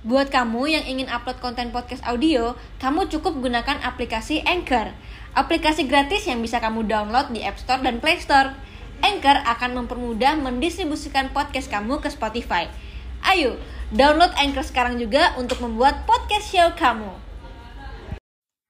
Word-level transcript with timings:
Buat 0.00 0.32
kamu 0.32 0.64
yang 0.64 0.84
ingin 0.88 1.12
upload 1.12 1.44
konten 1.44 1.76
podcast 1.76 2.00
audio, 2.08 2.56
kamu 2.80 3.12
cukup 3.12 3.36
gunakan 3.36 3.84
aplikasi 3.84 4.40
Anchor. 4.48 4.96
Aplikasi 5.36 5.84
gratis 5.84 6.24
yang 6.24 6.40
bisa 6.40 6.56
kamu 6.56 6.88
download 6.88 7.28
di 7.36 7.44
App 7.44 7.60
Store 7.60 7.84
dan 7.84 8.00
Play 8.00 8.16
Store. 8.16 8.56
Anchor 9.04 9.44
akan 9.44 9.84
mempermudah 9.84 10.40
mendistribusikan 10.40 11.36
podcast 11.36 11.68
kamu 11.68 12.00
ke 12.00 12.08
Spotify. 12.08 12.72
Ayo, 13.20 13.60
download 13.92 14.32
Anchor 14.40 14.64
sekarang 14.64 14.96
juga 14.96 15.36
untuk 15.36 15.60
membuat 15.60 16.08
podcast 16.08 16.48
show 16.48 16.72
kamu. 16.76 17.12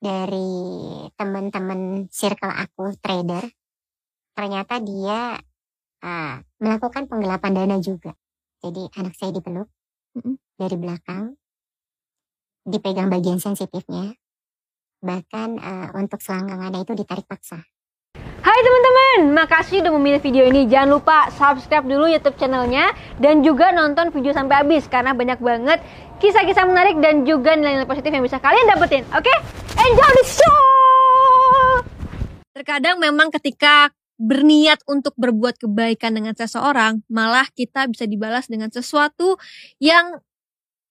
dari 0.01 0.49
teman-teman 1.21 2.09
circle 2.09 2.49
aku 2.49 2.97
trader 3.05 3.45
ternyata 4.33 4.81
dia 4.81 5.37
uh, 6.01 6.35
melakukan 6.57 7.05
penggelapan 7.05 7.53
dana 7.53 7.77
juga 7.85 8.17
jadi 8.65 8.89
anak 8.97 9.12
saya 9.12 9.37
dipeluk 9.37 9.69
Mm-mm. 10.17 10.41
Dari 10.61 10.77
belakang 10.77 11.33
dipegang 12.69 13.09
bagian 13.09 13.41
sensitifnya 13.41 14.12
bahkan 15.01 15.57
uh, 15.57 15.89
untuk 15.97 16.21
selangkangannya 16.21 16.84
itu 16.84 16.93
ditarik 16.93 17.25
paksa 17.25 17.65
Hai 18.41 18.57
teman-teman, 18.65 19.37
makasih 19.37 19.84
udah 19.84 19.93
memilih 20.01 20.20
video 20.25 20.48
ini. 20.48 20.65
Jangan 20.65 20.97
lupa 20.97 21.29
subscribe 21.29 21.84
dulu 21.84 22.09
YouTube 22.09 22.41
channelnya 22.41 22.89
dan 23.20 23.45
juga 23.45 23.69
nonton 23.69 24.09
video 24.09 24.33
sampai 24.33 24.65
habis 24.65 24.89
karena 24.89 25.12
banyak 25.12 25.37
banget 25.45 25.84
kisah-kisah 26.25 26.65
menarik 26.65 26.97
dan 27.05 27.29
juga 27.29 27.53
nilai-nilai 27.53 27.84
positif 27.84 28.09
yang 28.09 28.25
bisa 28.25 28.41
kalian 28.41 28.65
dapetin. 28.65 29.05
Oke, 29.12 29.29
enjoy 29.77 30.11
the 30.17 30.25
show. 30.25 30.61
Terkadang 32.56 32.97
memang 32.97 33.29
ketika 33.29 33.92
berniat 34.20 34.84
untuk 34.84 35.12
berbuat 35.17 35.61
kebaikan 35.61 36.17
dengan 36.17 36.33
seseorang, 36.33 37.05
malah 37.12 37.48
kita 37.53 37.89
bisa 37.92 38.09
dibalas 38.09 38.48
dengan 38.48 38.73
sesuatu 38.73 39.37
yang 39.81 40.20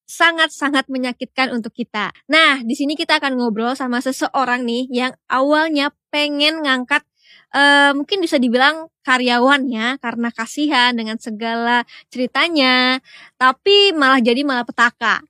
sangat-sangat 0.09 0.89
menyakitkan 0.89 1.53
untuk 1.53 1.69
kita. 1.77 2.09
Nah, 2.25 2.65
di 2.65 2.73
sini 2.73 2.97
kita 2.97 3.21
akan 3.21 3.37
ngobrol 3.37 3.77
sama 3.77 4.01
seseorang 4.01 4.65
nih 4.65 4.89
yang 4.89 5.13
awalnya 5.29 5.93
pengen 6.09 6.65
ngangkat 6.65 7.05
eh, 7.53 7.93
mungkin 7.93 8.17
bisa 8.25 8.41
dibilang 8.41 8.89
karyawannya 9.05 10.01
karena 10.01 10.29
kasihan 10.33 10.97
dengan 10.97 11.21
segala 11.21 11.85
ceritanya, 12.09 12.97
tapi 13.37 13.93
malah 13.93 14.17
jadi 14.17 14.41
malah 14.41 14.65
petaka. 14.65 15.21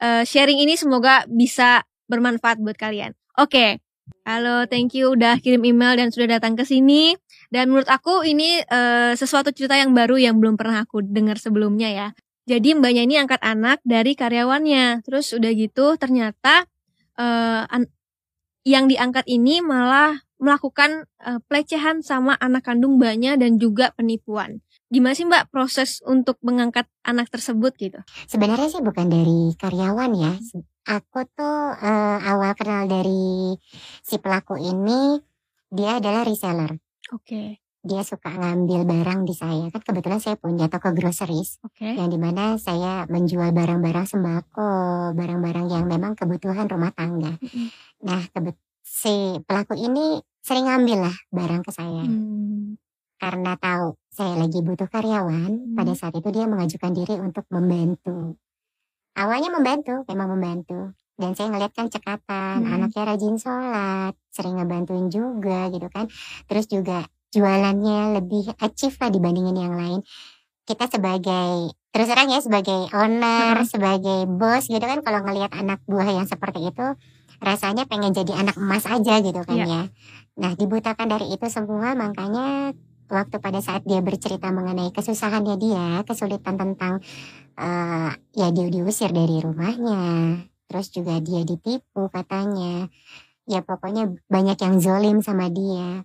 Eh, 0.00 0.24
sharing 0.24 0.64
ini 0.64 0.74
semoga 0.80 1.28
bisa 1.28 1.84
bermanfaat 2.08 2.60
buat 2.64 2.76
kalian. 2.80 3.12
Oke, 3.36 3.80
halo, 4.24 4.64
thank 4.68 4.96
you 4.96 5.12
udah 5.12 5.36
kirim 5.40 5.64
email 5.68 5.96
dan 6.00 6.08
sudah 6.08 6.40
datang 6.40 6.56
ke 6.56 6.64
sini. 6.64 7.16
Dan 7.52 7.70
menurut 7.70 7.88
aku 7.92 8.24
ini 8.24 8.60
eh, 8.64 9.12
sesuatu 9.14 9.52
cerita 9.52 9.76
yang 9.76 9.92
baru 9.92 10.16
yang 10.16 10.40
belum 10.40 10.56
pernah 10.56 10.84
aku 10.84 11.04
dengar 11.04 11.36
sebelumnya 11.36 11.92
ya. 11.92 12.08
Jadi 12.44 12.76
mbaknya 12.76 13.08
ini 13.08 13.16
angkat 13.20 13.40
anak 13.40 13.80
dari 13.84 14.12
karyawannya. 14.12 15.00
Terus 15.04 15.32
udah 15.32 15.52
gitu 15.56 15.96
ternyata 15.96 16.68
an- 17.68 17.92
yang 18.64 18.88
diangkat 18.88 19.24
ini 19.28 19.60
malah 19.64 20.24
melakukan 20.40 21.08
eh, 21.24 21.40
pelecehan 21.48 22.04
sama 22.04 22.36
anak 22.36 22.68
kandung 22.68 23.00
mbaknya 23.00 23.40
dan 23.40 23.56
juga 23.56 23.96
penipuan. 23.96 24.60
Gimana 24.92 25.16
sih 25.16 25.24
mbak 25.24 25.48
proses 25.48 26.04
untuk 26.04 26.36
mengangkat 26.44 26.84
anak 27.02 27.32
tersebut 27.32 27.72
gitu? 27.80 27.98
sebenarnya 28.28 28.68
sih 28.70 28.82
bukan 28.84 29.08
dari 29.10 29.50
karyawan 29.58 30.12
ya 30.14 30.32
aku 30.84 31.24
tuh 31.32 31.72
uh, 31.74 32.18
awal 32.20 32.52
kenal 32.54 32.84
dari 32.86 33.56
si 34.04 34.20
pelaku 34.20 34.60
ini 34.60 35.18
dia 35.72 35.98
adalah 35.98 36.22
reseller 36.22 36.76
Oke, 37.12 37.63
dia 37.84 38.00
suka 38.00 38.32
ngambil 38.32 38.88
barang 38.88 39.28
di 39.28 39.36
saya. 39.36 39.68
Kan 39.68 39.84
kebetulan 39.84 40.16
saya 40.16 40.40
punya 40.40 40.72
toko 40.72 40.90
groceries 40.90 41.60
oke, 41.60 41.84
yang 41.84 42.08
di 42.08 42.16
mana 42.16 42.56
saya 42.56 43.04
menjual 43.06 43.52
barang-barang 43.52 44.06
sembako 44.08 44.72
barang-barang 45.12 45.66
yang 45.68 45.84
memang 45.84 46.16
kebutuhan 46.16 46.64
rumah 46.64 46.90
tangga. 46.90 47.36
Mm-mm. 47.38 47.68
nah 48.04 48.20
kebet 48.32 48.56
si 48.80 49.36
pelaku 49.44 49.76
ini 49.76 50.20
sering 50.40 50.64
ngambil 50.64 51.08
lah 51.08 51.16
barang 51.28 51.60
ke 51.60 51.72
saya. 51.72 52.04
Hmm, 52.04 52.76
karena 53.16 53.56
tahu 53.56 53.96
saya 54.08 54.36
lagi 54.36 54.60
butuh 54.60 54.88
karyawan 54.88 55.52
Hmm. 55.52 55.76
pada 55.76 55.92
saat 55.92 56.12
itu 56.12 56.28
dia 56.28 56.44
mengajukan 56.44 56.92
diri 56.92 57.16
untuk 57.20 57.44
membantu. 57.48 58.36
Awalnya 59.14 59.52
membantu 59.52 60.02
memang 60.08 60.34
membantu. 60.34 60.92
Dan 61.14 61.30
saya 61.38 61.46
ngeliat 61.46 61.70
kan 61.70 61.86
cekatan 61.86 62.66
Hmm. 62.66 62.74
anaknya 62.74 63.06
rajin 63.06 63.38
sholat 63.38 64.18
sering 64.34 64.58
ngebantuin 64.58 65.06
juga 65.08 65.70
gitu 65.70 65.86
kan. 65.86 66.10
Terus 66.50 66.66
juga 66.66 67.06
jualannya 67.34 68.22
lebih 68.22 68.54
achieve 68.62 68.94
lah 68.96 69.10
dibandingin 69.10 69.58
yang 69.58 69.74
lain 69.74 70.00
kita 70.64 70.86
sebagai 70.88 71.74
terus 71.90 72.08
terang 72.08 72.30
ya 72.30 72.40
sebagai 72.40 72.88
owner 72.94 73.60
Hmm. 73.60 73.66
sebagai 73.66 74.24
bos 74.26 74.64
gitu 74.64 74.80
kan 74.80 75.02
kalau 75.02 75.20
ngelihat 75.22 75.52
anak 75.52 75.82
buah 75.84 76.08
yang 76.08 76.24
seperti 76.24 76.70
itu 76.70 76.86
rasanya 77.38 77.84
pengen 77.84 78.14
jadi 78.14 78.32
anak 78.32 78.56
emas 78.56 78.86
aja 78.86 79.20
gitu 79.20 79.40
kan 79.42 79.58
Iya. 79.58 79.66
ya 79.66 79.82
nah 80.34 80.52
dibutakan 80.54 81.06
dari 81.06 81.30
itu 81.30 81.46
semua 81.46 81.92
makanya 81.92 82.72
waktu 83.06 83.36
pada 83.36 83.60
saat 83.60 83.84
dia 83.84 84.00
bercerita 84.00 84.48
mengenai 84.48 84.90
kesusahannya 84.90 85.54
dia 85.60 86.00
kesulitan 86.02 86.56
tentang 86.56 87.04
eh, 87.54 88.10
ya 88.32 88.48
dia 88.48 88.66
diusir 88.66 89.12
dari 89.12 89.38
rumahnya 89.38 90.00
terus 90.64 90.90
juga 90.90 91.20
dia 91.20 91.44
ditipu 91.44 92.08
katanya 92.08 92.88
ya 93.44 93.60
pokoknya 93.60 94.08
banyak 94.26 94.56
yang 94.56 94.76
zolim 94.80 95.20
sama 95.20 95.52
dia 95.52 96.02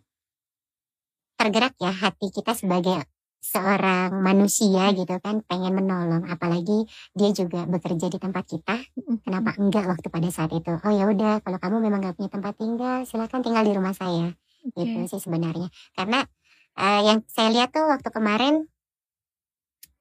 tergerak 1.39 1.73
ya 1.79 1.95
hati 1.95 2.27
kita 2.35 2.51
sebagai 2.51 2.99
seorang 3.39 4.19
manusia 4.19 4.91
gitu 4.91 5.15
kan 5.23 5.39
pengen 5.47 5.79
menolong. 5.79 6.27
Apalagi 6.27 6.83
dia 7.15 7.31
juga 7.31 7.63
bekerja 7.63 8.11
di 8.11 8.19
tempat 8.19 8.43
kita. 8.43 8.75
Kenapa 9.23 9.55
enggak 9.55 9.87
waktu 9.87 10.07
pada 10.11 10.27
saat 10.27 10.51
itu? 10.51 10.75
Oh 10.75 10.91
ya 10.91 11.07
udah 11.07 11.39
kalau 11.39 11.55
kamu 11.55 11.87
memang 11.87 12.03
gak 12.03 12.19
punya 12.19 12.27
tempat 12.27 12.53
tinggal 12.59 13.07
silakan 13.07 13.39
tinggal 13.39 13.63
di 13.63 13.71
rumah 13.71 13.95
saya. 13.95 14.35
Oke. 14.59 14.83
gitu 14.83 15.15
sih 15.15 15.23
sebenarnya. 15.23 15.71
Karena 15.95 16.27
eh, 16.75 17.01
yang 17.07 17.23
saya 17.31 17.49
lihat 17.55 17.71
tuh 17.71 17.87
waktu 17.87 18.09
kemarin 18.11 18.67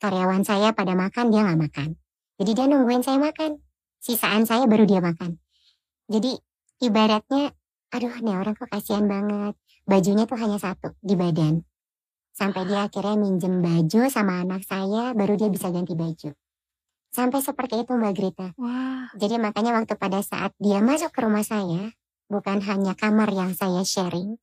karyawan 0.02 0.42
saya 0.42 0.74
pada 0.74 0.98
makan 0.98 1.30
dia 1.30 1.46
nggak 1.46 1.60
makan. 1.62 1.88
Jadi 2.42 2.50
dia 2.54 2.66
nungguin 2.66 3.06
saya 3.06 3.18
makan. 3.22 3.62
Sisaan 4.02 4.46
saya 4.46 4.66
baru 4.66 4.86
dia 4.86 4.98
makan. 4.98 5.38
Jadi 6.10 6.34
ibaratnya 6.82 7.54
aduh 7.88 8.14
nih 8.20 8.36
orang 8.36 8.52
kok 8.52 8.68
kasihan 8.68 9.08
banget 9.08 9.56
bajunya 9.88 10.28
tuh 10.28 10.36
hanya 10.36 10.60
satu 10.60 10.92
di 11.00 11.16
badan 11.16 11.64
sampai 12.36 12.68
dia 12.68 12.86
akhirnya 12.86 13.16
minjem 13.16 13.64
baju 13.64 14.06
sama 14.12 14.44
anak 14.44 14.62
saya 14.68 15.16
baru 15.16 15.34
dia 15.40 15.48
bisa 15.48 15.72
ganti 15.72 15.96
baju 15.96 16.36
sampai 17.08 17.40
seperti 17.40 17.82
itu 17.82 17.92
mbak 17.96 18.12
Grita 18.12 18.48
Wah, 18.60 19.08
jadi 19.16 19.40
makanya 19.40 19.72
waktu 19.72 19.96
pada 19.96 20.20
saat 20.20 20.52
dia 20.60 20.84
masuk 20.84 21.08
ke 21.08 21.24
rumah 21.24 21.40
saya, 21.40 21.96
bukan 22.28 22.60
hanya 22.60 22.92
kamar 22.92 23.32
yang 23.32 23.56
saya 23.56 23.80
sharing, 23.80 24.36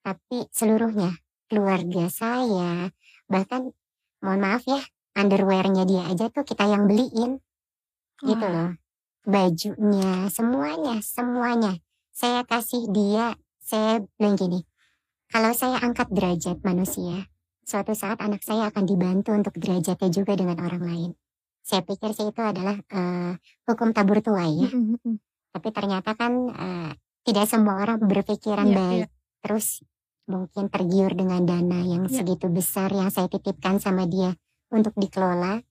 tapi 0.00 0.48
seluruhnya, 0.48 1.12
keluarga 1.52 2.08
saya, 2.08 2.88
bahkan 3.28 3.76
mohon 4.24 4.40
maaf 4.40 4.64
ya, 4.64 4.80
underwearnya 5.12 5.84
dia 5.84 6.02
aja 6.08 6.32
tuh 6.32 6.48
kita 6.48 6.64
yang 6.64 6.88
beliin, 6.88 7.44
gitu 8.24 8.46
Wah. 8.48 8.52
loh. 8.54 8.70
Bajunya, 9.26 10.30
semuanya, 10.30 11.02
semuanya. 11.02 11.72
Saya 12.14 12.46
kasih 12.46 12.88
dia, 12.94 13.34
saya 13.60 14.00
bilang 14.16 14.38
gini, 14.38 14.62
kalau 15.32 15.52
saya 15.52 15.78
angkat 15.82 16.08
derajat 16.10 16.62
manusia, 16.62 17.26
suatu 17.66 17.92
saat 17.92 18.22
anak 18.22 18.42
saya 18.46 18.70
akan 18.70 18.84
dibantu 18.86 19.34
untuk 19.34 19.54
derajatnya 19.58 20.08
juga 20.10 20.32
dengan 20.38 20.58
orang 20.62 20.82
lain. 20.86 21.10
Saya 21.66 21.82
pikir 21.82 22.14
sih 22.14 22.30
itu 22.30 22.38
adalah 22.38 22.78
eh, 22.78 23.32
hukum 23.66 23.90
tabur 23.90 24.22
tuai 24.22 24.54
ya 24.62 24.70
tapi 25.56 25.72
ternyata 25.72 26.12
kan 26.12 26.32
eh, 26.52 26.92
tidak 27.24 27.48
semua 27.48 27.80
orang 27.80 27.96
berpikiran 28.04 28.68
Iya, 28.68 28.76
baik 28.76 29.06
iya. 29.08 29.40
terus 29.40 29.80
mungkin 30.28 30.68
tergiur 30.68 31.16
dengan 31.16 31.48
dana 31.48 31.80
yang 31.80 32.04
Iya. 32.06 32.20
segitu 32.20 32.52
besar 32.52 32.92
yang 32.92 33.08
saya 33.08 33.24
titipkan 33.32 33.80
sama 33.80 34.04
dia 34.04 34.36
untuk 34.68 34.92
dikelola 35.00 35.64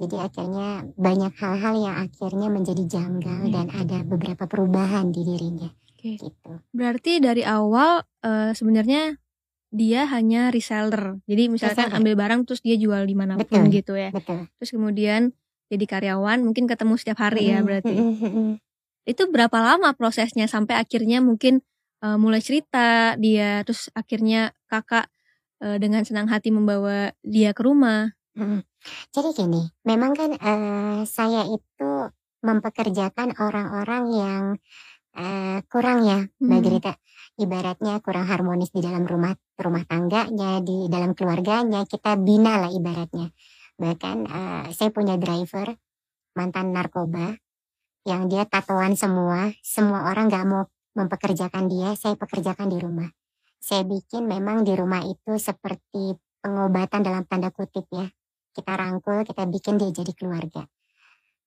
jadi 0.00 0.24
akhirnya 0.24 0.88
banyak 0.96 1.32
hal-hal 1.36 1.74
yang 1.76 1.96
akhirnya 2.00 2.48
menjadi 2.48 2.82
janggal 2.88 3.40
Iya. 3.44 3.52
dan 3.52 3.66
ada 3.76 3.98
beberapa 4.08 4.48
perubahan 4.48 5.12
di 5.12 5.20
dirinya 5.20 5.68
Oke. 5.96 6.20
gitu 6.20 6.52
Berarti 6.76 7.24
dari 7.24 7.40
awal 7.40 8.04
eh, 8.20 8.52
sebenarnya 8.52 9.16
dia 9.72 10.04
hanya 10.12 10.52
reseller. 10.52 11.18
Jadi 11.24 11.48
misalkan 11.48 11.88
Reseller. 11.90 11.98
ambil 11.98 12.14
barang 12.20 12.40
terus 12.44 12.60
dia 12.60 12.76
jual 12.76 13.02
di 13.08 13.16
mana 13.16 13.40
pun 13.40 13.66
Betul. 13.66 13.72
gitu 13.72 13.92
ya. 13.96 14.12
betul 14.12 14.44
Terus 14.60 14.70
kemudian 14.76 15.32
jadi 15.66 15.84
karyawan 15.88 16.46
mungkin 16.46 16.68
ketemu 16.70 16.94
setiap 17.00 17.18
hari 17.24 17.50
ya 17.50 17.64
berarti. 17.64 17.96
Itu 19.08 19.30
berapa 19.32 19.58
lama 19.58 19.96
prosesnya 19.96 20.46
sampai 20.46 20.76
akhirnya 20.76 21.24
mungkin 21.24 21.64
eh, 22.04 22.16
mulai 22.20 22.44
cerita 22.44 23.16
dia 23.16 23.64
terus 23.64 23.88
akhirnya 23.96 24.52
kakak 24.68 25.08
eh, 25.64 25.80
dengan 25.80 26.04
senang 26.04 26.28
hati 26.28 26.52
membawa 26.52 27.10
dia 27.24 27.56
ke 27.56 27.64
rumah. 27.64 28.12
Mm. 28.36 28.60
Jadi 29.10 29.30
gini, 29.32 29.62
memang 29.82 30.12
kan 30.14 30.30
eh, 30.36 31.00
saya 31.08 31.42
itu 31.48 31.90
mempekerjakan 32.44 33.34
orang-orang 33.40 34.04
yang 34.12 34.42
eh, 35.16 35.58
kurang 35.66 36.04
ya, 36.04 36.18
Mbak 36.38 36.58
Hmm. 36.60 36.64
Grita. 36.64 36.92
Ibaratnya 37.36 38.00
kurang 38.00 38.28
harmonis 38.28 38.72
di 38.72 38.80
dalam 38.80 39.04
rumah 39.04 39.36
rumah 39.56 39.84
tangganya, 39.84 40.60
di 40.64 40.88
dalam 40.88 41.12
keluarganya, 41.12 41.84
kita 41.84 42.16
bina 42.16 42.60
lah 42.60 42.70
ibaratnya. 42.72 43.28
Bahkan 43.76 44.16
eh, 44.24 44.64
saya 44.72 44.90
punya 44.92 45.20
driver, 45.20 45.76
mantan 46.36 46.72
narkoba 46.72 47.36
yang 48.06 48.30
dia 48.30 48.46
tatoan 48.46 48.94
semua, 48.94 49.50
semua 49.66 50.06
orang 50.06 50.30
gak 50.30 50.46
mau 50.46 50.62
mempekerjakan 50.94 51.66
dia, 51.66 51.92
saya 51.98 52.14
pekerjakan 52.14 52.70
di 52.70 52.78
rumah. 52.78 53.10
Saya 53.58 53.82
bikin 53.82 54.30
memang 54.30 54.62
di 54.62 54.78
rumah 54.78 55.02
itu 55.02 55.34
seperti 55.42 56.14
pengobatan 56.38 57.02
dalam 57.02 57.26
tanda 57.26 57.50
kutip 57.50 57.84
ya. 57.90 58.06
Kita 58.54 58.72
rangkul, 58.78 59.26
kita 59.26 59.44
bikin 59.50 59.76
dia 59.76 59.90
jadi 59.90 60.14
keluarga. 60.14 60.64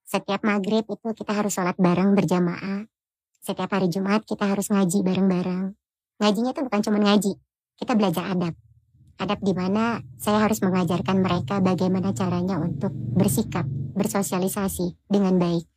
Setiap 0.04 0.44
maghrib 0.44 0.84
itu 0.84 1.08
kita 1.16 1.32
harus 1.32 1.56
sholat 1.56 1.80
bareng 1.80 2.12
berjamaah. 2.14 2.86
Setiap 3.40 3.72
hari 3.72 3.88
Jumat 3.88 4.28
kita 4.28 4.46
harus 4.48 4.70
ngaji 4.70 5.04
bareng-bareng. 5.04 5.74
Ngajinya 6.20 6.52
itu 6.52 6.62
bukan 6.68 6.82
cuma 6.84 7.00
ngaji, 7.00 7.32
kita 7.80 7.96
belajar 7.96 8.36
adab. 8.36 8.54
Adab 9.20 9.40
di 9.44 9.52
mana 9.56 10.00
saya 10.20 10.44
harus 10.44 10.64
mengajarkan 10.64 11.24
mereka 11.24 11.60
bagaimana 11.60 12.12
caranya 12.16 12.60
untuk 12.60 12.92
bersikap, 12.92 13.68
bersosialisasi 13.96 14.96
dengan 15.12 15.40
baik 15.40 15.68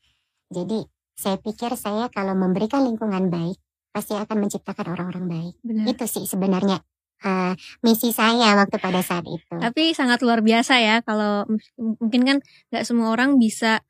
jadi 0.53 0.85
saya 1.17 1.41
pikir 1.41 1.73
saya 1.75 2.12
kalau 2.12 2.37
memberikan 2.37 2.85
lingkungan 2.85 3.32
baik 3.32 3.56
pasti 3.93 4.17
akan 4.17 4.37
menciptakan 4.44 4.93
orang-orang 4.93 5.26
baik. 5.29 5.55
Benar. 5.64 5.85
Itu 5.93 6.05
sih 6.09 6.25
sebenarnya 6.29 6.81
uh, 7.25 7.53
misi 7.81 8.12
saya 8.12 8.56
waktu 8.56 8.76
pada 8.76 9.00
saat 9.00 9.25
itu. 9.25 9.56
Tapi 9.56 9.97
sangat 9.97 10.20
luar 10.20 10.44
biasa 10.44 10.81
ya 10.81 10.97
kalau 11.00 11.49
mungkin 11.76 12.23
kan 12.25 12.38
nggak 12.73 12.85
semua 12.85 13.12
orang 13.12 13.41
bisa 13.41 13.81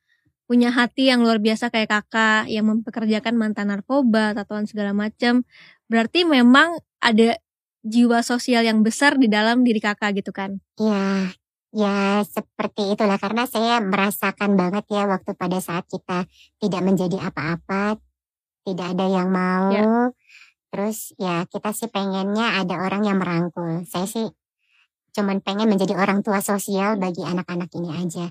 punya 0.46 0.74
hati 0.74 1.08
yang 1.08 1.24
luar 1.24 1.40
biasa 1.40 1.72
kayak 1.72 1.90
kakak 1.90 2.50
yang 2.50 2.68
mempekerjakan 2.68 3.34
mantan 3.38 3.72
narkoba, 3.72 4.36
tatoan 4.36 4.68
segala 4.68 4.92
macam. 4.92 5.46
Berarti 5.88 6.28
memang 6.28 6.80
ada 7.00 7.38
jiwa 7.82 8.22
sosial 8.22 8.62
yang 8.66 8.84
besar 8.84 9.18
di 9.18 9.26
dalam 9.26 9.64
diri 9.66 9.80
kakak 9.82 10.22
gitu 10.22 10.30
kan? 10.30 10.60
Iya, 10.78 11.34
Ya 11.72 12.20
seperti 12.28 12.92
itulah 12.92 13.16
karena 13.16 13.48
saya 13.48 13.80
merasakan 13.80 14.60
banget 14.60 14.84
ya 14.92 15.08
waktu 15.08 15.32
pada 15.32 15.56
saat 15.56 15.88
kita 15.88 16.28
tidak 16.60 16.82
menjadi 16.84 17.32
apa-apa, 17.32 17.96
tidak 18.68 18.92
ada 18.92 19.06
yang 19.08 19.32
mau, 19.32 19.72
ya. 19.72 20.12
terus 20.68 21.16
ya 21.16 21.48
kita 21.48 21.72
sih 21.72 21.88
pengennya 21.88 22.60
ada 22.60 22.76
orang 22.76 23.08
yang 23.08 23.16
merangkul. 23.16 23.88
Saya 23.88 24.04
sih 24.04 24.28
cuman 25.16 25.40
pengen 25.40 25.72
menjadi 25.72 25.96
orang 25.96 26.20
tua 26.20 26.44
sosial 26.44 27.00
bagi 27.00 27.24
anak-anak 27.24 27.72
ini 27.72 27.88
aja. 28.04 28.28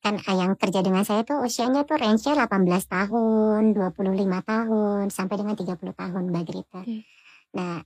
Kan 0.00 0.16
yang 0.24 0.56
kerja 0.56 0.80
dengan 0.80 1.04
saya 1.04 1.22
tuh 1.28 1.44
usianya 1.44 1.84
tuh 1.84 2.00
range-nya 2.00 2.32
18 2.32 2.66
tahun, 2.88 3.76
25 3.76 4.40
tahun, 4.40 5.04
sampai 5.12 5.34
dengan 5.36 5.54
30 5.54 5.76
tahun 5.76 6.22
Mbak 6.32 6.44
Grita. 6.48 6.80
Okay. 6.80 7.04
Nah, 7.52 7.84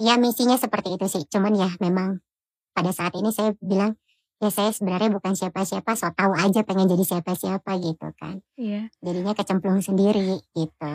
ya 0.00 0.16
misinya 0.16 0.56
seperti 0.56 0.96
itu 0.96 1.06
sih. 1.08 1.22
Cuman 1.28 1.52
ya 1.52 1.68
memang 1.84 2.24
pada 2.72 2.96
saat 2.96 3.12
ini 3.12 3.28
saya 3.28 3.52
bilang 3.60 3.98
ya 4.40 4.48
saya 4.48 4.72
sebenarnya 4.72 5.12
bukan 5.12 5.36
siapa-siapa 5.36 5.92
so 6.00 6.08
tahu 6.16 6.32
aja 6.32 6.64
pengen 6.64 6.88
jadi 6.88 7.04
siapa-siapa 7.04 7.76
gitu 7.76 8.08
kan 8.16 8.40
iya 8.56 8.88
jadinya 9.04 9.36
kecemplung 9.36 9.84
sendiri 9.84 10.40
gitu 10.56 10.94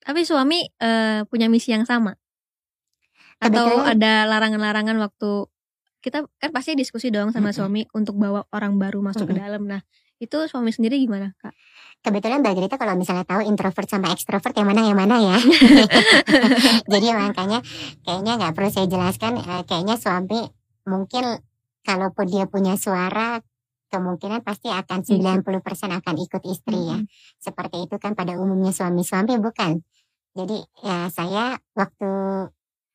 tapi 0.00 0.20
suami 0.24 0.64
uh, 0.80 1.28
punya 1.28 1.52
misi 1.52 1.76
yang 1.76 1.84
sama 1.84 2.16
atau 3.44 3.84
ada 3.84 4.24
larangan-larangan 4.24 4.96
waktu 4.98 5.46
kita 6.08 6.24
kan 6.24 6.50
pasti 6.50 6.72
diskusi 6.72 7.12
dong 7.12 7.30
sama 7.36 7.52
suami 7.52 7.84
untuk 7.92 8.16
bawa 8.16 8.48
orang 8.56 8.80
baru 8.80 9.04
masuk 9.04 9.28
ke 9.28 9.36
dalam 9.36 9.68
nah 9.68 9.84
itu 10.18 10.34
suami 10.48 10.72
sendiri 10.72 10.96
gimana 10.98 11.36
kak 11.38 11.52
kebetulan 12.02 12.40
Mbak 12.40 12.54
Grita 12.56 12.76
kalau 12.80 12.94
misalnya 12.96 13.26
tahu 13.26 13.42
introvert 13.44 13.88
sama 13.90 14.10
extrovert 14.14 14.54
yang 14.54 14.68
mana 14.70 14.86
yang 14.86 14.98
mana 14.98 15.16
ya. 15.18 15.38
Jadi 16.92 17.06
makanya 17.10 17.58
kayaknya 18.06 18.32
nggak 18.38 18.54
perlu 18.54 18.70
saya 18.70 18.86
jelaskan. 18.86 19.42
Eh, 19.42 19.62
kayaknya 19.66 19.98
suami 19.98 20.46
mungkin 20.86 21.42
kalaupun 21.82 22.26
dia 22.30 22.46
punya 22.46 22.78
suara 22.78 23.42
kemungkinan 23.88 24.44
pasti 24.44 24.68
akan 24.68 25.00
90% 25.00 25.42
akan 25.98 26.14
ikut 26.20 26.42
istri 26.46 26.80
ya. 26.86 26.98
Seperti 27.40 27.88
itu 27.88 27.96
kan 27.98 28.14
pada 28.14 28.36
umumnya 28.38 28.70
suami-suami 28.70 29.40
bukan. 29.40 29.82
Jadi 30.36 30.58
ya 30.86 31.10
saya 31.10 31.58
waktu 31.74 32.10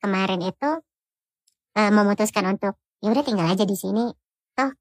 kemarin 0.00 0.40
itu 0.48 0.70
uh, 1.76 1.90
memutuskan 1.92 2.56
untuk 2.56 2.78
ya 3.04 3.12
udah 3.12 3.20
tinggal 3.20 3.44
aja 3.52 3.68
di 3.68 3.76
sini. 3.76 4.08
Toh 4.56 4.72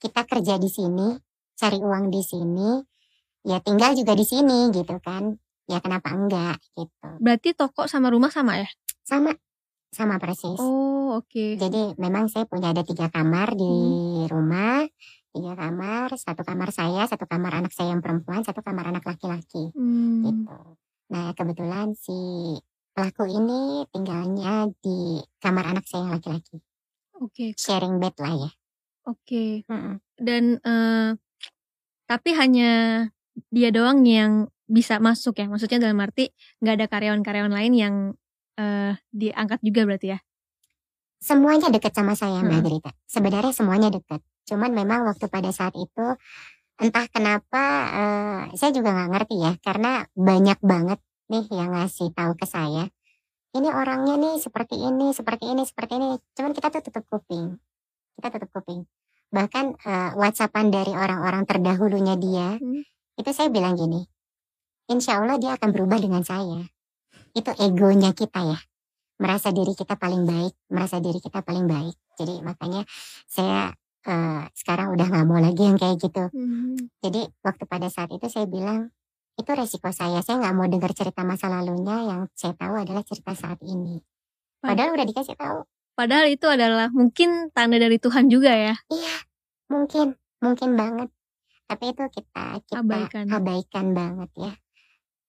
kita 0.00 0.24
kerja 0.24 0.56
di 0.56 0.70
sini, 0.72 1.20
cari 1.52 1.76
uang 1.76 2.08
di 2.08 2.24
sini, 2.24 2.80
ya 3.44 3.60
tinggal 3.60 3.92
juga 3.92 4.16
di 4.16 4.24
sini 4.24 4.72
gitu 4.72 4.96
kan. 5.04 5.36
Ya 5.68 5.84
kenapa 5.84 6.16
enggak 6.16 6.56
gitu. 6.72 7.08
Berarti 7.20 7.52
toko 7.52 7.84
sama 7.84 8.08
rumah 8.08 8.32
sama 8.32 8.56
ya? 8.56 8.68
Sama. 9.04 9.36
Sama 9.92 10.16
persis. 10.16 10.56
Oh, 10.56 11.20
oke. 11.20 11.28
Okay. 11.28 11.50
Jadi 11.60 11.92
memang 12.00 12.28
saya 12.32 12.48
punya 12.48 12.72
ada 12.72 12.80
tiga 12.80 13.12
kamar 13.12 13.52
di 13.52 13.68
hmm. 13.68 14.32
rumah. 14.32 14.88
Tiga 15.28 15.52
kamar, 15.52 16.16
satu 16.16 16.40
kamar 16.40 16.72
saya, 16.72 17.04
satu 17.04 17.28
kamar 17.28 17.60
anak 17.60 17.72
saya 17.76 17.92
yang 17.92 18.00
perempuan, 18.00 18.40
satu 18.40 18.64
kamar 18.64 18.88
anak 18.96 19.04
laki-laki. 19.04 19.68
Hmm. 19.76 20.24
Gitu. 20.24 20.56
Nah 21.12 21.36
kebetulan 21.36 21.92
si 21.96 22.16
pelaku 22.96 23.28
ini 23.28 23.84
tinggalnya 23.92 24.72
di 24.80 25.20
kamar 25.40 25.76
anak 25.76 25.84
saya 25.84 26.08
yang 26.08 26.12
laki-laki. 26.16 26.56
Oke. 27.18 27.52
Okay. 27.54 27.58
Sharing 27.58 27.98
bed 27.98 28.14
lah 28.18 28.34
ya. 28.34 28.50
Oke. 29.08 29.14
Okay. 29.24 29.50
Hmm. 29.66 29.98
Dan 30.18 30.62
uh, 30.62 31.14
tapi 32.06 32.30
hanya 32.34 33.04
dia 33.50 33.70
doang 33.70 34.02
yang 34.06 34.50
bisa 34.68 35.02
masuk 35.02 35.38
ya. 35.38 35.46
Maksudnya 35.50 35.82
dalam 35.82 35.98
arti 35.98 36.30
nggak 36.62 36.74
ada 36.78 36.86
karyawan-karyawan 36.86 37.54
lain 37.54 37.72
yang 37.74 37.94
uh, 38.58 38.92
diangkat 39.10 39.60
juga 39.64 39.88
berarti 39.88 40.08
ya? 40.14 40.18
Semuanya 41.18 41.66
dekat 41.74 41.90
sama 41.98 42.14
saya 42.14 42.46
Mbak 42.46 42.60
Grita. 42.62 42.90
Sebenarnya 43.10 43.50
semuanya 43.50 43.90
dekat. 43.90 44.22
Cuman 44.46 44.70
memang 44.70 45.02
waktu 45.02 45.26
pada 45.26 45.50
saat 45.50 45.74
itu 45.74 46.06
entah 46.78 47.10
kenapa 47.10 47.62
uh, 47.90 48.40
saya 48.54 48.70
juga 48.70 48.94
nggak 48.94 49.10
ngerti 49.10 49.36
ya 49.42 49.52
karena 49.66 50.06
banyak 50.14 50.58
banget 50.62 51.02
nih 51.26 51.44
yang 51.50 51.74
ngasih 51.74 52.14
tahu 52.14 52.38
ke 52.38 52.46
saya 52.46 52.86
ini 53.56 53.68
orangnya 53.72 54.20
nih 54.20 54.36
seperti 54.42 54.76
ini 54.76 55.14
seperti 55.16 55.44
ini 55.48 55.62
seperti 55.64 55.92
ini. 55.96 56.08
Cuman 56.36 56.52
kita 56.52 56.68
tuh 56.68 56.82
tutup 56.84 57.04
kuping. 57.08 57.56
Kita 58.18 58.28
tutup 58.34 58.50
kuping. 58.52 58.84
Bahkan 59.32 59.64
uh, 59.84 60.10
whatsappan 60.16 60.72
dari 60.72 60.92
orang-orang 60.92 61.44
terdahulunya 61.44 62.16
dia 62.16 62.56
hmm. 62.56 62.82
itu 63.20 63.30
saya 63.32 63.52
bilang 63.52 63.76
gini 63.76 64.08
insya 64.88 65.20
Allah 65.20 65.36
dia 65.36 65.54
akan 65.54 65.68
berubah 65.70 66.00
dengan 66.00 66.24
saya. 66.24 66.64
Itu 67.36 67.52
egonya 67.60 68.16
kita 68.16 68.40
ya. 68.40 68.58
Merasa 69.20 69.52
diri 69.52 69.76
kita 69.76 69.94
paling 70.00 70.24
baik 70.24 70.54
merasa 70.72 70.96
diri 70.98 71.20
kita 71.20 71.44
paling 71.44 71.68
baik. 71.68 71.94
Jadi 72.16 72.40
makanya 72.40 72.82
saya 73.28 73.70
uh, 74.08 74.42
sekarang 74.56 74.96
udah 74.96 75.06
nggak 75.06 75.26
mau 75.28 75.38
lagi 75.38 75.62
yang 75.62 75.76
kayak 75.76 76.00
gitu. 76.00 76.24
Hmm. 76.32 76.76
jadi 77.04 77.28
waktu 77.44 77.64
pada 77.68 77.92
saat 77.92 78.08
itu 78.10 78.26
saya 78.32 78.48
bilang 78.48 78.90
itu 79.38 79.50
resiko 79.54 79.88
saya 79.94 80.20
saya 80.20 80.42
nggak 80.42 80.54
mau 80.58 80.66
dengar 80.66 80.90
cerita 80.92 81.22
masa 81.22 81.46
lalunya 81.46 81.96
yang 82.04 82.20
saya 82.34 82.52
tahu 82.58 82.74
adalah 82.74 83.06
cerita 83.06 83.32
saat 83.38 83.62
ini 83.62 84.02
padahal 84.58 84.98
udah 84.98 85.06
dikasih 85.06 85.38
tahu 85.38 85.62
padahal 85.94 86.26
itu 86.26 86.46
adalah 86.50 86.90
mungkin 86.90 87.54
tanda 87.54 87.78
dari 87.78 88.02
Tuhan 88.02 88.26
juga 88.26 88.50
ya 88.50 88.74
iya 88.90 89.16
mungkin 89.70 90.18
mungkin 90.42 90.74
banget 90.74 91.08
tapi 91.68 91.94
itu 91.94 92.02
kita 92.10 92.64
kita 92.66 92.82
abaikan, 92.82 93.24
abaikan 93.30 93.86
banget 93.94 94.30
ya 94.34 94.52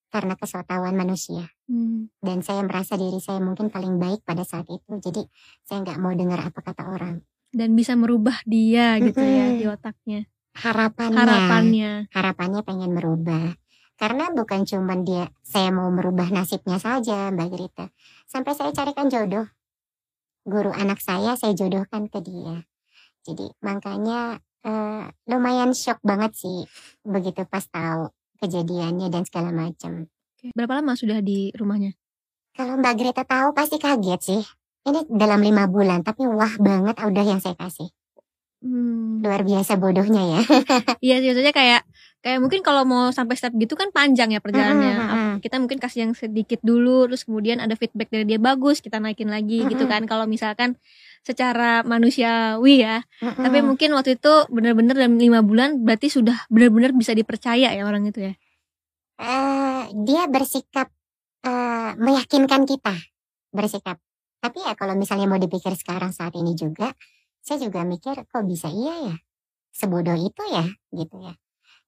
karena 0.10 0.34
kesotauan 0.36 0.98
manusia. 0.98 1.46
Hmm. 1.70 2.10
Dan 2.18 2.42
saya 2.42 2.66
merasa 2.66 2.98
diri 2.98 3.22
saya 3.22 3.38
mungkin 3.40 3.70
paling 3.70 4.02
baik 4.02 4.26
pada 4.26 4.42
saat 4.42 4.66
itu. 4.68 4.98
Jadi 4.98 5.22
saya 5.64 5.86
nggak 5.86 6.02
mau 6.02 6.12
dengar 6.18 6.42
apa 6.42 6.60
kata 6.66 6.84
orang. 6.90 7.22
Dan 7.50 7.74
bisa 7.78 7.94
merubah 7.94 8.42
dia 8.46 8.98
gitu 8.98 9.22
hmm. 9.22 9.34
ya 9.38 9.46
di 9.54 9.66
otaknya. 9.70 10.22
Harapannya. 10.58 11.18
Harapannya. 11.18 11.92
Harapannya 12.10 12.62
pengen 12.66 12.92
merubah. 12.98 13.54
Karena 14.00 14.32
bukan 14.32 14.64
cuma 14.64 14.96
dia, 15.04 15.28
saya 15.44 15.76
mau 15.76 15.92
merubah 15.92 16.32
nasibnya 16.32 16.80
saja 16.80 17.28
Mbak 17.36 17.50
Grita. 17.52 17.92
Sampai 18.24 18.56
saya 18.56 18.72
carikan 18.72 19.12
jodoh. 19.12 19.52
Guru 20.48 20.72
anak 20.72 21.04
saya 21.04 21.36
saya 21.36 21.52
jodohkan 21.52 22.08
ke 22.08 22.24
dia. 22.24 22.64
Jadi 23.28 23.52
makanya 23.60 24.40
uh, 24.64 25.12
lumayan 25.28 25.76
shock 25.76 26.00
banget 26.00 26.32
sih 26.40 26.64
begitu 27.04 27.44
pas 27.44 27.68
tahu 27.68 28.08
kejadiannya 28.40 29.12
dan 29.12 29.28
segala 29.28 29.52
macam. 29.52 30.08
Berapa 30.56 30.80
lama 30.80 30.96
sudah 30.96 31.20
di 31.20 31.52
rumahnya? 31.52 31.92
Kalau 32.56 32.80
Mbak 32.80 32.96
Greta 32.96 33.24
tahu 33.28 33.52
pasti 33.52 33.76
kaget 33.76 34.22
sih. 34.24 34.44
Ini 34.88 35.12
dalam 35.12 35.44
lima 35.44 35.68
bulan, 35.68 36.08
tapi 36.08 36.24
wah 36.24 36.56
banget 36.56 36.96
udah 37.04 37.26
yang 37.28 37.44
saya 37.44 37.60
kasih. 37.60 37.92
Hmm. 38.64 39.24
Luar 39.24 39.44
biasa 39.44 39.76
bodohnya 39.80 40.24
ya. 40.24 40.40
Iya, 41.06 41.24
biasanya 41.24 41.52
kayak 41.56 41.82
kayak 42.20 42.40
mungkin 42.44 42.60
kalau 42.60 42.84
mau 42.84 43.16
sampai 43.16 43.40
step 43.40 43.56
gitu 43.56 43.80
kan 43.80 43.90
panjang 43.96 44.36
ya 44.36 44.44
perjalanannya. 44.44 44.96
Hmm, 44.96 45.10
hmm, 45.10 45.34
kita 45.40 45.56
mungkin 45.60 45.80
kasih 45.80 46.08
yang 46.08 46.14
sedikit 46.16 46.60
dulu, 46.60 47.08
terus 47.08 47.24
kemudian 47.24 47.64
ada 47.64 47.80
feedback 47.80 48.12
dari 48.12 48.28
dia 48.28 48.40
bagus, 48.40 48.84
kita 48.84 49.00
naikin 49.00 49.32
lagi 49.32 49.64
gitu 49.68 49.88
kan. 49.88 50.04
Kalau 50.04 50.28
misalkan 50.28 50.76
secara 51.24 51.84
manusiawi 51.84 52.84
ya. 52.84 53.04
Mm-hmm. 53.24 53.44
Tapi 53.44 53.58
mungkin 53.64 53.90
waktu 53.96 54.16
itu 54.20 54.34
benar-benar 54.52 54.96
dalam 54.96 55.20
lima 55.20 55.44
bulan 55.44 55.80
berarti 55.84 56.08
sudah 56.12 56.48
benar-benar 56.48 56.96
bisa 56.96 57.12
dipercaya 57.16 57.72
ya 57.72 57.84
orang 57.84 58.08
itu 58.08 58.32
ya. 58.32 58.34
Uh, 59.20 59.84
dia 60.08 60.32
bersikap 60.32 60.88
uh, 61.44 61.92
meyakinkan 62.00 62.64
kita 62.64 62.96
bersikap. 63.52 64.00
Tapi 64.40 64.64
ya 64.64 64.72
kalau 64.80 64.96
misalnya 64.96 65.28
mau 65.28 65.36
dipikir 65.36 65.76
sekarang 65.76 66.16
saat 66.16 66.32
ini 66.40 66.56
juga, 66.56 66.96
saya 67.44 67.60
juga 67.60 67.84
mikir 67.84 68.24
kok 68.24 68.44
bisa 68.48 68.72
iya 68.72 69.12
ya, 69.12 69.16
sebodoh 69.76 70.16
itu 70.16 70.44
ya 70.48 70.64
gitu 70.96 71.20
ya. 71.20 71.36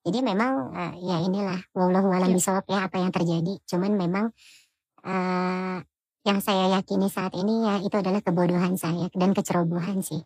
Jadi 0.01 0.19
memang 0.25 0.73
uh, 0.73 0.93
ya 0.97 1.21
inilah 1.21 1.61
wallahu 1.77 2.09
alam 2.09 2.33
Iya. 2.33 2.37
bisawab 2.41 2.65
ya 2.65 2.89
apa 2.89 2.97
yang 2.97 3.13
terjadi. 3.13 3.53
Cuman 3.69 3.93
memang 3.93 4.25
uh, 5.05 5.77
yang 6.21 6.39
saya 6.41 6.73
yakini 6.77 7.09
saat 7.09 7.33
ini 7.37 7.65
ya 7.65 7.81
itu 7.81 7.93
adalah 7.97 8.21
kebodohan 8.21 8.77
saya 8.77 9.09
dan 9.13 9.33
kecerobohan 9.33 10.01
sih. 10.01 10.21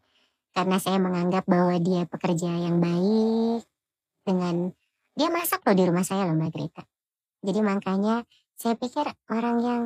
Karena 0.55 0.79
saya 0.79 0.99
menganggap 1.03 1.43
bahwa 1.47 1.75
dia 1.83 2.07
pekerja 2.07 2.47
yang 2.47 2.79
baik 2.79 3.67
dengan 4.23 4.71
dia 5.15 5.27
masak 5.31 5.63
loh 5.63 5.75
di 5.75 5.83
rumah 5.83 6.03
saya 6.03 6.27
loh 6.27 6.35
Mbak 6.35 6.51
Greta. 6.55 6.83
Jadi 7.43 7.59
makanya 7.59 8.23
saya 8.55 8.79
pikir 8.79 9.03
orang 9.27 9.57
yang 9.59 9.81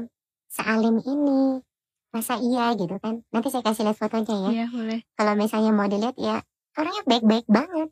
sealim 0.50 1.02
ini 1.02 1.62
masa 2.10 2.38
iya 2.42 2.74
gitu 2.78 2.98
kan. 3.02 3.22
Nanti 3.30 3.50
saya 3.50 3.66
kasih 3.66 3.90
lihat 3.90 3.98
fotonya 3.98 4.36
ya. 4.50 4.50
Iya, 4.50 4.66
boleh. 4.70 5.00
Kalau 5.14 5.34
misalnya 5.38 5.72
mau 5.74 5.86
dilihat 5.86 6.18
ya 6.18 6.42
orangnya 6.78 7.04
baik-baik 7.06 7.46
banget. 7.50 7.90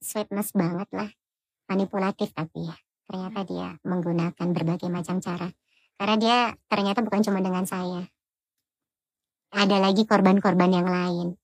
Sweetness 0.00 0.52
banget 0.56 0.88
lah. 0.96 1.10
Manipulatif 1.70 2.34
tapi 2.34 2.66
ya. 2.66 2.74
Ternyata 3.06 3.46
dia 3.46 3.68
menggunakan 3.86 4.46
berbagai 4.50 4.90
macam 4.90 5.22
cara. 5.22 5.46
Karena 5.94 6.16
dia 6.18 6.38
ternyata 6.66 7.00
bukan 7.06 7.22
cuma 7.22 7.38
dengan 7.38 7.62
saya. 7.62 8.02
Ada 9.50 9.78
lagi 9.82 10.02
korban-korban 10.06 10.70
yang 10.70 10.86
lain. 10.90 11.34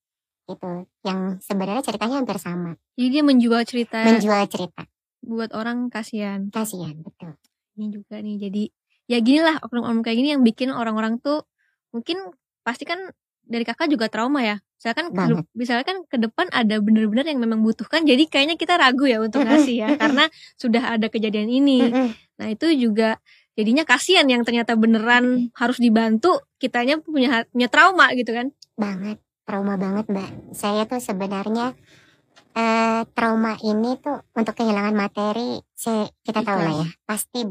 Gitu. 0.46 0.86
Yang 1.02 1.42
sebenarnya 1.42 1.82
ceritanya 1.82 2.22
hampir 2.22 2.38
sama. 2.38 2.74
Jadi 2.94 3.08
dia 3.10 3.22
menjual 3.22 3.62
cerita 3.66 4.02
Menjual 4.02 4.46
cerita. 4.50 4.82
buat 5.26 5.50
orang 5.54 5.90
kasihan. 5.90 6.46
Kasihan, 6.54 6.94
betul. 7.02 7.34
Ini 7.74 7.86
juga 7.90 8.22
nih. 8.22 8.36
Jadi 8.38 8.62
ya 9.10 9.18
gini 9.18 9.42
lah 9.42 9.58
oknum-oknum 9.62 10.02
kayak 10.06 10.18
gini 10.18 10.28
yang 10.34 10.42
bikin 10.46 10.70
orang-orang 10.70 11.18
tuh 11.22 11.46
mungkin 11.90 12.30
pasti 12.62 12.82
kan 12.86 12.98
dari 13.46 13.64
kakak 13.64 13.88
juga 13.88 14.10
trauma 14.10 14.42
ya. 14.42 14.58
Misalkan 14.76 15.08
Banget. 15.08 15.48
misalnya 15.56 15.84
kan 15.88 15.98
ke 16.04 16.20
depan 16.20 16.46
ada 16.52 16.76
bener-bener 16.82 17.24
yang 17.24 17.40
memang 17.40 17.64
butuhkan. 17.64 18.04
Jadi 18.04 18.28
kayaknya 18.28 18.60
kita 18.60 18.76
ragu 18.76 19.08
ya 19.08 19.22
untuk 19.22 19.46
ngasih 19.46 19.76
ya 19.86 19.88
karena 19.96 20.28
sudah 20.60 20.98
ada 20.98 21.08
kejadian 21.08 21.48
ini. 21.48 21.88
Nah 22.36 22.46
itu 22.52 22.68
juga 22.76 23.16
jadinya 23.56 23.88
kasihan 23.88 24.28
yang 24.28 24.44
ternyata 24.44 24.76
beneran 24.76 25.48
harus 25.56 25.80
dibantu. 25.80 26.44
Kitanya 26.60 27.00
punya 27.00 27.48
punya 27.48 27.68
trauma 27.72 28.12
gitu 28.12 28.36
kan. 28.36 28.52
Banget. 28.76 29.22
Trauma 29.46 29.78
banget 29.78 30.10
mbak. 30.10 30.30
Saya 30.52 30.84
tuh 30.90 30.98
sebenarnya 30.98 31.72
eh 32.56 33.02
trauma 33.14 33.56
ini 33.62 33.94
tuh 34.00 34.26
untuk 34.32 34.54
kehilangan 34.56 34.96
materi 34.96 35.60
saya, 35.76 36.08
kita 36.26 36.42
tahu 36.42 36.58
lah 36.60 36.74
ya. 36.82 36.88
Pasti 37.06 37.46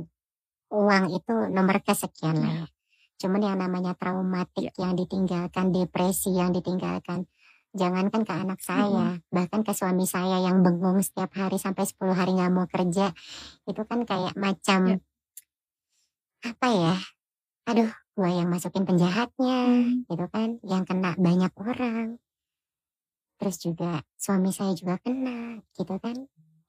uang 0.76 1.04
itu 1.14 1.36
nomor 1.54 1.80
kesekian 1.82 2.38
lah 2.42 2.52
ya. 2.52 2.66
Cuman 3.16 3.42
yang 3.42 3.58
namanya 3.60 3.96
traumatik 3.96 4.76
yang 4.76 4.94
ditinggalkan, 4.94 5.72
depresi 5.72 6.36
yang 6.36 6.52
ditinggalkan. 6.52 7.26
Jangankan 7.76 8.24
ke 8.24 8.32
anak 8.32 8.60
saya, 8.64 9.20
bahkan 9.28 9.60
ke 9.60 9.76
suami 9.76 10.08
saya 10.08 10.40
yang 10.40 10.64
bengong 10.64 11.04
setiap 11.04 11.36
hari 11.36 11.60
sampai 11.60 11.84
10 11.84 12.16
hari 12.16 12.32
nggak 12.36 12.52
mau 12.56 12.68
kerja. 12.72 13.12
Itu 13.68 13.84
kan 13.84 14.08
kayak 14.08 14.36
macam 14.40 14.96
Ya. 14.96 14.98
apa 16.44 16.68
ya? 16.72 16.96
Aduh, 17.68 17.92
gua 18.16 18.32
yang 18.32 18.48
masukin 18.48 18.88
penjahatnya, 18.88 19.60
Hmm. 19.68 20.08
gitu 20.08 20.26
kan, 20.32 20.50
yang 20.64 20.88
kena 20.88 21.18
banyak 21.20 21.52
orang. 21.60 22.16
Terus 23.42 23.58
juga 23.60 24.00
suami 24.16 24.56
saya 24.56 24.72
juga 24.72 24.96
kena, 25.04 25.60
gitu 25.76 26.00
kan. 26.00 26.16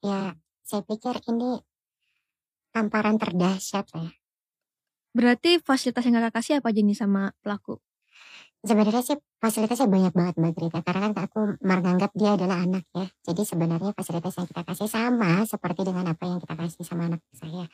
Ya, 0.02 0.34
saya 0.66 0.82
pikir 0.82 1.22
ini 1.30 1.62
tamparan 2.74 3.16
terdahsyat 3.22 3.86
lah 3.94 4.10
ya. 4.10 4.25
Berarti 5.16 5.56
fasilitas 5.64 6.04
yang 6.04 6.20
kakak 6.20 6.34
kasih 6.44 6.60
apa 6.60 6.68
aja 6.68 6.80
nih 6.84 6.98
sama 6.98 7.32
pelaku? 7.40 7.80
Sebenarnya 8.66 9.00
sih 9.00 9.16
fasilitasnya 9.38 9.86
banyak 9.86 10.12
banget 10.12 10.34
Mbak 10.42 10.52
Grita, 10.58 10.78
karena 10.82 11.08
kan 11.08 11.12
aku 11.30 11.40
menganggap 11.62 12.10
dia 12.18 12.34
adalah 12.34 12.66
anak 12.66 12.82
ya. 12.92 13.06
Jadi 13.22 13.46
sebenarnya 13.46 13.94
fasilitas 13.94 14.34
yang 14.34 14.48
kita 14.50 14.62
kasih 14.66 14.88
sama 14.90 15.46
seperti 15.46 15.86
dengan 15.86 16.10
apa 16.10 16.24
yang 16.26 16.42
kita 16.42 16.54
kasih 16.58 16.82
sama 16.82 17.06
anak 17.06 17.22
saya. 17.30 17.64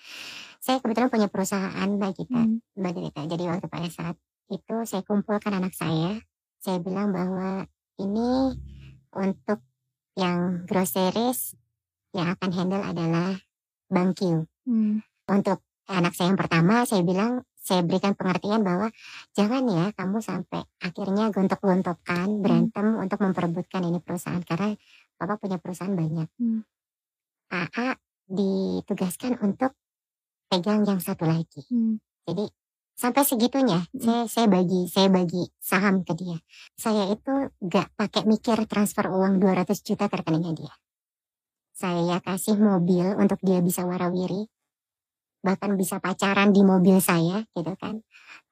Saya 0.61 0.79
kebetulan 0.85 1.09
punya 1.09 1.29
perusahaan 1.33 1.89
Mbak 1.89 2.13
Gita, 2.13 2.43
Hmm. 2.45 2.61
Mbak 2.77 2.93
Grita. 2.93 3.21
Jadi 3.25 3.45
waktu 3.49 3.67
pada 3.73 3.89
saat 3.89 4.17
itu 4.53 4.77
saya 4.85 5.03
kumpulkan 5.03 5.53
anak 5.57 5.73
saya, 5.73 6.21
saya 6.61 6.79
bilang 6.79 7.09
bahwa 7.11 7.65
ini 7.97 8.53
untuk 9.17 9.65
yang 10.13 10.69
groceries 10.69 11.57
yang 12.13 12.37
akan 12.37 12.51
handle 12.53 12.85
adalah 12.85 13.41
Bang 13.89 14.13
Q. 14.13 14.45
Hmm. 14.69 15.01
Untuk 15.25 15.65
anak 15.91 16.13
saya 16.15 16.31
yang 16.31 16.39
pertama 16.39 16.87
saya 16.87 17.03
bilang 17.03 17.43
saya 17.63 17.87
berikan 17.87 18.19
pengertian 18.19 18.67
bahwa 18.67 18.91
jangan 19.39 19.63
ya 19.71 19.95
kamu 19.95 20.19
sampai 20.19 20.67
akhirnya 20.83 21.31
gontok-gontokan 21.31 22.43
berantem 22.43 22.99
untuk 22.99 23.23
memperebutkan 23.23 23.87
ini 23.87 24.03
perusahaan 24.03 24.43
karena 24.43 24.75
bapak 25.15 25.47
punya 25.47 25.59
perusahaan 25.63 25.95
banyak. 25.95 26.27
Hmm. 26.43 26.67
AA 27.55 27.95
ditugaskan 28.27 29.39
untuk 29.39 29.79
pegang 30.51 30.83
yang 30.83 30.99
satu 30.99 31.23
lagi. 31.23 31.63
Hmm. 31.71 32.03
Jadi 32.27 32.51
sampai 32.99 33.23
segitunya 33.23 33.87
Hmm. 33.95 34.03
saya 34.03 34.23
saya 34.27 34.47
bagi 34.51 34.81
saya 34.91 35.09
bagi 35.09 35.43
saham 35.63 36.03
ke 36.03 36.19
dia. 36.19 36.43
Saya 36.75 37.15
itu 37.15 37.33
gak 37.63 37.95
pakai 37.95 38.27
mikir 38.27 38.59
transfer 38.67 39.07
uang 39.07 39.39
200 39.39 39.87
juta 39.87 40.11
ke 40.11 40.19
rekeningnya 40.19 40.53
dia. 40.67 40.75
Saya 41.73 42.19
kasih 42.19 42.59
mobil 42.59 43.07
untuk 43.17 43.39
dia 43.41 43.63
bisa 43.63 43.87
warawiri. 43.87 44.51
Bahkan 45.43 45.75
bisa 45.75 45.99
pacaran 45.99 46.55
di 46.55 46.63
mobil 46.63 47.03
saya 47.03 47.43
gitu 47.55 47.75
kan. 47.75 48.01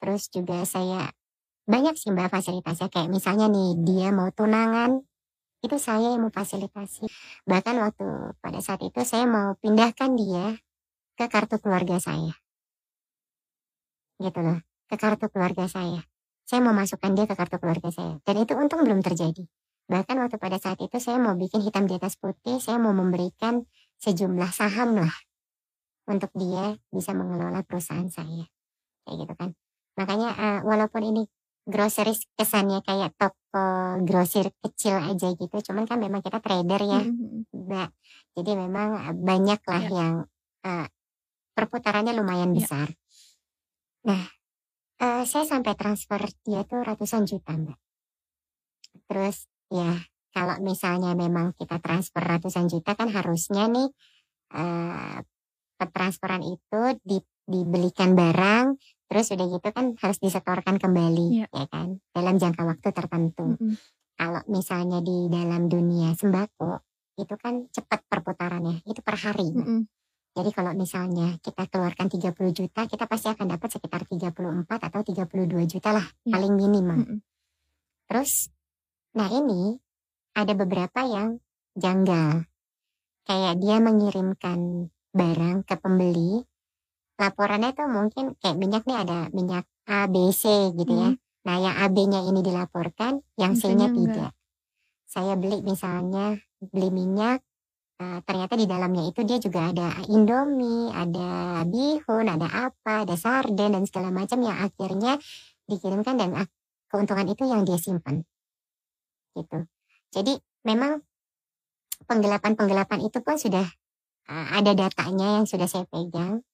Terus 0.03 0.27
juga 0.31 0.67
saya 0.67 1.11
banyak 1.71 1.95
sih 1.95 2.11
mbak 2.11 2.35
fasilitasnya. 2.35 2.91
Kayak 2.91 3.11
misalnya 3.15 3.47
nih 3.47 3.79
dia 3.87 4.09
mau 4.11 4.29
tunangan 4.35 4.99
itu 5.63 5.77
saya 5.79 6.13
yang 6.13 6.27
mau 6.27 6.35
fasilitasi. 6.35 7.07
Bahkan 7.47 7.75
waktu 7.79 8.07
pada 8.43 8.59
saat 8.59 8.83
itu 8.83 9.01
saya 9.07 9.25
mau 9.31 9.55
pindahkan 9.63 10.19
dia 10.19 10.59
ke 11.15 11.27
kartu 11.31 11.63
keluarga 11.63 12.03
saya. 12.03 12.35
Gitu 14.19 14.41
loh 14.43 14.59
ke 14.91 14.97
kartu 14.99 15.31
keluarga 15.31 15.71
saya. 15.71 16.03
Saya 16.43 16.67
mau 16.67 16.75
masukkan 16.75 17.15
dia 17.15 17.31
ke 17.31 17.39
kartu 17.39 17.63
keluarga 17.63 17.95
saya. 17.95 18.19
Dan 18.27 18.43
itu 18.43 18.59
untung 18.59 18.83
belum 18.83 19.07
terjadi. 19.07 19.47
Bahkan 19.87 20.17
waktu 20.19 20.37
pada 20.43 20.59
saat 20.59 20.83
itu 20.83 20.99
saya 20.99 21.23
mau 21.23 21.39
bikin 21.39 21.63
hitam 21.63 21.87
di 21.87 21.95
atas 21.95 22.19
putih 22.19 22.59
saya 22.59 22.79
mau 22.83 22.95
memberikan 22.95 23.67
sejumlah 24.03 24.51
saham 24.51 24.99
lah 24.99 25.11
untuk 26.11 26.31
dia 26.35 26.75
bisa 26.91 27.15
mengelola 27.15 27.63
perusahaan 27.63 28.11
saya 28.11 28.45
kayak 29.07 29.17
gitu 29.23 29.35
kan 29.39 29.51
makanya 29.95 30.29
eh, 30.35 30.59
walaupun 30.67 31.03
ini 31.07 31.23
groceries 31.65 32.27
kesannya 32.35 32.83
kayak 32.83 33.15
toko 33.15 33.67
grosir 34.03 34.51
kecil 34.59 34.99
aja 34.99 35.31
gitu 35.39 35.57
cuman 35.71 35.87
kan 35.87 36.03
memang 36.03 36.19
kita 36.21 36.43
trader 36.43 36.83
ya 36.83 37.03
Hmm. 37.07 37.47
mbak 37.55 37.89
jadi 38.35 38.51
memang 38.59 38.89
eh, 39.11 39.15
banyak 39.15 39.61
lah 39.71 39.85
Ya. 39.87 39.91
yang 39.95 40.15
eh, 40.67 40.87
perputarannya 41.55 42.13
lumayan 42.17 42.51
Ya. 42.53 42.67
besar 42.67 42.89
nah 44.03 44.25
eh, 44.99 45.25
saya 45.29 45.45
sampai 45.47 45.79
transfer 45.79 46.21
dia 46.43 46.67
tuh 46.67 46.83
ratusan 46.83 47.29
juta 47.29 47.55
mbak 47.55 47.79
terus 49.07 49.47
ya 49.71 49.95
kalau 50.31 50.57
misalnya 50.63 51.15
memang 51.15 51.55
kita 51.59 51.79
transfer 51.83 52.23
ratusan 52.23 52.67
juta 52.71 52.95
kan 52.95 53.11
harusnya 53.11 53.67
nih 53.71 53.91
eh, 55.81 55.91
transferan 55.91 56.45
itu 56.45 56.81
di, 57.01 57.19
dibelikan 57.45 58.13
barang 58.13 58.77
terus 59.07 59.27
udah 59.29 59.47
gitu 59.51 59.69
kan 59.71 59.99
harus 59.99 60.19
disetorkan 60.19 60.79
kembali 60.79 61.43
Ya. 61.43 61.47
ya 61.51 61.67
kan 61.67 61.99
dalam 62.11 62.37
jangka 62.37 62.63
waktu 62.63 62.89
tertentu 62.91 63.59
Hmm. 63.59 63.75
kalau 64.15 64.41
misalnya 64.47 65.01
di 65.01 65.27
dalam 65.27 65.67
dunia 65.67 66.15
sembako 66.15 66.85
itu 67.17 67.35
kan 67.35 67.67
cepat 67.69 68.07
perputarannya 68.07 68.85
itu 68.85 69.01
per 69.01 69.19
hari 69.19 69.51
Mbak. 69.51 69.67
Hmm. 69.67 69.83
jadi 70.31 70.51
kalau 70.55 70.73
misalnya 70.73 71.35
kita 71.43 71.67
keluarkan 71.67 72.07
30 72.07 72.31
juta 72.55 72.87
kita 72.87 73.05
pasti 73.05 73.27
akan 73.29 73.47
dapat 73.51 73.69
sekitar 73.69 74.07
34 74.07 74.79
atau 74.79 75.01
32 75.03 75.67
juta 75.67 75.91
lah 75.91 76.07
Ya. 76.23 76.39
paling 76.39 76.55
minimal 76.55 77.01
Hmm. 77.03 77.19
terus 78.07 78.53
nah 79.11 79.27
ini 79.27 79.75
ada 80.33 80.55
beberapa 80.55 81.03
yang 81.03 81.43
janggal 81.75 82.47
kayak 83.27 83.55
dia 83.59 83.77
mengirimkan 83.79 84.87
barang 85.11 85.67
ke 85.67 85.75
pembeli 85.79 86.43
laporannya 87.21 87.77
tuh 87.77 87.85
mungkin 87.85 88.25
kayak 88.41 88.57
minyak 88.57 88.83
nih 88.89 88.97
ada 88.97 89.29
minyak 89.37 89.69
A, 89.85 90.09
B, 90.09 90.33
C 90.33 90.73
gitu 90.73 90.95
ya. 90.97 91.13
Hmm. 91.13 91.21
Nah 91.45 91.57
yang 91.61 91.77
A-B-nya 91.77 92.21
ini 92.25 92.41
dilaporkan, 92.41 93.21
yang 93.37 93.53
C-nya 93.53 93.93
tidak. 93.93 94.33
Saya 95.05 95.37
beli 95.37 95.61
misalnya, 95.61 96.41
beli 96.63 96.89
minyak, 96.89 97.45
eh, 98.01 98.21
ternyata 98.25 98.57
di 98.57 98.65
dalamnya 98.65 99.05
itu 99.05 99.21
dia 99.29 99.37
juga 99.37 99.69
ada 99.69 100.01
Indomie, 100.09 100.89
ada 100.95 101.61
bihun, 101.69 102.25
ada 102.25 102.71
apa, 102.71 103.05
ada 103.05 103.17
sarden 103.21 103.77
dan 103.77 103.85
segala 103.85 104.09
macam 104.09 104.41
yang 104.41 104.57
akhirnya 104.57 105.21
dikirimkan 105.69 106.17
dan 106.17 106.31
keuntungan 106.89 107.29
itu 107.29 107.45
yang 107.45 107.69
dia 107.69 107.77
simpan. 107.77 108.25
Gitu. 109.37 109.59
Jadi 110.11 110.41
memang 110.65 111.05
penggelapan-penggelapan 112.09 113.01
itu 113.05 113.19
pun 113.21 113.37
sudah 113.37 113.67
ada 114.29 114.73
datanya 114.77 115.41
yang 115.41 115.47
sudah 115.49 115.69
saya 115.71 115.87
pegang 115.89 116.45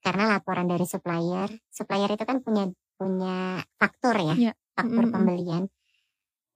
karena 0.00 0.36
laporan 0.38 0.68
dari 0.70 0.86
supplier. 0.86 1.48
Supplier 1.68 2.10
itu 2.12 2.24
kan 2.24 2.40
punya 2.40 2.68
punya 3.00 3.64
faktur 3.80 4.16
ya, 4.20 4.36
Ya. 4.36 4.52
faktur 4.76 5.08
Mm-mm. 5.08 5.14
pembelian. 5.14 5.62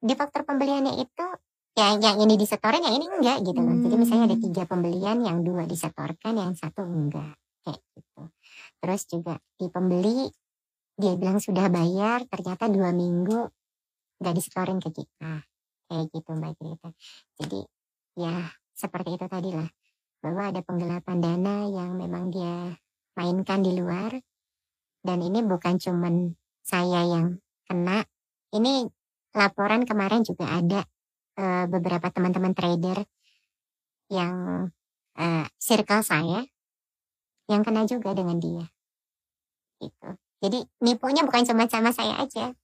Di 0.05 0.13
faktur 0.15 0.45
pembeliannya 0.45 1.01
itu 1.01 1.27
yang 1.75 1.99
yang 1.99 2.17
ini 2.23 2.39
disetorin 2.39 2.87
yang 2.87 2.95
ini 2.95 3.07
enggak 3.11 3.43
gitu 3.43 3.59
loh 3.59 3.75
jadi 3.83 3.95
misalnya 3.99 4.25
ada 4.31 4.39
Hmm. 4.39 4.47
tiga 4.47 4.63
pembelian 4.63 5.19
yang 5.27 5.43
dua 5.43 5.67
disetorkan 5.67 6.35
yang 6.39 6.55
satu 6.55 6.87
enggak 6.87 7.35
kayak 7.67 7.83
gitu 7.99 8.23
terus 8.79 9.03
juga 9.11 9.35
di 9.59 9.67
pembeli 9.67 10.31
dia 10.95 11.19
bilang 11.19 11.43
sudah 11.43 11.67
bayar 11.67 12.23
ternyata 12.31 12.71
dua 12.71 12.95
minggu 12.95 13.51
nggak 14.23 14.35
disetorin 14.39 14.79
ke 14.79 14.95
kita 14.95 15.43
kayak 15.91 16.07
gitu 16.15 16.31
mbak 16.39 16.55
Greta 16.63 16.95
jadi 17.43 17.61
ya 18.23 18.35
seperti 18.71 19.19
itu 19.19 19.27
tadi 19.27 19.51
lah 19.51 19.67
bahwa 20.25 20.49
ada 20.49 20.65
penggelapan 20.65 21.21
dana 21.21 21.69
yang 21.69 22.01
memang 22.01 22.33
dia 22.33 22.73
mainkan 23.13 23.61
di 23.61 23.77
luar. 23.77 24.17
Dan 25.05 25.21
ini 25.21 25.45
bukan 25.45 25.77
cuman 25.77 26.33
saya 26.65 27.05
yang 27.05 27.37
kena. 27.69 28.09
Ini 28.57 28.89
laporan 29.37 29.85
kemarin 29.85 30.25
juga 30.25 30.49
ada 30.49 30.81
eh, 31.37 31.69
beberapa 31.69 32.09
teman-teman 32.09 32.57
trader 32.57 33.05
yang 34.09 34.65
eh, 35.21 35.45
circle 35.61 36.01
saya 36.01 36.41
yang 37.53 37.61
kena 37.61 37.85
juga 37.85 38.17
dengan 38.17 38.41
dia. 38.41 38.65
Gitu. 39.77 40.09
Jadi 40.41 40.59
nipunya 40.81 41.21
bukan 41.29 41.45
cuma 41.45 41.69
sama 41.69 41.93
saya 41.93 42.25
aja. 42.25 42.57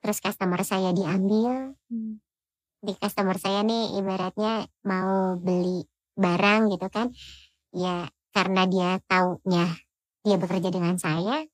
Terus 0.00 0.24
customer 0.24 0.64
saya 0.64 0.96
diambil. 0.96 1.76
Hmm. 1.92 2.24
di 2.86 2.94
customer 3.02 3.34
saya 3.34 3.66
nih 3.66 3.98
ibaratnya 3.98 4.68
mau 4.86 5.34
beli 5.34 5.82
barang 6.16 6.72
gitu 6.72 6.86
kan. 6.88 7.12
Ya 7.76 8.08
karena 8.32 8.62
dia 8.68 8.90
taunya 9.08 9.68
dia 10.24 10.36
bekerja 10.36 10.68
dengan 10.68 10.96
saya 10.98 11.44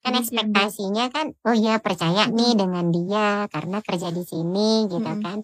kan 0.00 0.12
diambil. 0.16 0.20
ekspektasinya 0.24 1.04
kan 1.12 1.26
oh 1.44 1.56
ya 1.56 1.76
percaya 1.80 2.28
nih 2.30 2.56
dengan 2.56 2.88
dia 2.88 3.44
karena 3.52 3.78
kerja 3.84 4.08
di 4.12 4.22
sini 4.26 4.86
gitu 4.90 5.00
Mm-mm. 5.00 5.24
kan. 5.24 5.38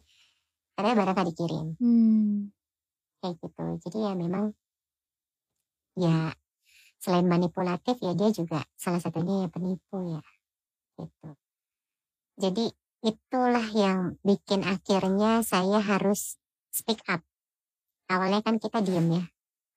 Karena 0.76 0.92
barang 0.92 1.14
nggak 1.16 1.28
dikirim. 1.32 1.66
Hmm. 1.80 2.52
kayak 3.24 3.40
gitu. 3.40 3.64
Jadi 3.88 3.98
ya 4.04 4.12
memang 4.12 4.52
ya 5.96 6.36
selain 7.00 7.24
manipulatif 7.24 7.96
ya 8.04 8.12
dia 8.12 8.28
juga 8.30 8.60
salah 8.76 9.00
satunya 9.00 9.46
ya 9.46 9.48
penipu 9.48 9.96
ya 10.04 10.22
gitu. 11.00 11.30
Jadi 12.36 12.66
itulah 13.04 13.66
yang 13.72 14.20
bikin 14.20 14.66
akhirnya 14.66 15.40
saya 15.40 15.80
harus 15.80 16.36
speak 16.74 17.00
up 17.08 17.24
awalnya 18.10 18.40
kan 18.42 18.58
kita 18.58 18.82
diem 18.82 19.22
ya. 19.22 19.24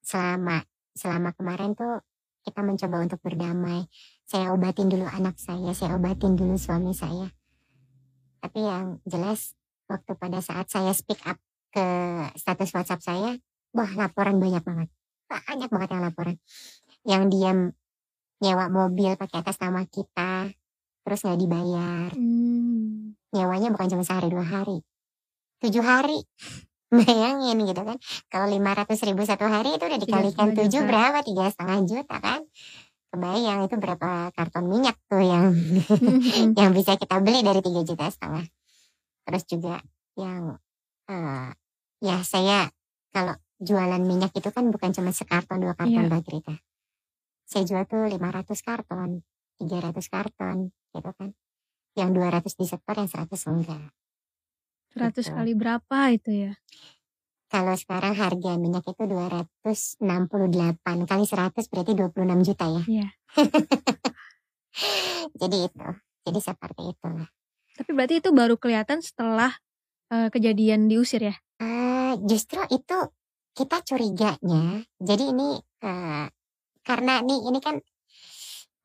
Selama 0.01 0.62
selama 0.93 1.29
kemarin 1.36 1.74
tuh 1.77 2.01
kita 2.45 2.62
mencoba 2.63 3.03
untuk 3.03 3.19
berdamai. 3.21 3.86
Saya 4.25 4.53
obatin 4.53 4.89
dulu 4.89 5.05
anak 5.09 5.38
saya 5.41 5.74
saya 5.74 5.98
obatin 5.98 6.38
dulu 6.38 6.55
suami 6.55 6.93
saya. 6.93 7.29
Tapi 8.39 8.59
yang 8.63 9.03
jelas 9.03 9.57
waktu 9.89 10.15
pada 10.15 10.39
saat 10.39 10.69
saya 10.69 10.93
speak 10.95 11.19
up 11.25 11.38
ke 11.69 11.86
status 12.38 12.74
WhatsApp 12.74 13.05
saya 13.05 13.31
wah 13.74 13.91
laporan 13.98 14.38
banyak 14.38 14.63
banget. 14.63 14.89
Banyak 15.29 15.69
banget 15.69 15.89
yang 15.93 16.03
laporan. 16.05 16.36
Yang 17.05 17.24
diam 17.33 17.59
nyewa 18.39 18.65
mobil 18.71 19.19
pakai 19.19 19.43
atas 19.43 19.59
nama 19.59 19.83
kita 19.83 20.53
terus 21.03 21.25
nggak 21.25 21.39
dibayar. 21.41 22.09
Hmm. 22.13 23.17
nyewanya 23.29 23.69
bukan 23.69 23.93
cuma 23.93 24.01
sehari 24.01 24.29
dua 24.33 24.41
hari. 24.41 24.81
Tujuh 25.62 25.86
hari 25.86 26.25
bayangin 26.98 27.58
gitu 27.65 27.81
kan. 27.86 27.98
Kalau 28.29 28.48
lima 28.50 28.72
ratus 28.74 29.00
ribu 29.05 29.22
satu 29.25 29.46
hari 29.46 29.77
itu 29.77 29.84
udah 29.86 30.00
Tiga 30.00 30.05
dikalikan 30.05 30.48
tujuh 30.58 30.81
juta. 30.81 30.89
berapa? 30.89 31.17
Tiga 31.22 31.46
setengah 31.50 31.79
juta 31.86 32.15
kan? 32.17 32.41
Kebayang 33.10 33.60
itu 33.65 33.75
berapa 33.81 34.10
karton 34.38 34.65
minyak 34.69 34.98
tuh 35.10 35.22
yang 35.22 35.50
yang 36.60 36.72
bisa 36.74 36.93
kita 36.98 37.17
beli 37.22 37.41
dari 37.41 37.62
tiga 37.62 37.81
juta 37.81 38.05
setengah. 38.10 38.46
Terus 39.25 39.43
juga 39.50 39.75
yang 40.17 40.58
eh, 41.10 41.50
ya 42.01 42.17
saya 42.22 42.69
kalau 43.10 43.34
jualan 43.60 44.01
minyak 44.05 44.31
itu 44.38 44.50
kan 44.53 44.69
bukan 44.69 44.93
cuma 44.93 45.10
sekarton 45.12 45.60
dua 45.62 45.74
karton 45.74 46.05
Iya. 46.05 46.10
Mbak 46.10 46.22
Grita 46.25 46.55
saya 47.50 47.65
jual 47.65 47.81
tuh 47.89 48.05
500 48.05 48.46
karton 48.62 49.25
300 49.58 50.05
karton 50.13 50.70
gitu 50.94 51.11
kan. 51.18 51.33
Yang 51.98 52.09
200 52.46 52.59
disetor 52.61 52.96
yang 52.96 53.09
100 53.09 53.50
enggak 53.50 53.90
100 54.91 55.21
Gitu. 55.21 55.31
kali 55.31 55.53
berapa 55.53 55.97
itu 56.09 56.31
ya? 56.31 56.53
kalau 57.49 57.73
sekarang 57.73 58.13
harga 58.13 58.51
minyak 58.55 58.85
itu 58.85 59.03
268 59.03 59.97
kali 61.03 61.23
100 61.25 61.65
berarti 61.65 61.91
26 61.93 62.45
juta 62.45 62.65
ya 62.69 62.83
Iya. 62.85 63.07
jadi 65.35 65.57
itu 65.65 65.87
jadi 66.23 66.39
seperti 66.39 66.93
itu 66.93 67.07
lah 67.07 67.29
Tapi 67.73 67.89
berarti 67.89 68.15
itu 68.19 68.29
baru 68.29 68.53
kelihatan 68.53 68.99
setelah 68.99 69.55
eh, 70.09 70.27
kejadian 70.27 70.85
diusir 70.85 71.23
ya? 71.23 71.35
Eh, 71.57 72.19
justru 72.21 72.59
itu 72.69 72.97
kita 73.51 73.81
curiganya 73.81 74.83
jadi 74.97 75.23
ini 75.25 75.57
eh, 75.79 76.27
karena 76.81 77.21
nih 77.21 77.39
ini 77.45 77.59
kan 77.59 77.75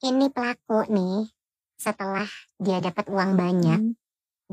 ini 0.01 0.27
pelaku 0.29 0.89
nih 0.89 1.27
setelah 1.75 2.29
dia 2.57 2.79
dapat 2.79 3.09
uang 3.09 3.35
banyak 3.35 3.81
Hmm. 3.83 3.93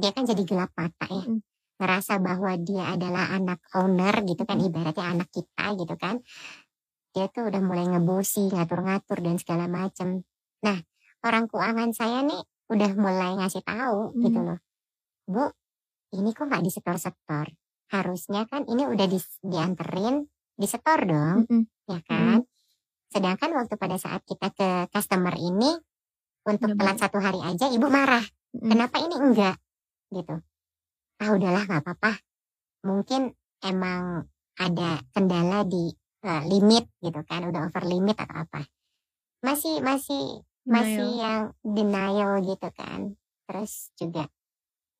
Dia 0.01 0.11
kan 0.11 0.25
jadi 0.25 0.41
gelap 0.41 0.73
mata 0.73 1.05
ya. 1.05 1.25
Mm. 1.29 1.39
ngerasa 1.81 2.21
bahwa 2.21 2.53
dia 2.61 2.93
adalah 2.93 3.33
anak 3.33 3.57
owner 3.73 4.13
gitu 4.21 4.45
kan 4.45 4.61
ibaratnya 4.61 5.17
anak 5.17 5.29
kita 5.33 5.65
gitu 5.81 5.95
kan. 5.97 6.21
Dia 7.09 7.25
tuh 7.33 7.49
udah 7.49 7.57
mulai 7.57 7.89
ngebosi 7.89 8.53
ngatur-ngatur 8.53 9.17
dan 9.17 9.41
segala 9.41 9.65
macem. 9.65 10.21
Nah 10.61 10.77
orang 11.25 11.49
keuangan 11.49 11.89
saya 11.89 12.21
nih 12.21 12.37
udah 12.69 12.91
mulai 12.93 13.33
ngasih 13.33 13.65
tahu 13.65 14.13
gitu 14.21 14.39
Mm. 14.41 14.45
loh. 14.45 14.59
Bu 15.25 15.43
ini 16.13 16.29
kok 16.37 16.45
nggak 16.53 16.61
disetor-setor? 16.61 17.49
Harusnya 17.89 18.45
kan 18.45 18.61
ini 18.69 18.85
udah 18.85 19.07
dis- 19.09 19.41
dianterin 19.41 20.29
disetor 20.53 21.01
dong 21.01 21.49
Mm-mm. 21.49 21.65
ya 21.89 21.97
kan? 22.05 22.45
Sedangkan 23.09 23.57
waktu 23.57 23.73
pada 23.75 23.97
saat 23.97 24.21
kita 24.23 24.53
ke 24.53 24.85
customer 24.93 25.33
ini 25.33 25.81
untuk 26.45 26.77
telat 26.77 26.97
satu 27.01 27.17
hari 27.17 27.41
aja 27.41 27.73
ibu 27.73 27.89
marah. 27.89 28.21
Mm-mm. 28.53 28.69
kenapa 28.69 29.01
ini 29.01 29.15
enggak 29.17 29.57
gitu. 30.11 30.35
Ah 31.21 31.29
udahlah 31.33 31.63
nggak 31.65 31.81
apa-apa. 31.87 32.11
Mungkin 32.85 33.31
emang 33.63 34.27
ada 34.59 35.01
kendala 35.15 35.63
di 35.65 35.89
eh, 36.21 36.43
limit 36.45 36.85
gitu 37.01 37.21
kan 37.25 37.47
udah 37.47 37.71
over 37.71 37.83
limit 37.87 38.17
atau 38.19 38.45
apa. 38.45 38.61
Masih 39.41 39.81
masih 39.81 40.45
masih 40.67 41.09
Denial. 41.09 41.21
yang 41.23 41.41
denial 41.65 42.31
gitu 42.45 42.67
kan. 42.75 43.17
Terus 43.49 43.89
juga 43.97 44.29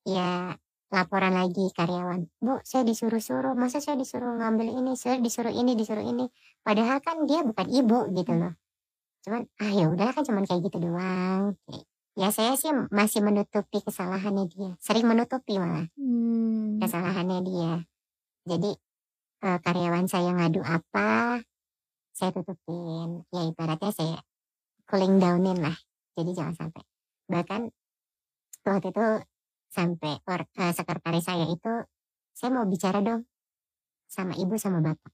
ya 0.02 0.56
laporan 0.92 1.32
lagi 1.32 1.72
karyawan. 1.72 2.28
Bu 2.42 2.60
saya 2.66 2.82
disuruh-suruh. 2.84 3.54
Masa 3.56 3.80
saya 3.80 3.96
disuruh 3.96 4.36
ngambil 4.36 4.76
ini? 4.82 4.92
Saya 4.98 5.16
disuruh 5.22 5.54
ini 5.54 5.72
disuruh 5.78 6.04
ini. 6.04 6.28
Padahal 6.60 7.00
kan 7.00 7.24
dia 7.24 7.40
bukan 7.46 7.66
ibu 7.70 7.98
gitu 8.12 8.32
loh. 8.36 8.52
Cuman 9.24 9.46
ah 9.62 9.70
ya 9.70 9.86
udahlah 9.88 10.12
kan 10.12 10.24
cuman 10.26 10.44
kayak 10.44 10.66
gitu 10.66 10.78
doang 10.82 11.54
ya 12.18 12.28
saya 12.28 12.52
sih 12.60 12.72
masih 12.92 13.24
menutupi 13.24 13.80
kesalahannya 13.80 14.44
dia. 14.52 14.70
Sering 14.80 15.06
menutupi 15.08 15.56
malah 15.56 15.88
Hmm. 15.96 16.78
kesalahannya 16.82 17.38
dia. 17.46 17.72
Jadi 18.48 18.70
eh, 19.42 19.58
karyawan 19.64 20.06
saya 20.06 20.30
ngadu 20.36 20.60
apa 20.62 21.40
saya 22.12 22.30
tutupin. 22.36 23.24
Ya 23.32 23.42
ibaratnya 23.48 23.90
saya 23.94 24.18
cooling 24.88 25.16
downin 25.22 25.58
lah. 25.62 25.76
Jadi 26.18 26.30
jangan 26.36 26.54
sampai. 26.56 26.84
Bahkan 27.32 27.60
waktu 28.68 28.88
itu 28.92 29.06
sampai 29.72 30.12
or, 30.28 30.40
eh, 30.44 30.72
sekretaris 30.76 31.24
saya 31.24 31.48
itu 31.48 31.72
saya 32.36 32.50
mau 32.52 32.68
bicara 32.68 33.00
dong 33.00 33.24
sama 34.08 34.36
ibu 34.36 34.56
sama 34.60 34.84
bapak 34.84 35.12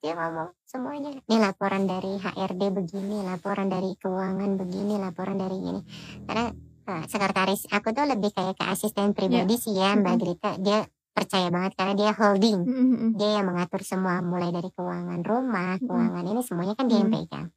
dia 0.00 0.12
ngomong 0.14 0.52
semuanya 0.62 1.10
ini 1.16 1.36
laporan 1.40 1.88
dari 1.88 2.20
HRD 2.20 2.62
begini 2.70 3.24
laporan 3.24 3.66
dari 3.66 3.96
keuangan 3.98 4.50
begini 4.60 4.94
laporan 5.00 5.36
dari 5.40 5.58
ini 5.58 5.80
karena 6.28 6.52
eh, 6.86 7.02
sekretaris 7.08 7.66
aku 7.72 7.90
tuh 7.90 8.06
lebih 8.06 8.30
kayak 8.30 8.54
ke 8.54 8.64
asisten 8.68 9.16
pribadi 9.16 9.56
sih 9.58 9.74
ya 9.74 9.96
mbak 9.96 10.14
Mm-mm. 10.14 10.22
Grita 10.22 10.50
dia 10.60 10.84
percaya 11.16 11.48
banget 11.48 11.72
karena 11.80 11.94
dia 11.96 12.10
holding 12.12 12.58
Mm-mm. 12.62 13.10
dia 13.16 13.40
yang 13.40 13.48
mengatur 13.48 13.80
semua 13.80 14.20
mulai 14.20 14.52
dari 14.52 14.68
keuangan 14.68 15.24
rumah, 15.24 15.80
keuangan 15.80 16.24
ini 16.28 16.40
semuanya 16.44 16.74
kan 16.76 16.86
dia 16.86 17.00
yang 17.00 17.08
Mm. 17.08 17.16
pegang. 17.16 17.48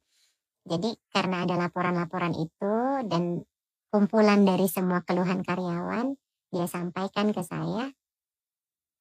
Jadi 0.64 0.90
karena 1.12 1.36
ada 1.44 1.54
laporan-laporan 1.60 2.32
itu 2.36 2.74
dan 3.04 3.44
kumpulan 3.92 4.48
dari 4.48 4.64
semua 4.64 5.04
keluhan 5.04 5.44
karyawan 5.44 6.16
dia 6.50 6.66
sampaikan 6.66 7.30
ke 7.30 7.42
saya, 7.44 7.92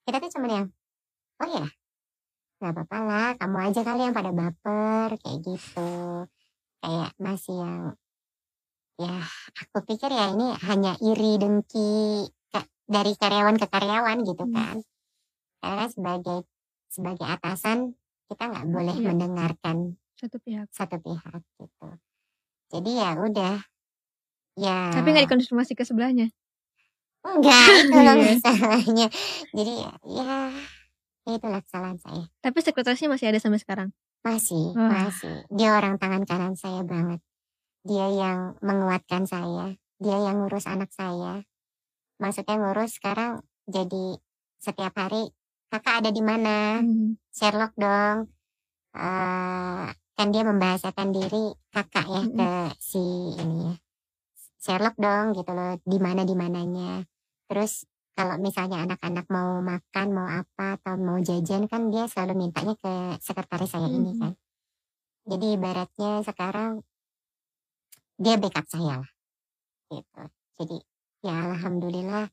kita 0.06 0.17
tuh 0.21 0.32
cuma 0.38 0.47
yang, 0.49 0.67
oh 1.39 1.49
ya, 1.49 1.65
nggak 2.60 2.74
apa-apa 2.76 2.98
lah, 3.08 3.28
kamu 3.39 3.58
aja 3.72 3.82
kali 3.88 4.02
yang 4.04 4.15
pada 4.15 4.32
baper 4.36 5.10
kayak 5.24 5.39
gitu, 5.48 5.91
kayak 6.84 7.12
masih 7.17 7.56
yang, 7.56 7.76
ya 9.00 9.15
aku 9.56 9.80
pikir 9.88 10.12
ya 10.12 10.36
ini 10.36 10.52
hanya 10.67 10.93
iri 11.00 11.39
dengki 11.39 12.28
dari 12.84 13.13
karyawan 13.15 13.56
ke 13.56 13.67
karyawan 13.72 14.17
gitu 14.28 14.43
Hmm. 14.43 14.56
kan 14.60 14.78
karena 15.63 15.86
sebagai 15.88 16.39
sebagai 16.91 17.24
atasan 17.24 17.95
kita 18.28 18.43
nggak 18.50 18.67
boleh 18.67 18.95
mendengarkan 19.00 19.78
Satu 20.19 20.36
pihak. 20.43 20.67
satu 20.74 21.00
pihak 21.00 21.41
gitu 21.63 21.88
jadi 22.76 22.91
ya 22.91 23.10
udah 23.24 23.56
ya 24.60 24.80
Tapi 24.91 25.08
nggak 25.15 25.26
dikonfirmasi 25.32 25.80
ke 25.80 25.88
sebelahnya. 25.88 26.28
Enggak, 27.24 27.84
itu 27.84 27.95
loh 27.95 28.15
Iya. 28.19 28.36
masalahnya. 28.36 29.08
Jadi 29.56 29.74
ya, 29.80 29.91
ya 30.08 30.34
itulah 31.38 31.62
kesalahan 31.62 32.00
saya. 32.02 32.26
Tapi 32.42 32.58
sekretarisnya 32.63 33.10
masih 33.12 33.28
ada 33.30 33.39
sampai 33.44 33.60
sekarang? 33.62 33.89
Masih, 34.26 34.74
Wah. 34.74 35.10
masih. 35.10 35.46
Dia 35.54 35.78
orang 35.78 35.96
tangan 36.02 36.24
kanan 36.26 36.54
saya 36.58 36.82
banget. 36.84 37.22
Dia 37.86 38.08
yang 38.12 38.58
menguatkan 38.60 39.24
saya. 39.24 39.76
Dia 40.00 40.18
yang 40.20 40.44
ngurus 40.44 40.65
anak 40.68 40.92
saya. 40.92 41.44
Maksudnya 42.20 42.56
ngurus 42.60 43.00
sekarang 43.00 43.44
jadi 43.68 44.20
setiap 44.60 44.92
hari 44.96 45.32
kakak 45.72 46.04
ada 46.04 46.10
di 46.12 46.24
mana? 46.24 46.84
Mhm. 46.84 47.15
Sherlock 47.32 47.74
dong. 47.80 48.28
Eh, 48.96 49.88
kan 50.20 50.28
dia 50.36 50.44
membahasakan 50.44 51.10
diri 51.15 51.56
kakak 51.72 52.06
ya 52.10 52.24
Mhm. 52.28 52.36
ke 52.36 52.52
si 52.82 53.00
ini 53.39 53.58
ya. 53.72 53.76
Sherlock 54.60 55.00
dong 55.00 55.32
gitu 55.34 55.52
loh. 55.56 55.80
Di 55.80 55.98
mana 55.98 56.28
di 56.28 56.36
mananya. 56.36 57.08
Terus 57.48 57.88
kalau 58.19 58.36
misalnya 58.36 58.84
anak-anak 58.84 59.32
mau 59.32 59.63
makan, 59.63 60.08
mau 60.12 60.27
apa 60.27 60.75
atau 60.75 60.99
mau 60.99 61.23
jajan 61.23 61.71
kan 61.71 61.88
dia 61.88 62.03
selalu 62.03 62.36
mintanya 62.36 62.75
ke 62.75 63.15
sekretaris 63.23 63.71
saya 63.71 63.88
ini 63.88 64.12
Mhm. 64.12 64.19
kan. 64.19 64.34
Jadi 65.23 65.45
ibaratnya 65.55 66.12
sekarang 66.27 66.84
dia 68.19 68.36
backup 68.36 68.67
saya 68.67 68.99
lah. 68.99 69.12
Gitu. 69.88 70.23
Jadi 70.60 70.77
ya 71.23 71.47
alhamdulillah 71.47 72.27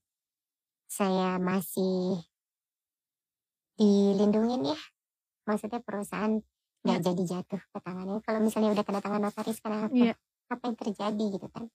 saya 0.90 1.38
masih 1.38 2.18
dilindungin 3.78 4.74
ya. 4.74 4.80
Maksudnya 5.46 5.78
perusahaan 5.86 6.42
nggak 6.82 6.98
jadi 6.98 7.22
jatuh 7.30 7.62
ke 7.62 7.78
tangannya. 7.78 8.18
Kalau 8.26 8.42
misalnya 8.42 8.74
udah 8.74 8.82
tanda 8.82 8.98
tangan 8.98 9.22
notaris 9.22 9.62
kan 9.62 9.86
apa? 9.86 9.94
Iya. 9.94 10.14
Apa 10.50 10.62
yang 10.66 10.76
terjadi 10.82 11.24
gitu 11.30 11.46
kan? 11.46 11.70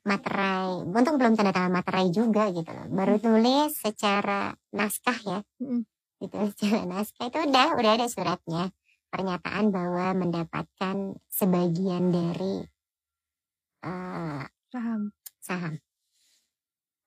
Materai, 0.00 0.80
untung 0.88 1.16
belum 1.20 1.36
tanda 1.36 1.52
tangan 1.52 1.72
materai 1.76 2.08
juga 2.08 2.48
gitu 2.50 2.70
loh. 2.72 2.86
Baru 2.88 3.20
tulis 3.20 3.70
secara 3.76 4.52
naskah 4.72 5.18
ya. 5.24 5.38
Mhm. 5.60 5.82
Gitu 6.20 6.36
secara 6.56 6.82
naskah 6.88 7.28
itu 7.28 7.38
udah 7.48 7.68
udah 7.76 7.92
ada 8.00 8.06
suratnya. 8.08 8.64
Pernyataan 9.10 9.74
bahwa 9.74 10.06
mendapatkan 10.14 10.96
sebagian 11.28 12.14
dari 12.14 12.64
eh, 13.82 14.42
Paham. 14.72 15.12
saham. 15.40 15.74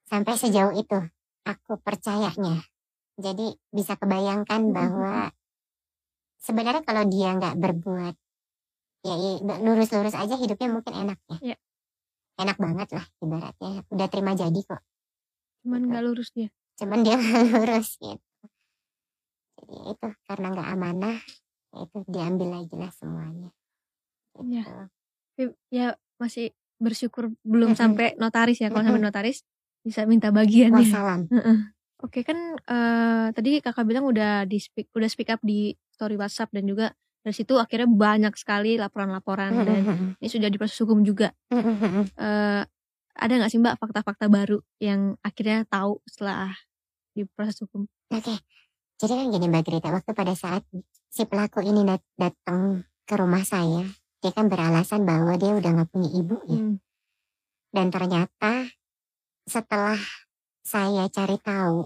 Sampai 0.05 0.35
sejauh 0.37 0.73
itu 0.77 0.99
aku 1.47 1.79
percayanya. 1.81 2.61
Jadi 3.17 3.53
bisa 3.69 3.93
kebayangkan 3.97 4.61
Mhm. 4.69 4.73
bahwa 4.73 5.29
sebenarnya 6.41 6.83
kalau 6.83 7.03
dia 7.07 7.29
nggak 7.37 7.55
berbuat 7.57 8.15
ya 9.03 9.15
i- 9.19 9.41
lurus-lurus 9.63 10.15
aja 10.15 10.35
hidupnya 10.39 10.69
mungkin 10.71 10.93
enak 10.95 11.19
ya. 11.29 11.37
Iya. 11.53 11.57
Enak 12.33 12.57
banget 12.57 12.87
lah 12.93 13.05
ibaratnya. 13.21 13.85
Udah 13.89 14.07
terima 14.09 14.33
jadi 14.33 14.59
kok. 14.65 14.81
Cuman 15.63 15.79
Gitu. 15.85 15.89
nggak 15.93 16.03
lurus 16.03 16.29
dia. 16.33 16.49
Cuman 16.81 16.99
dia 17.05 17.15
nggak 17.21 17.43
lurus 17.53 17.89
gitu. 18.01 18.45
Jadi 19.63 19.75
itu 19.95 20.07
karena 20.27 20.47
nggak 20.51 20.69
amanah 20.75 21.17
ya 21.73 21.77
itu 21.85 21.97
diambil 22.05 22.47
lagi 22.61 22.75
lah 22.77 22.91
semuanya. 22.93 23.49
Gitu. 24.33 24.41
Iya. 24.49 24.65
Tapi 25.33 25.43
ya 25.73 25.87
masih 26.21 26.53
bersyukur 26.81 27.31
belum 27.45 27.77
sampai 27.77 28.17
notaris 28.19 28.59
ya. 28.59 28.69
Kalau 28.69 28.83
sampai 28.83 29.01
notaris 29.01 29.45
bisa 29.85 30.03
minta 30.09 30.29
bagiannya. 30.33 30.83
Wassalam. 30.83 31.21
Heeh. 31.29 31.57
Oke 32.03 32.19
kan 32.27 32.59
eh, 32.59 33.27
tadi 33.31 33.63
kakak 33.63 33.87
bilang 33.87 34.03
udah 34.03 34.43
di 34.43 34.59
speak 34.59 34.91
udah 34.91 35.07
speak 35.07 35.31
up 35.31 35.39
di 35.39 35.71
story 35.95 36.19
WhatsApp 36.19 36.51
dan 36.51 36.67
juga 36.67 36.91
dari 37.23 37.35
situ 37.35 37.55
akhirnya 37.55 37.87
banyak 37.87 38.35
sekali 38.35 38.75
laporan-laporan 38.75 39.51
dan 39.63 39.79
ini 40.19 40.27
sudah 40.27 40.51
diproses 40.51 40.77
hukum 40.83 41.01
juga. 41.07 41.31
Eh, 42.19 42.61
ada 43.13 43.33
nggak 43.37 43.51
sih 43.53 43.61
mbak 43.61 43.77
fakta-fakta 43.79 44.27
baru 44.27 44.59
yang 44.81 45.15
akhirnya 45.23 45.63
tahu 45.69 46.01
setelah 46.09 46.51
diproses 47.13 47.61
hukum? 47.63 47.85
Oke, 48.11 48.35
jadi 48.97 49.13
kan 49.19 49.35
gini 49.35 49.47
Mbak 49.51 49.63
Grita, 49.67 49.89
waktu 49.93 50.11
pada 50.15 50.33
saat 50.33 50.63
si 51.09 51.23
pelaku 51.27 51.59
ini 51.59 51.83
dat- 51.83 52.07
datang 52.15 52.87
ke 53.03 53.13
rumah 53.19 53.43
saya, 53.45 53.85
dia 54.23 54.31
kan 54.31 54.47
beralasan 54.47 55.03
bahwa 55.03 55.35
dia 55.35 55.53
udah 55.53 55.71
nggak 55.75 55.89
punya 55.91 56.09
ibu 56.13 56.37
ya. 56.47 56.59
Hmm. 56.59 56.75
Dan 57.73 57.87
ternyata 57.89 58.69
setelah 59.43 59.99
saya 60.63 61.11
cari 61.11 61.37
tahu, 61.41 61.83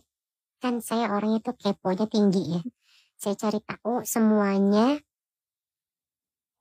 kan 0.62 0.78
saya 0.84 1.10
orangnya 1.10 1.41
tuh 1.41 1.56
keponya 1.58 2.06
tinggi 2.06 2.43
ya. 2.60 2.62
Saya 3.17 3.34
cari 3.34 3.60
tahu 3.65 4.06
semuanya, 4.06 5.02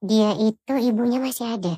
dia 0.02 0.36
itu 0.36 0.72
ibunya 0.76 1.18
masih 1.18 1.56
ada. 1.56 1.74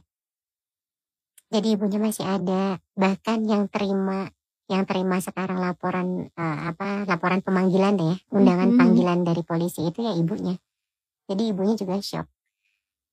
Jadi 1.49 1.69
ibunya 1.81 1.97
masih 1.97 2.29
ada, 2.29 2.77
bahkan 2.93 3.41
yang 3.49 3.73
terima 3.73 4.29
yang 4.69 4.85
terima 4.85 5.17
sekarang 5.17 5.65
laporan 5.65 6.29
eh, 6.29 6.59
apa 6.69 7.09
laporan 7.09 7.41
pemanggilan 7.41 7.97
deh, 7.97 8.13
ya, 8.13 8.17
undangan 8.37 8.69
Mhm. 8.69 8.79
panggilan 8.79 9.19
dari 9.25 9.41
polisi 9.41 9.81
itu 9.89 10.05
ya 10.05 10.13
ibunya. 10.13 10.61
Jadi 11.25 11.43
ibunya 11.49 11.73
juga 11.77 11.97
shock. 12.05 12.29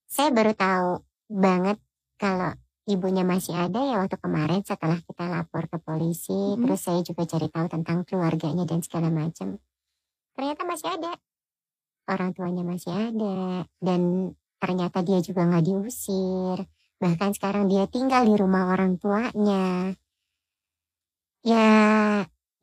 Saya 0.08 0.36
baru 0.36 0.52
tahu 0.52 0.90
banget 1.32 1.80
kalau 2.20 2.52
ibunya 2.86 3.24
masih 3.24 3.56
ada 3.56 3.80
ya 3.82 4.04
waktu 4.04 4.20
kemarin 4.20 4.62
setelah 4.68 5.00
kita 5.00 5.26
lapor 5.32 5.66
ke 5.72 5.78
polisi, 5.80 6.36
Mhm. 6.36 6.62
terus 6.68 6.80
saya 6.84 7.00
juga 7.08 7.24
cari 7.24 7.48
tahu 7.48 7.66
tentang 7.72 8.04
keluarganya 8.04 8.68
dan 8.68 8.84
segala 8.84 9.08
macam. 9.08 9.56
Ternyata 10.36 10.62
masih 10.68 10.88
ada. 10.92 11.12
Orang 12.12 12.36
tuanya 12.36 12.62
masih 12.68 12.92
ada 12.92 13.64
dan 13.80 14.02
ternyata 14.62 15.02
dia 15.06 15.20
juga 15.22 15.46
nggak 15.48 15.66
diusir. 15.66 16.58
Bahkan 17.00 17.30
sekarang 17.36 17.68
dia 17.68 17.86
tinggal 17.92 18.24
di 18.24 18.36
rumah 18.40 18.72
orang 18.72 18.96
tuanya. 18.98 19.92
Ya 21.46 21.68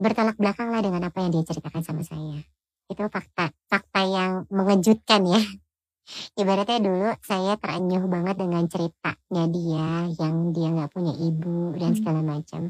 bertolak 0.03 0.35
belakang 0.35 0.75
lah 0.75 0.83
dengan 0.83 1.07
apa 1.07 1.23
yang 1.23 1.31
dia 1.31 1.45
ceritakan 1.47 1.83
sama 1.87 2.03
saya. 2.03 2.43
Itu 2.91 3.07
fakta, 3.07 3.55
fakta 3.71 4.01
yang 4.03 4.31
mengejutkan 4.51 5.23
ya. 5.31 5.39
Ibaratnya 6.41 6.83
dulu 6.83 7.15
saya 7.23 7.55
terenyuh 7.55 8.05
banget 8.11 8.37
dengan 8.43 8.67
ceritanya 8.67 9.45
dia 9.47 9.89
yang 10.19 10.51
dia 10.51 10.69
nggak 10.75 10.91
punya 10.91 11.15
ibu 11.15 11.79
dan 11.79 11.95
Hmm. 11.95 11.99
segala 12.03 12.21
macam. 12.27 12.63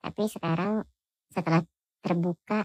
Tapi 0.00 0.22
sekarang 0.32 0.72
setelah 1.28 1.60
terbuka 2.00 2.64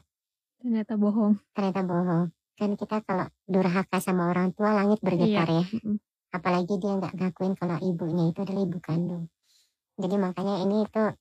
Ternyata 0.64 0.96
bohong. 0.96 1.36
ternyata 1.52 1.82
bohong. 1.84 2.35
Kan 2.56 2.80
kita 2.80 3.04
kalau 3.04 3.28
durhaka 3.48 4.00
sama 4.00 4.32
orang 4.32 4.56
tua 4.56 4.72
langit 4.72 5.00
bergetar 5.04 5.48
ya. 5.52 5.64
Mm-mm. 5.76 6.00
Apalagi 6.32 6.76
dia 6.80 6.94
nggak 7.00 7.14
ngakuin 7.16 7.54
kalau 7.60 7.78
ibunya 7.84 8.32
itu 8.32 8.40
adalah 8.44 8.62
ibu 8.64 8.80
kandung. 8.80 9.28
Jadi 9.96 10.16
makanya 10.20 10.56
ini 10.68 10.84
tuh, 10.92 11.12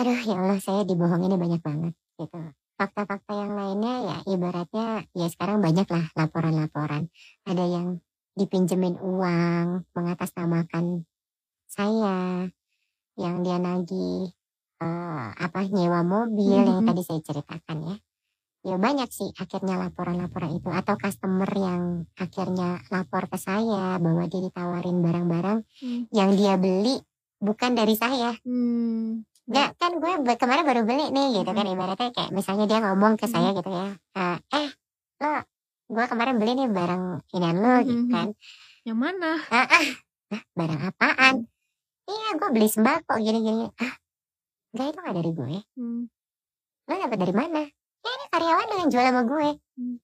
aduh 0.00 0.20
ya 0.24 0.36
Allah 0.40 0.60
saya 0.60 0.82
dibohongin 0.88 1.36
banyak 1.36 1.60
banget 1.60 1.92
gitu. 2.16 2.40
Fakta-fakta 2.80 3.32
yang 3.36 3.52
lainnya 3.52 3.94
ya 4.08 4.16
ibaratnya 4.24 5.04
ya 5.12 5.26
sekarang 5.28 5.60
banyak 5.60 5.84
lah 5.84 6.04
laporan-laporan. 6.16 7.12
Ada 7.44 7.64
yang 7.68 8.00
dipinjemin 8.32 8.96
uang 8.96 9.84
mengatasnamakan 9.92 11.04
saya, 11.68 12.48
yang 13.20 13.44
dia 13.44 13.60
nagih 13.60 14.32
eh, 14.80 15.28
apa 15.36 15.60
nyewa 15.68 16.00
mobil 16.00 16.56
yang 16.64 16.80
Mhm. 16.80 16.88
tadi 16.88 17.02
saya 17.04 17.20
ceritakan 17.20 17.78
ya. 17.84 17.96
Ya 18.60 18.76
banyak 18.76 19.08
sih 19.08 19.32
akhirnya 19.40 19.80
laporan-laporan 19.80 20.52
itu 20.52 20.68
atau 20.68 20.92
customer 21.00 21.48
yang 21.48 21.82
akhirnya 22.12 22.84
lapor 22.92 23.24
ke 23.24 23.40
saya 23.40 23.96
bahwa 23.96 24.28
dia 24.28 24.40
ditawarin 24.44 25.00
barang-barang 25.00 25.58
Hmm. 25.80 26.04
yang 26.12 26.36
dia 26.36 26.60
beli 26.60 27.00
bukan 27.40 27.72
dari 27.72 27.96
saya. 27.96 28.36
Hmm. 28.44 29.24
Enggak 29.48 29.80
kan 29.80 29.96
gue 29.96 30.12
kemarin 30.36 30.64
baru 30.68 30.82
beli 30.84 31.08
nih 31.08 31.40
gitu 31.40 31.50
kan 31.50 31.64
ibaratnya 31.64 32.12
kayak 32.12 32.30
misalnya 32.30 32.68
dia 32.68 32.78
ngomong 32.84 33.16
ke 33.16 33.24
saya 33.26 33.56
gitu 33.56 33.66
ya. 33.66 33.96
"Eh, 34.14 34.36
eh 34.54 34.68
lo 35.18 35.32
gue 35.90 36.04
kemarin 36.06 36.36
beli 36.36 36.52
nih 36.54 36.68
barang 36.68 37.04
inian 37.32 37.56
lo 37.56 37.74
gitu 37.82 38.04
Mhm. 38.06 38.12
kan. 38.12 38.28
Yang 38.84 38.98
mana? 39.00 39.30
Ah, 39.48 39.66
ah, 39.66 39.86
ah, 40.30 40.42
barang 40.52 40.80
apaan? 40.84 41.34
Iya 42.06 42.28
gue 42.36 42.48
beli 42.52 42.68
sembako 42.68 43.16
gini-gini. 43.18 43.72
Ah, 43.74 43.94
enggak 44.70 44.86
itu 44.92 44.98
gak 45.00 45.16
dari 45.16 45.30
gue. 45.32 45.54
Hmm. 45.74 46.02
Lo 46.84 46.94
dapet 46.94 47.18
dari 47.18 47.34
mana? 47.34 47.62
Ya 48.00 48.10
ini 48.10 48.26
karyawan 48.32 48.68
yang 48.80 48.88
jual 48.88 49.04
sama 49.04 49.22
gue. 49.28 49.48
Hmm. 49.76 49.96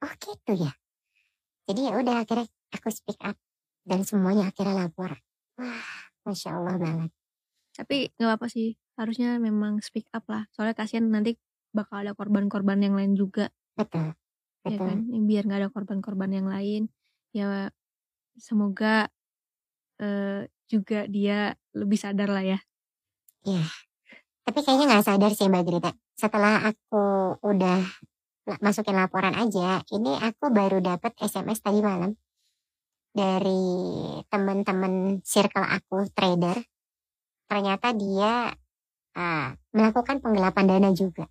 Oh 0.00 0.12
gitu 0.18 0.52
ya. 0.56 0.72
Jadi 1.70 1.80
ya 1.86 1.92
udah 2.00 2.14
akhirnya 2.26 2.46
aku 2.74 2.88
speak 2.90 3.20
up 3.22 3.36
dan 3.86 4.02
semuanya 4.02 4.50
akhirnya 4.50 4.86
lapor. 4.86 5.14
Wah, 5.60 5.86
masya 6.26 6.58
Allah 6.58 6.76
banget. 6.80 7.10
Tapi 7.76 8.10
nggak 8.18 8.34
apa 8.40 8.46
sih. 8.50 8.74
Harusnya 8.98 9.38
memang 9.38 9.78
speak 9.80 10.10
up 10.10 10.26
lah. 10.26 10.50
Soalnya 10.52 10.74
kasihan 10.74 11.06
nanti 11.06 11.38
bakal 11.70 12.02
ada 12.02 12.12
korban-korban 12.18 12.82
yang 12.82 12.98
lain 12.98 13.14
juga. 13.14 13.48
Betul, 13.78 14.12
ya 14.66 14.76
betul. 14.76 14.86
kan 14.90 14.98
Ini 15.06 15.24
biar 15.24 15.42
nggak 15.46 15.60
ada 15.62 15.70
korban-korban 15.70 16.30
yang 16.34 16.48
lain 16.50 16.90
ya 17.30 17.70
semoga 18.34 19.06
eh, 20.02 20.50
juga 20.66 21.06
dia 21.06 21.54
lebih 21.74 21.98
sadar 21.98 22.30
lah 22.30 22.44
ya 22.44 22.58
Tapi 24.46 24.58
kayaknya 24.64 24.86
nggak 24.90 25.06
sadar 25.06 25.32
sih 25.34 25.46
Mbak 25.46 25.64
Grita. 25.66 25.90
Setelah 26.16 26.68
aku 26.68 27.02
udah 27.44 27.80
masukin 28.60 28.96
laporan 28.98 29.36
aja, 29.36 29.84
ini 29.94 30.16
aku 30.18 30.50
baru 30.50 30.82
dapat 30.82 31.14
SMS 31.20 31.62
tadi 31.62 31.80
malam 31.80 32.16
dari 33.10 33.62
teman-teman 34.30 35.22
circle 35.22 35.66
aku 35.66 36.08
trader. 36.14 36.58
Ternyata 37.50 37.90
dia 37.94 38.54
uh, 39.16 39.48
melakukan 39.74 40.22
penggelapan 40.22 40.64
dana 40.66 40.90
juga 40.94 41.26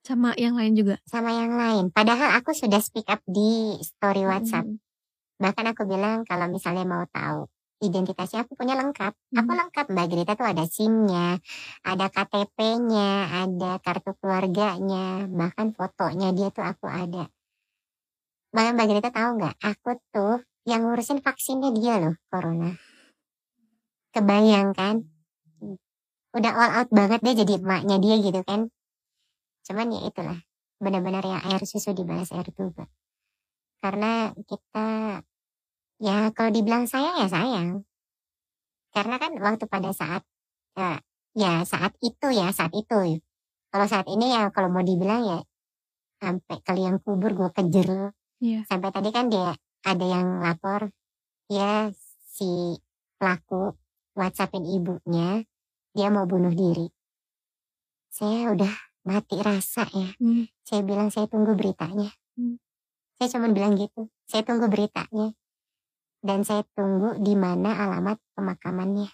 sama 0.00 0.32
yang 0.40 0.56
lain 0.56 0.72
juga 0.72 0.96
sama 1.04 1.30
yang 1.36 1.52
lain 1.54 1.92
padahal 1.92 2.40
aku 2.40 2.56
sudah 2.56 2.80
speak 2.80 3.04
up 3.06 3.20
di 3.28 3.76
story 3.84 4.24
WhatsApp 4.24 4.64
Hmm. 4.64 4.80
bahkan 5.40 5.68
aku 5.72 5.84
bilang 5.84 6.24
kalau 6.24 6.48
misalnya 6.48 6.88
mau 6.88 7.04
tahu 7.08 7.48
identitasnya 7.80 8.44
aku 8.44 8.52
punya 8.54 8.76
lengkap. 8.76 9.12
Aku 9.36 9.50
Hmm. 9.50 9.60
lengkap 9.64 9.86
Mbak 9.88 10.06
Grita 10.12 10.32
tuh 10.36 10.48
ada 10.48 10.64
SIM-nya 10.68 11.40
ada 11.80 12.06
KTP-nya 12.12 13.10
ada 13.44 13.80
kartu 13.80 14.12
keluarganya 14.20 15.24
bahkan 15.32 15.72
fotonya 15.72 16.30
dia 16.36 16.48
tuh 16.52 16.64
aku 16.64 16.86
ada. 16.86 17.26
Bahkan 18.52 18.72
Mbak 18.76 18.86
Grita 18.92 19.10
tahu 19.10 19.30
nggak? 19.40 19.54
Aku 19.64 19.90
tuh 20.12 20.34
yang 20.68 20.84
ngurusin 20.84 21.24
vaksinnya 21.24 21.72
dia 21.72 21.94
loh 21.98 22.14
corona. 22.28 22.76
Kebayang 24.12 24.76
kan? 24.76 24.96
Udah 26.30 26.52
all 26.54 26.72
out 26.84 26.88
banget 26.94 27.20
deh 27.24 27.34
jadi 27.42 27.58
emaknya 27.58 27.96
dia 27.98 28.16
gitu 28.20 28.40
kan? 28.46 28.70
Cuman 29.66 29.88
ya 29.90 30.00
itulah 30.06 30.38
benar-benar 30.80 31.24
ya 31.24 31.38
air 31.44 31.62
susu 31.68 31.92
dibalas 31.92 32.32
air 32.32 32.48
tuba 32.56 32.88
karena 33.80 34.32
kita 34.44 34.88
ya 36.00 36.32
kalau 36.32 36.50
dibilang 36.50 36.88
sayang 36.88 37.20
ya 37.20 37.28
sayang. 37.28 37.68
Karena 38.90 39.16
kan 39.22 39.36
waktu 39.38 39.64
pada 39.70 39.94
saat 39.94 40.26
ya, 40.74 40.98
ya 41.36 41.52
saat 41.62 41.94
itu 42.02 42.26
ya 42.32 42.50
saat 42.50 42.72
itu. 42.74 43.20
Kalau 43.70 43.86
saat 43.86 44.08
ini 44.10 44.34
ya 44.34 44.50
kalau 44.50 44.72
mau 44.72 44.82
dibilang 44.82 45.22
ya 45.22 45.38
sampai 46.20 46.58
kalian 46.66 46.98
kubur 47.00 47.32
gue 47.32 47.48
lo 47.88 48.12
Iya. 48.40 48.64
sampai 48.64 48.88
tadi 48.88 49.12
kan 49.12 49.28
dia 49.28 49.52
ada 49.84 50.04
yang 50.04 50.40
lapor 50.40 50.88
ya 51.52 51.92
si 52.24 52.72
pelaku 53.20 53.76
whatsappin 54.16 54.64
ibunya 54.64 55.44
dia 55.92 56.08
mau 56.08 56.24
bunuh 56.24 56.50
diri. 56.52 56.88
Saya 58.08 58.56
udah 58.56 58.72
mati 59.04 59.36
rasa 59.44 59.84
ya. 59.92 60.16
Hmm. 60.16 60.48
saya 60.64 60.80
bilang 60.84 61.12
saya 61.12 61.28
tunggu 61.28 61.52
beritanya. 61.52 62.08
Hmm. 62.36 62.56
saya 63.20 63.36
cuma 63.36 63.52
bilang 63.52 63.76
gitu 63.76 64.08
saya 64.24 64.40
tunggu 64.40 64.72
beritanya 64.72 65.36
dan 66.20 66.44
saya 66.44 66.62
tunggu 66.76 67.16
di 67.20 67.34
mana 67.36 67.74
alamat 67.74 68.20
pemakamannya. 68.36 69.08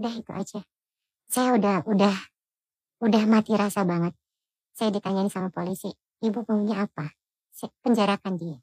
Udah 0.00 0.12
itu 0.16 0.30
aja. 0.32 0.60
Saya 1.28 1.54
udah 1.56 1.84
udah 1.86 2.16
udah 3.04 3.24
mati 3.28 3.52
rasa 3.54 3.84
banget. 3.84 4.16
Saya 4.74 4.90
ditanyain 4.90 5.30
sama 5.30 5.48
polisi 5.54 5.92
ibu 6.24 6.42
maunya 6.48 6.88
apa? 6.88 7.14
Saya 7.54 7.70
penjarakan 7.84 8.34
dia. 8.36 8.58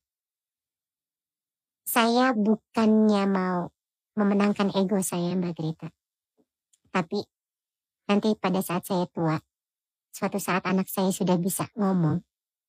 Saya 1.88 2.36
bukannya 2.36 3.24
mau 3.30 3.72
memenangkan 4.16 4.76
ego 4.76 5.00
saya 5.00 5.32
Mbak 5.38 5.54
Grita 5.56 5.90
tapi 6.92 7.24
nanti 8.06 8.36
pada 8.36 8.60
saat 8.60 8.84
saya 8.84 9.08
tua 9.08 9.40
suatu 10.12 10.38
saat 10.38 10.68
anak 10.68 10.92
saya 10.92 11.16
sudah 11.16 11.40
bisa 11.40 11.72
ngomong 11.80 12.20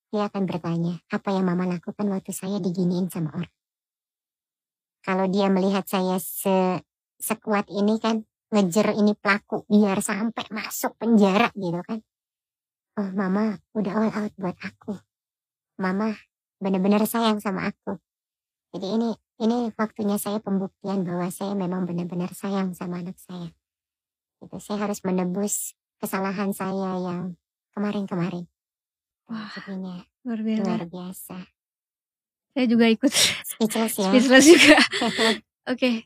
dia 0.07 0.31
akan 0.31 0.47
bertanya 0.47 1.03
apa 1.11 1.35
yang 1.35 1.51
mama 1.51 1.67
lakukan 1.67 2.07
waktu 2.07 2.31
saya 2.31 2.63
diginiin 2.63 3.11
sama 3.11 3.35
orang 3.35 3.53
kalau 5.03 5.27
dia 5.27 5.51
melihat 5.51 5.83
saya 5.83 6.15
se 6.17 6.79
sekuat 7.19 7.67
ini 7.67 7.99
kan 7.99 8.23
ngejer 8.55 8.95
ini 8.95 9.15
pelaku 9.19 9.67
biar 9.67 9.99
sampai 9.99 10.47
masuk 10.49 10.95
penjara 10.95 11.51
gitu 11.53 11.83
kan. 11.83 11.99
Oh 12.95 13.09
mama 13.11 13.59
udah 13.75 13.93
all 13.99 14.11
out 14.11 14.33
buat 14.39 14.57
aku. 14.63 14.95
Mama 15.77 16.15
benar-benar 16.61 17.03
sayang 17.03 17.43
sama 17.43 17.67
aku. 17.67 17.99
Jadi 18.73 18.87
ini 18.95 19.09
ini 19.43 19.69
waktunya 19.75 20.15
saya 20.15 20.39
pembuktian 20.39 21.03
bahwa 21.03 21.27
saya 21.33 21.53
memang 21.53 21.83
benar-benar 21.83 22.31
sayang 22.31 22.71
sama 22.71 23.03
anak 23.03 23.19
saya. 23.19 23.51
Itu 24.39 24.57
saya 24.63 24.87
harus 24.87 25.03
menebus 25.03 25.75
kesalahan 25.99 26.55
saya 26.55 26.95
yang 27.01 27.35
kemarin-kemarin. 27.75 28.47
Wah. 29.27 29.51
jadinya 29.55 30.03
luar 30.23 30.39
biasa. 30.43 30.63
luar 30.63 30.83
biasa 30.87 31.37
saya 32.53 32.65
juga 32.69 32.85
ikut 32.87 33.11
speechless 33.49 33.97
ya. 33.99 34.09
Speechless 34.09 34.45
juga. 34.45 34.79
Oke 35.73 36.05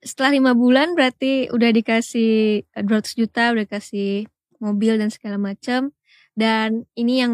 setelah 0.00 0.32
lima 0.32 0.52
bulan 0.56 0.96
berarti 0.96 1.52
udah 1.52 1.70
dikasih 1.72 2.64
eh, 2.64 2.84
200 2.84 3.20
juta 3.20 3.52
udah 3.52 3.64
dikasih 3.68 4.26
mobil 4.58 4.96
dan 4.96 5.12
segala 5.12 5.36
macam. 5.36 5.92
Dan 6.38 6.88
ini 6.94 7.20
yang 7.22 7.32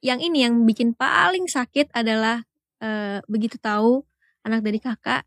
yang 0.00 0.22
ini 0.22 0.46
yang 0.46 0.62
bikin 0.64 0.94
paling 0.96 1.46
sakit 1.50 1.92
adalah 1.92 2.42
eh, 2.80 3.20
begitu 3.28 3.60
tahu 3.60 4.04
anak 4.46 4.64
dari 4.64 4.78
kakak 4.80 5.26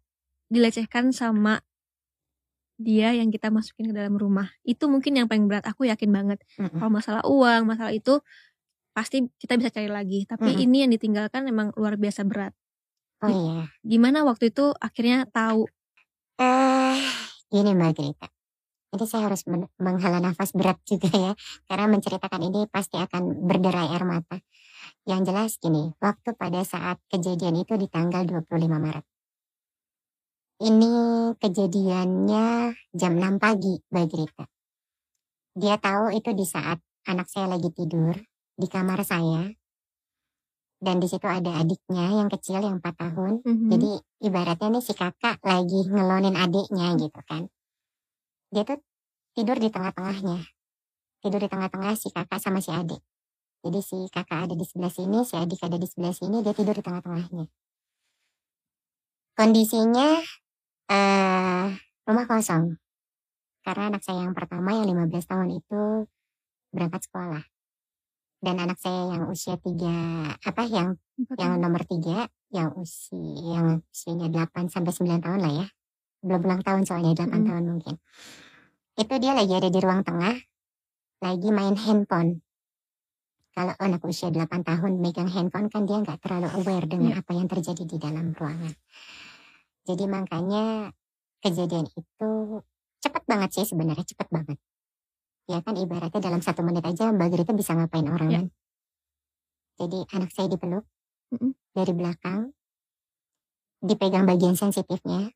dilecehkan 0.49 1.13
sama 1.13 1.61
dia 2.79 3.11
yang 3.11 3.27
kita 3.27 3.51
masukin 3.51 3.91
ke 3.91 3.93
dalam 3.93 4.15
rumah. 4.15 4.49
Itu 4.63 4.87
mungkin 4.87 5.19
yang 5.19 5.27
paling 5.27 5.51
berat. 5.51 5.67
Aku 5.67 5.83
yakin 5.83 6.09
banget. 6.09 6.39
Mm-mm. 6.55 6.79
kalau 6.79 6.91
masalah 6.91 7.21
uang 7.27 7.67
masalah 7.67 7.91
itu 7.91 8.23
pasti 8.99 9.23
kita 9.39 9.55
bisa 9.55 9.71
cari 9.71 9.87
lagi 9.87 10.27
tapi 10.27 10.51
Mm-mm. 10.51 10.65
ini 10.67 10.77
yang 10.83 10.91
ditinggalkan 10.91 11.47
memang 11.47 11.71
luar 11.79 11.95
biasa 11.95 12.27
berat 12.27 12.51
oh 13.23 13.31
iya 13.31 13.71
gimana 13.87 14.27
waktu 14.27 14.51
itu 14.51 14.75
akhirnya 14.75 15.23
tahu 15.31 15.63
Eh, 16.39 16.95
gini 17.51 17.75
Mbak 17.75 17.91
Grita. 17.99 18.27
Jadi 18.95 19.05
saya 19.11 19.27
harus 19.27 19.43
men- 19.43 19.67
menghela 19.75 20.23
nafas 20.23 20.55
berat 20.55 20.79
juga 20.87 21.11
ya. 21.11 21.33
Karena 21.67 21.91
menceritakan 21.91 22.41
ini 22.47 22.63
pasti 22.71 22.95
akan 22.95 23.43
berderai 23.43 23.91
air 23.91 24.07
mata. 24.07 24.39
Yang 25.03 25.21
jelas 25.27 25.51
gini, 25.59 25.91
waktu 25.99 26.31
pada 26.39 26.63
saat 26.63 27.03
kejadian 27.11 27.59
itu 27.59 27.75
di 27.75 27.91
tanggal 27.91 28.23
25 28.23 28.79
Maret. 28.79 29.05
Ini 30.63 30.91
kejadiannya 31.43 32.47
jam 32.95 33.13
6 33.19 33.35
pagi 33.35 33.75
Mbak 33.91 34.05
Grita. 34.07 34.45
Dia 35.59 35.75
tahu 35.75 36.15
itu 36.15 36.31
di 36.31 36.47
saat 36.47 36.79
anak 37.03 37.27
saya 37.27 37.51
lagi 37.51 37.67
tidur 37.75 38.15
di 38.59 38.67
kamar 38.67 38.99
saya. 39.07 39.47
Dan 40.79 40.99
di 41.03 41.07
situ 41.11 41.27
ada 41.27 41.59
adiknya 41.59 42.07
yang 42.11 42.27
kecil 42.31 42.59
yang 42.63 42.79
4 42.79 42.95
tahun. 42.95 43.43
Mhm. 43.43 43.67
Jadi 43.71 43.91
ibaratnya 44.27 44.67
nih 44.79 44.83
si 44.83 44.93
kakak 44.95 45.39
lagi 45.43 45.79
ngelonin 45.87 46.35
adiknya 46.35 46.95
gitu 46.95 47.19
kan. 47.27 47.47
Dia 48.51 48.63
tuh 48.63 48.79
tidur 49.35 49.59
di 49.59 49.67
tengah-tengahnya. 49.71 50.39
Tidur 51.19 51.39
di 51.43 51.49
tengah-tengah 51.51 51.93
si 51.99 52.07
kakak 52.11 52.39
sama 52.39 52.63
si 52.63 52.71
adik. 52.71 53.03
Jadi 53.59 53.79
si 53.83 53.97
kakak 54.07 54.47
ada 54.47 54.55
di 54.55 54.63
sebelah 54.63 54.91
sini, 54.91 55.19
si 55.27 55.35
adik 55.35 55.59
ada 55.59 55.75
di 55.75 55.87
sebelah 55.87 56.15
sini, 56.15 56.39
dia 56.39 56.55
tidur 56.55 56.75
di 56.75 56.83
tengah-tengahnya. 56.83 57.45
Kondisinya 59.35 60.19
eh 60.91 61.67
rumah 62.07 62.25
kosong. 62.27 62.79
Karena 63.67 63.91
anak 63.91 64.01
saya 64.07 64.23
yang 64.23 64.35
pertama 64.35 64.79
yang 64.79 64.87
15 64.87 65.27
tahun 65.27 65.49
itu 65.59 66.07
berangkat 66.71 67.03
sekolah. 67.05 67.43
Dan 68.39 68.55
anak 68.55 68.79
saya 68.79 69.15
yang 69.15 69.27
usia 69.27 69.59
tiga 69.59 69.91
apa 70.39 70.63
yang 70.63 70.95
Empat 71.19 71.35
yang 71.35 71.59
nomor 71.59 71.83
tiga 71.83 72.31
yang 72.47 72.71
usia 72.79 73.19
yang 73.43 73.83
usianya 73.91 74.31
8 74.31 74.71
sampai 74.71 74.95
9 74.95 75.19
tahun 75.19 75.39
lah 75.43 75.53
ya. 75.63 75.67
Belum 76.23 76.41
ulang 76.47 76.63
tahun 76.63 76.87
soalnya 76.87 77.11
8 77.11 77.43
Mm. 77.43 77.47
tahun 77.51 77.63
mungkin. 77.67 77.95
Itu 78.95 79.13
dia 79.19 79.35
lagi 79.35 79.51
ada 79.51 79.67
di 79.67 79.79
ruang 79.83 80.07
tengah 80.07 80.39
lagi 81.19 81.49
main 81.51 81.75
handphone. 81.75 82.39
Kalau 83.51 83.75
anak 83.75 83.99
usia 84.07 84.31
8 84.31 84.63
tahun 84.63 85.03
megang 85.03 85.27
handphone 85.27 85.67
kan 85.67 85.83
dia 85.83 85.99
nggak 85.99 86.23
terlalu 86.23 86.47
aware 86.55 86.87
dengan 86.87 87.19
apa 87.19 87.31
yang 87.35 87.51
terjadi 87.51 87.83
di 87.83 87.97
dalam 87.99 88.31
ruangan. 88.31 88.71
Jadi 89.83 90.05
makanya 90.07 90.95
kejadian 91.43 91.83
itu 91.91 92.31
cepat 93.03 93.23
banget 93.27 93.49
sih 93.59 93.67
sebenarnya 93.67 94.07
cepat 94.07 94.27
banget 94.31 94.55
ya 95.49 95.59
kan 95.65 95.73
ibaratnya 95.73 96.21
dalam 96.21 96.41
satu 96.45 96.61
menit 96.61 96.85
aja 96.85 97.09
Mbak 97.09 97.27
Grita 97.33 97.51
bisa 97.57 97.73
ngapain 97.73 98.05
orang 98.05 98.29
Ya. 98.29 98.39
kan 98.45 98.47
jadi 99.79 99.99
anak 100.11 100.35
saya 100.35 100.51
dipeluk 100.51 100.83
Mm-mm. 101.31 101.55
dari 101.71 101.95
belakang, 101.95 102.51
dipegang 103.79 104.27
bagian 104.27 104.59
sensitifnya, 104.59 105.31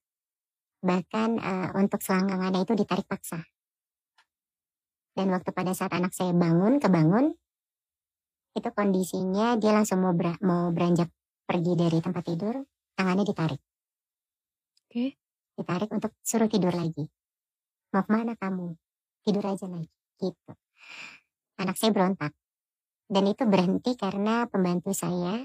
bahkan 0.84 1.39
eh, 1.39 1.69
untuk 1.80 2.04
selangkangannya 2.04 2.67
itu 2.67 2.76
ditarik 2.76 3.08
paksa. 3.08 3.39
Dan 5.15 5.32
waktu 5.32 5.56
pada 5.56 5.71
saat 5.71 5.95
anak 5.95 6.12
saya 6.12 6.36
bangun, 6.36 6.84
kebangun, 6.84 7.32
itu 8.52 8.69
kondisinya 8.76 9.56
dia 9.56 9.71
langsung 9.71 10.04
mau, 10.04 10.12
ber- 10.12 10.41
mau 10.43 10.76
beranjak 10.76 11.08
pergi 11.47 11.73
dari 11.80 12.04
tempat 12.04 12.23
tidur, 12.28 12.56
tangannya 12.99 13.23
ditarik. 13.23 13.62
Oke. 14.89 15.15
Ditarik 15.54 15.89
untuk 15.93 16.12
suruh 16.26 16.49
tidur 16.49 16.73
lagi. 16.73 17.06
Mau 17.93 18.04
ke 18.04 18.10
mana 18.12 18.34
kamu? 18.34 18.73
Tidur 19.21 19.45
aja 19.45 19.69
lagi. 19.69 20.02
Gitu. 20.19 20.52
Anak 21.62 21.76
saya 21.78 21.91
berontak. 21.93 22.34
Dan 23.06 23.30
itu 23.30 23.43
berhenti 23.45 23.93
karena 23.93 24.49
pembantu 24.49 24.91
saya, 24.95 25.43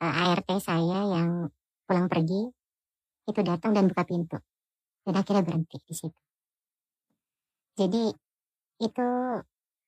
eh, 0.00 0.22
ART 0.24 0.48
saya 0.62 1.04
yang 1.04 1.50
pulang 1.84 2.06
pergi, 2.08 2.48
itu 3.28 3.40
datang 3.44 3.76
dan 3.76 3.90
buka 3.90 4.06
pintu. 4.06 4.38
Dan 5.04 5.14
akhirnya 5.16 5.44
berhenti 5.44 5.76
di 5.84 5.94
situ. 5.94 6.20
Jadi 7.76 8.12
itu 8.80 9.08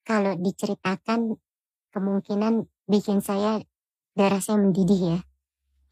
kalau 0.02 0.32
diceritakan 0.40 1.36
kemungkinan 1.92 2.66
bikin 2.88 3.20
saya 3.20 3.60
darah 4.12 4.40
saya 4.42 4.60
mendidih 4.60 5.16
ya. 5.16 5.18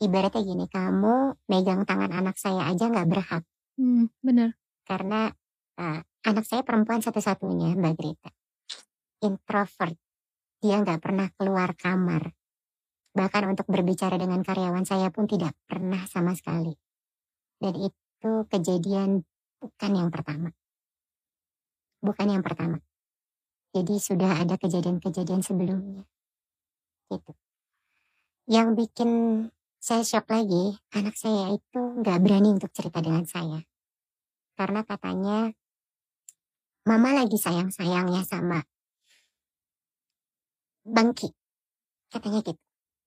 Ibaratnya 0.00 0.40
gini, 0.40 0.64
kamu 0.68 1.44
megang 1.48 1.84
tangan 1.84 2.08
anak 2.08 2.36
saya 2.40 2.72
aja 2.72 2.88
nggak 2.88 3.08
berhak 3.08 3.44
Hmm, 3.80 4.12
benar 4.20 4.52
karena 4.84 5.32
eh, 5.80 6.04
anak 6.24 6.44
saya 6.44 6.60
perempuan 6.60 7.00
satu-satunya 7.00 7.76
Mbak 7.76 7.94
Grita. 7.96 8.30
Introvert. 9.24 9.96
Dia 10.60 10.80
nggak 10.84 11.00
pernah 11.00 11.28
keluar 11.36 11.72
kamar. 11.72 12.32
Bahkan 13.16 13.42
untuk 13.48 13.66
berbicara 13.66 14.20
dengan 14.20 14.44
karyawan 14.44 14.84
saya 14.84 15.08
pun 15.08 15.24
tidak 15.24 15.56
pernah 15.64 16.04
sama 16.04 16.36
sekali. 16.36 16.76
Dan 17.56 17.74
itu 17.80 18.32
kejadian 18.48 19.24
bukan 19.60 19.92
yang 19.96 20.10
pertama. 20.12 20.52
Bukan 22.00 22.26
yang 22.28 22.44
pertama. 22.44 22.80
Jadi 23.70 23.96
sudah 24.00 24.40
ada 24.40 24.56
kejadian-kejadian 24.56 25.40
sebelumnya. 25.44 26.04
Gitu. 27.08 27.32
Yang 28.50 28.68
bikin 28.76 29.10
saya 29.80 30.04
shock 30.04 30.28
lagi, 30.28 30.76
anak 30.92 31.16
saya 31.16 31.56
itu 31.56 31.80
nggak 31.80 32.18
berani 32.20 32.56
untuk 32.56 32.68
cerita 32.74 33.00
dengan 33.00 33.24
saya. 33.24 33.64
Karena 34.58 34.84
katanya, 34.84 35.54
mama 36.88 37.12
lagi 37.12 37.36
sayang-sayangnya 37.36 38.24
sama 38.24 38.64
Bangki. 40.84 41.28
Katanya 42.10 42.40
gitu. 42.42 42.58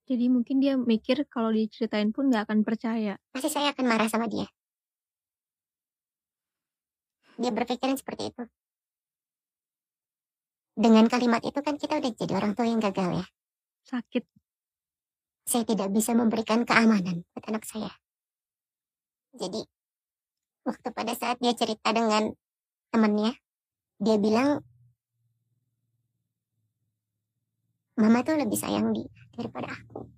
Jadi 0.03 0.25
mungkin 0.27 0.59
dia 0.59 0.75
mikir 0.75 1.23
kalau 1.31 1.55
diceritain 1.55 2.11
pun 2.11 2.27
nggak 2.27 2.47
akan 2.47 2.59
percaya. 2.67 3.15
Pasti 3.31 3.49
saya 3.51 3.71
akan 3.71 3.85
marah 3.87 4.07
sama 4.11 4.27
dia. 4.27 4.47
Dia 7.39 7.49
berpikiran 7.49 7.97
seperti 7.97 8.29
itu. 8.29 8.43
Dengan 10.73 11.05
kalimat 11.05 11.41
itu 11.45 11.59
kan 11.61 11.77
kita 11.77 12.01
udah 12.01 12.11
jadi 12.13 12.33
orang 12.35 12.53
tua 12.57 12.65
yang 12.67 12.81
gagal 12.81 13.23
ya. 13.23 13.25
Sakit. 13.87 14.23
Saya 15.43 15.63
tidak 15.67 15.91
bisa 15.91 16.15
memberikan 16.15 16.63
keamanan 16.63 17.27
buat 17.35 17.45
anak 17.51 17.63
saya. 17.67 17.91
Jadi, 19.33 19.65
waktu 20.63 20.87
pada 20.93 21.13
saat 21.17 21.41
dia 21.41 21.51
cerita 21.57 21.91
dengan 21.91 22.31
temannya, 22.93 23.42
dia 24.03 24.19
bilang, 24.19 24.59
Mama 27.93 28.25
tuh 28.25 28.35
lebih 28.35 28.57
sayang 28.57 28.89
dia 28.89 29.07
daripada 29.37 29.69
aku. 29.69 30.09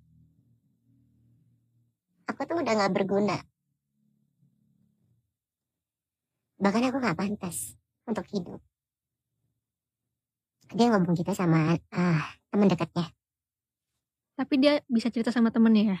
Aku 2.26 2.40
tuh 2.48 2.56
udah 2.58 2.72
gak 2.72 2.94
berguna. 2.96 3.36
Bahkan 6.56 6.88
aku 6.88 6.98
gak 7.04 7.20
pantas 7.20 7.76
untuk 8.08 8.24
hidup. 8.32 8.60
Dia 10.72 10.90
ngomong 10.90 11.14
gitu 11.14 11.30
sama 11.36 11.76
uh, 11.76 12.22
teman 12.50 12.66
dekatnya. 12.66 13.06
Tapi 14.34 14.54
dia 14.58 14.80
bisa 14.88 15.12
cerita 15.12 15.30
sama 15.30 15.52
temennya 15.52 15.94
ya? 15.94 15.98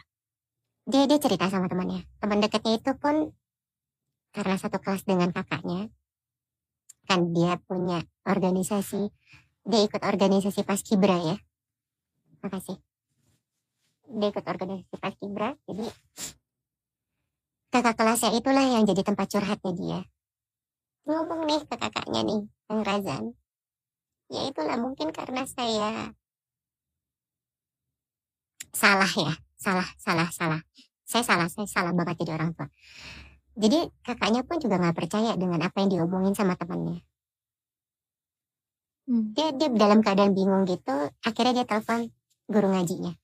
Dia 0.88 1.04
dia 1.06 1.20
cerita 1.20 1.46
sama 1.52 1.70
temannya. 1.70 2.02
Teman 2.18 2.40
dekatnya 2.40 2.82
itu 2.82 2.92
pun 2.98 3.30
karena 4.32 4.56
satu 4.58 4.80
kelas 4.80 5.04
dengan 5.06 5.32
kakaknya, 5.32 5.88
kan 7.06 7.30
dia 7.30 7.56
punya 7.62 8.02
organisasi, 8.26 9.08
dia 9.62 9.80
ikut 9.86 10.02
organisasi 10.02 10.66
Paskibra 10.66 11.16
ya. 11.22 11.36
Makasih. 12.42 12.76
Dia 14.06 14.28
ikut 14.34 14.44
organisasi 14.44 14.96
Paskibra, 14.98 15.54
jadi 15.70 15.86
kakak 17.70 17.94
kelasnya 17.94 18.30
itulah 18.34 18.66
yang 18.66 18.82
jadi 18.82 19.02
tempat 19.06 19.26
curhatnya 19.30 19.72
dia. 19.78 20.00
Ngomong 21.06 21.46
nih 21.46 21.62
ke 21.62 21.74
kakaknya 21.78 22.20
nih, 22.26 22.40
Kang 22.66 22.82
Razan. 22.82 23.24
Ya 24.26 24.42
itulah 24.50 24.74
mungkin 24.74 25.14
karena 25.14 25.46
saya 25.46 26.10
salah 28.74 29.12
ya, 29.14 29.32
salah, 29.54 29.88
salah, 29.96 30.28
salah. 30.34 30.60
Saya 31.06 31.22
salah, 31.22 31.46
saya 31.46 31.70
salah 31.70 31.94
banget 31.94 32.26
jadi 32.26 32.34
orang 32.34 32.50
tua. 32.58 32.66
Jadi 33.56 33.88
kakaknya 34.04 34.44
pun 34.44 34.60
juga 34.60 34.76
nggak 34.76 34.96
percaya 35.00 35.32
dengan 35.32 35.64
apa 35.64 35.80
yang 35.80 35.88
diomongin 35.88 36.36
sama 36.36 36.60
temannya. 36.60 37.00
Hmm. 39.08 39.32
Dia 39.32 39.56
dia 39.56 39.72
dalam 39.72 40.04
keadaan 40.04 40.36
bingung 40.36 40.68
gitu, 40.68 40.92
akhirnya 41.24 41.64
dia 41.64 41.66
telepon 41.66 42.12
guru 42.52 42.68
ngajinya. 42.68 43.16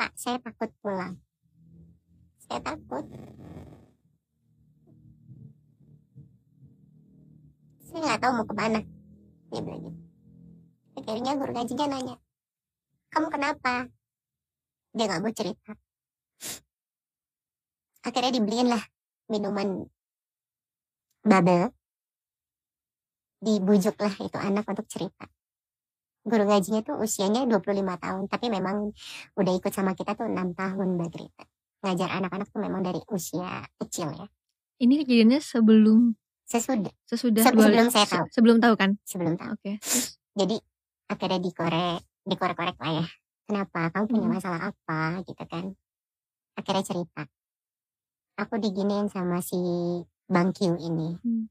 Pak, 0.00 0.16
saya 0.16 0.40
takut 0.40 0.72
pulang. 0.80 1.20
Saya 2.40 2.60
takut. 2.64 3.04
Saya 7.84 8.00
nggak 8.00 8.20
tahu 8.24 8.32
mau 8.40 8.46
ke 8.48 8.54
mana. 8.56 8.80
Dia 9.52 9.60
bilang 9.60 9.80
gitu. 9.84 10.00
Akhirnya 10.96 11.32
guru 11.36 11.52
ngajinya 11.52 11.86
nanya, 11.90 12.16
kamu 13.12 13.28
kenapa? 13.28 13.92
Dia 14.96 15.04
nggak 15.04 15.20
mau 15.20 15.32
cerita. 15.36 15.76
Akhirnya 18.00 18.32
dibeliin 18.40 18.72
lah 18.72 18.80
minuman 19.30 19.86
bubble. 21.22 21.70
Dibujuk 23.40 23.96
lah 23.96 24.12
itu 24.12 24.36
anak 24.36 24.68
untuk 24.68 24.84
cerita. 24.84 25.24
Guru 26.20 26.44
ngajinya 26.44 26.84
tuh 26.84 27.00
usianya 27.00 27.48
25 27.48 27.64
tahun, 27.96 28.28
tapi 28.28 28.52
memang 28.52 28.92
udah 29.32 29.52
ikut 29.56 29.72
sama 29.72 29.96
kita 29.96 30.12
tuh 30.12 30.28
6 30.28 30.52
tahun 30.52 31.00
Mbak 31.00 31.08
Grita. 31.08 31.44
Ngajar 31.80 32.20
anak-anak 32.20 32.52
tuh 32.52 32.60
memang 32.60 32.84
dari 32.84 33.00
usia 33.08 33.64
kecil 33.80 34.12
ya. 34.12 34.28
Ini 34.76 35.00
kejadiannya 35.00 35.40
sebelum 35.40 36.12
Sesudah, 36.44 36.90
sesudah 37.06 37.40
Se- 37.40 37.48
sebelum 37.48 37.86
saya 37.88 38.04
se- 38.04 38.12
tahu. 38.12 38.26
sebelum 38.28 38.56
tahu 38.58 38.74
kan? 38.74 38.90
sebelum 39.06 39.38
tahu. 39.38 39.54
Oke. 39.54 39.78
Terus 39.78 40.18
Jadi 40.30 40.56
akhirnya 41.06 41.38
dikorek, 41.38 42.00
dikorek-korek 42.22 42.76
lah 42.76 42.92
ya. 43.00 43.06
Kenapa? 43.46 43.80
Kamu 43.88 44.04
punya 44.04 44.26
Hmm. 44.26 44.34
masalah 44.34 44.60
apa 44.68 45.00
gitu 45.24 45.42
kan? 45.46 45.64
Akhirnya 46.54 46.84
cerita. 46.84 47.22
Aku 48.38 48.60
diginiin 48.60 49.08
sama 49.10 49.42
si 49.42 49.58
Bang 50.30 50.54
Q 50.54 50.78
ini. 50.78 51.18
Hmm. 51.18 51.50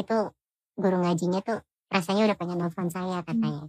Itu 0.00 0.32
guru 0.74 0.96
ngajinya 1.04 1.44
tuh 1.44 1.60
rasanya 1.92 2.26
udah 2.30 2.36
pengen 2.38 2.58
nelfon 2.64 2.88
saya 2.88 3.20
katanya. 3.20 3.68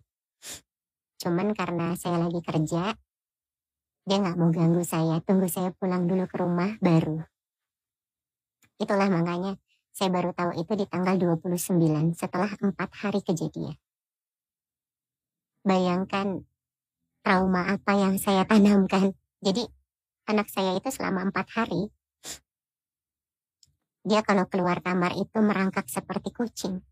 Cuman 1.21 1.53
karena 1.57 1.93
saya 1.97 2.21
lagi 2.21 2.41
kerja, 2.41 2.95
dia 4.05 4.17
nggak 4.21 4.37
mau 4.37 4.49
ganggu 4.53 4.85
saya. 4.85 5.19
Tunggu 5.21 5.49
saya 5.49 5.73
pulang 5.73 6.05
dulu 6.05 6.25
ke 6.29 6.37
rumah 6.37 6.77
baru. 6.81 7.21
Itulah 8.77 9.09
makanya 9.09 9.57
saya 9.95 10.11
baru 10.11 10.35
tahu 10.35 10.59
itu 10.59 10.73
di 10.75 10.85
tanggal 10.91 11.15
29 11.15 11.79
setelah 12.13 12.51
empat 12.59 12.89
hari 12.99 13.23
kejadian. 13.23 13.79
Bayangkan 15.65 16.43
trauma 17.25 17.73
apa 17.73 17.91
yang 17.97 18.19
saya 18.21 18.45
tanamkan. 18.45 19.15
Jadi 19.41 19.65
anak 20.25 20.49
saya 20.49 20.77
itu 20.77 20.89
selama 20.89 21.29
empat 21.29 21.47
hari, 21.53 21.89
dia 24.05 24.21
kalau 24.21 24.45
keluar 24.45 24.85
kamar 24.85 25.17
itu 25.17 25.37
merangkak 25.41 25.89
seperti 25.89 26.29
kucing. 26.29 26.85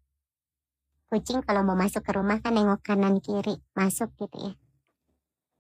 Kucing 1.14 1.46
kalau 1.46 1.62
mau 1.62 1.78
masuk 1.78 2.02
ke 2.02 2.10
rumah 2.18 2.42
kan 2.42 2.58
nengok 2.58 2.82
kanan 2.82 3.22
kiri, 3.22 3.62
masuk 3.78 4.10
gitu 4.18 4.50
ya. 4.50 4.54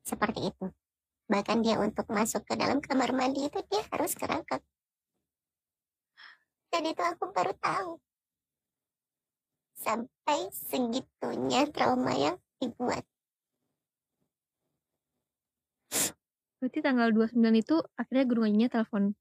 Seperti 0.01 0.49
itu. 0.49 0.65
Bahkan 1.29 1.61
dia 1.61 1.77
untuk 1.77 2.09
masuk 2.09 2.41
ke 2.49 2.57
dalam 2.57 2.81
kamar 2.81 3.13
mandi 3.13 3.45
itu 3.45 3.61
dia 3.69 3.85
harus 3.93 4.17
kerangkak. 4.17 4.65
Dan 6.73 6.89
itu 6.89 7.05
aku 7.05 7.29
baru 7.29 7.53
tahu. 7.61 8.01
Sampai 9.77 10.49
segitunya 10.49 11.69
trauma 11.69 12.17
yang 12.17 12.41
dibuat. 12.57 13.05
Berarti 16.63 16.79
tanggal 16.79 17.11
29 17.11 17.43
itu 17.59 17.75
akhirnya 17.99 18.23
guru 18.23 18.47
ngajinya 18.47 18.71
telepon. 18.71 19.11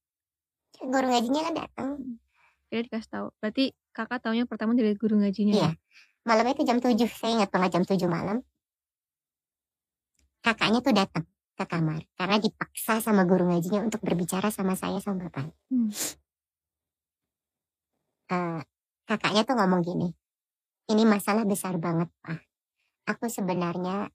Guru 0.78 1.06
ngajinya 1.10 1.40
kan 1.42 1.54
datang. 1.58 1.90
Akhirnya 2.70 2.82
dikasih 2.86 3.10
tahu. 3.10 3.26
Berarti 3.42 3.64
kakak 3.90 4.22
taunya 4.22 4.46
pertama 4.46 4.78
dari 4.78 4.94
guru 4.94 5.18
ngajinya. 5.18 5.54
Iya. 5.58 5.70
ya? 5.74 5.82
Malam 6.22 6.54
itu 6.54 6.62
jam 6.62 6.78
7, 6.78 6.94
saya 7.10 7.42
ingat 7.42 7.50
banget 7.50 7.70
jam 7.74 7.82
7 7.82 7.98
malam. 8.06 8.46
Kakaknya 10.38 10.78
tuh 10.86 10.94
datang 10.94 11.26
ke 11.58 11.64
kamar. 11.66 12.06
Karena 12.14 12.38
dipaksa 12.38 13.02
sama 13.02 13.26
guru 13.26 13.50
ngajinya 13.50 13.90
untuk 13.90 13.98
berbicara 14.06 14.54
sama 14.54 14.78
saya 14.78 15.02
sama 15.02 15.26
bapak. 15.26 15.50
Hmm. 15.66 15.90
Eh, 18.30 18.62
kakaknya 19.10 19.42
tuh 19.42 19.58
ngomong 19.58 19.82
gini. 19.82 20.14
Ini 20.86 21.02
masalah 21.10 21.42
besar 21.42 21.74
banget, 21.82 22.06
Pak. 22.22 22.38
Aku 23.10 23.26
sebenarnya 23.26 24.06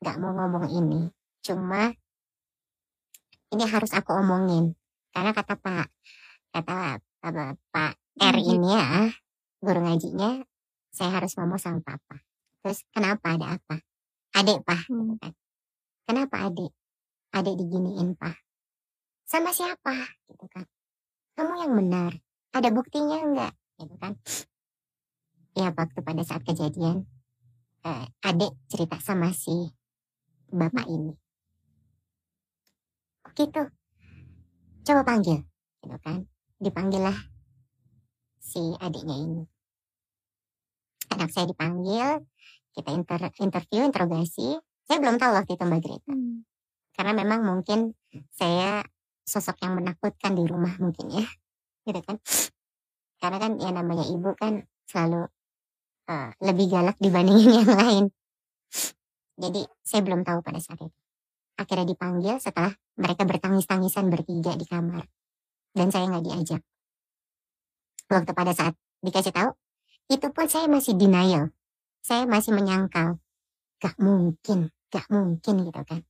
gak 0.00 0.16
mau 0.16 0.32
ngomong 0.32 0.64
ini. 0.72 1.12
Cuma 1.44 1.92
ini 3.50 3.64
harus 3.66 3.90
aku 3.94 4.14
omongin. 4.14 4.74
Karena 5.10 5.34
kata 5.34 5.58
Pak, 5.58 5.88
kata 6.54 7.02
apa, 7.26 7.44
Pak 7.70 7.92
R 8.20 8.36
Ngaji. 8.38 8.52
ini 8.54 8.68
ya, 8.74 8.88
guru 9.60 9.80
ngajinya, 9.82 10.30
saya 10.90 11.10
harus 11.18 11.34
ngomong 11.34 11.58
sama 11.58 11.80
Papa. 11.82 12.22
Terus 12.62 12.84
kenapa 12.94 13.34
ada 13.34 13.56
apa? 13.58 13.76
Adik, 14.36 14.62
Pak. 14.62 14.86
Hmm. 14.86 15.18
Kenapa 16.06 16.36
adik? 16.50 16.72
Adik 17.34 17.54
diginiin, 17.58 18.14
Pak. 18.14 18.36
Sama 19.26 19.54
siapa? 19.54 19.94
Gitu 20.26 20.46
kan. 20.50 20.66
Kamu 21.38 21.54
yang 21.62 21.72
benar. 21.74 22.12
Ada 22.50 22.74
buktinya 22.74 23.22
enggak? 23.22 23.54
Gitu 23.78 23.94
kan. 23.98 24.18
Ya 25.54 25.70
waktu 25.74 25.98
pada 26.02 26.22
saat 26.26 26.42
kejadian, 26.42 27.06
eh, 27.86 28.04
adik 28.22 28.54
cerita 28.70 28.98
sama 28.98 29.30
si 29.30 29.70
bapak 30.50 30.86
ini. 30.90 31.14
Gitu. 33.34 33.62
Coba 34.86 35.02
panggil. 35.06 35.44
Gitu 35.80 35.96
kan. 36.02 36.26
Dipanggil 36.60 37.02
lah 37.04 37.16
si 38.40 38.60
adiknya 38.80 39.16
ini. 39.16 39.42
Anak 41.10 41.30
saya 41.30 41.46
dipanggil, 41.50 42.22
kita 42.74 42.90
inter, 42.94 43.20
interview, 43.38 43.82
interogasi. 43.86 44.58
Saya 44.86 44.98
belum 44.98 45.18
tahu 45.18 45.32
waktu 45.36 45.54
itu 45.54 45.64
Mbak 45.66 45.80
Greta. 45.82 46.12
Hmm. 46.14 46.42
Karena 46.94 47.12
memang 47.14 47.40
mungkin 47.46 47.94
saya 48.34 48.82
sosok 49.22 49.62
yang 49.62 49.78
menakutkan 49.78 50.34
di 50.34 50.44
rumah 50.46 50.74
mungkin 50.82 51.06
ya. 51.14 51.26
Gitu 51.86 52.00
kan. 52.02 52.18
Karena 53.20 53.38
kan 53.38 53.52
yang 53.60 53.74
namanya 53.76 54.04
ibu 54.08 54.34
kan 54.34 54.64
selalu 54.88 55.28
uh, 56.10 56.30
lebih 56.42 56.66
galak 56.72 56.96
dibandingin 56.98 57.54
yang 57.62 57.70
lain. 57.70 58.04
Jadi 59.40 59.62
saya 59.80 60.00
belum 60.04 60.26
tahu 60.26 60.42
pada 60.42 60.58
saat 60.58 60.82
itu. 60.82 60.99
Akhirnya 61.60 61.84
dipanggil 61.84 62.40
setelah 62.40 62.72
mereka 62.96 63.28
bertangis-tangisan 63.28 64.08
bertiga 64.08 64.56
di 64.56 64.64
kamar. 64.64 65.04
Dan 65.76 65.92
saya 65.92 66.08
nggak 66.08 66.24
diajak. 66.24 66.62
Waktu 68.08 68.32
pada 68.32 68.56
saat 68.56 68.74
dikasih 69.04 69.36
tahu, 69.36 69.52
itu 70.08 70.26
pun 70.32 70.46
saya 70.48 70.66
masih 70.66 70.96
denial. 70.96 71.52
Saya 72.00 72.24
masih 72.24 72.56
menyangkal. 72.56 73.20
Gak 73.78 73.96
mungkin, 74.00 74.72
gak 74.90 75.06
mungkin 75.12 75.54
gitu 75.68 75.82
kan. 75.84 76.00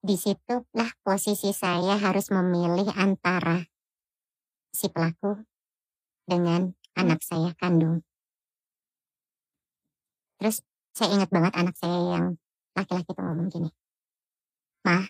Di 0.00 0.16
situlah 0.16 0.90
posisi 1.04 1.52
saya 1.52 2.00
harus 2.00 2.32
memilih 2.32 2.88
antara 2.96 3.60
si 4.72 4.88
pelaku 4.88 5.44
dengan 6.24 6.72
anak 6.96 7.20
saya 7.20 7.52
kandung. 7.58 8.00
Terus 10.40 10.64
saya 10.96 11.12
ingat 11.20 11.28
banget 11.28 11.52
anak 11.52 11.76
saya 11.76 12.16
yang 12.16 12.40
laki-laki 12.72 13.12
itu 13.12 13.20
ngomong 13.20 13.52
gini. 13.52 13.70
Mah, 14.80 15.04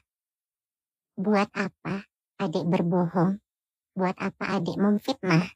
buat 1.15 1.47
apa 1.55 2.11
adik 2.43 2.67
berbohong? 2.67 3.39
Buat 3.95 4.17
apa 4.19 4.59
adik 4.59 4.75
memfitnah? 4.81 5.47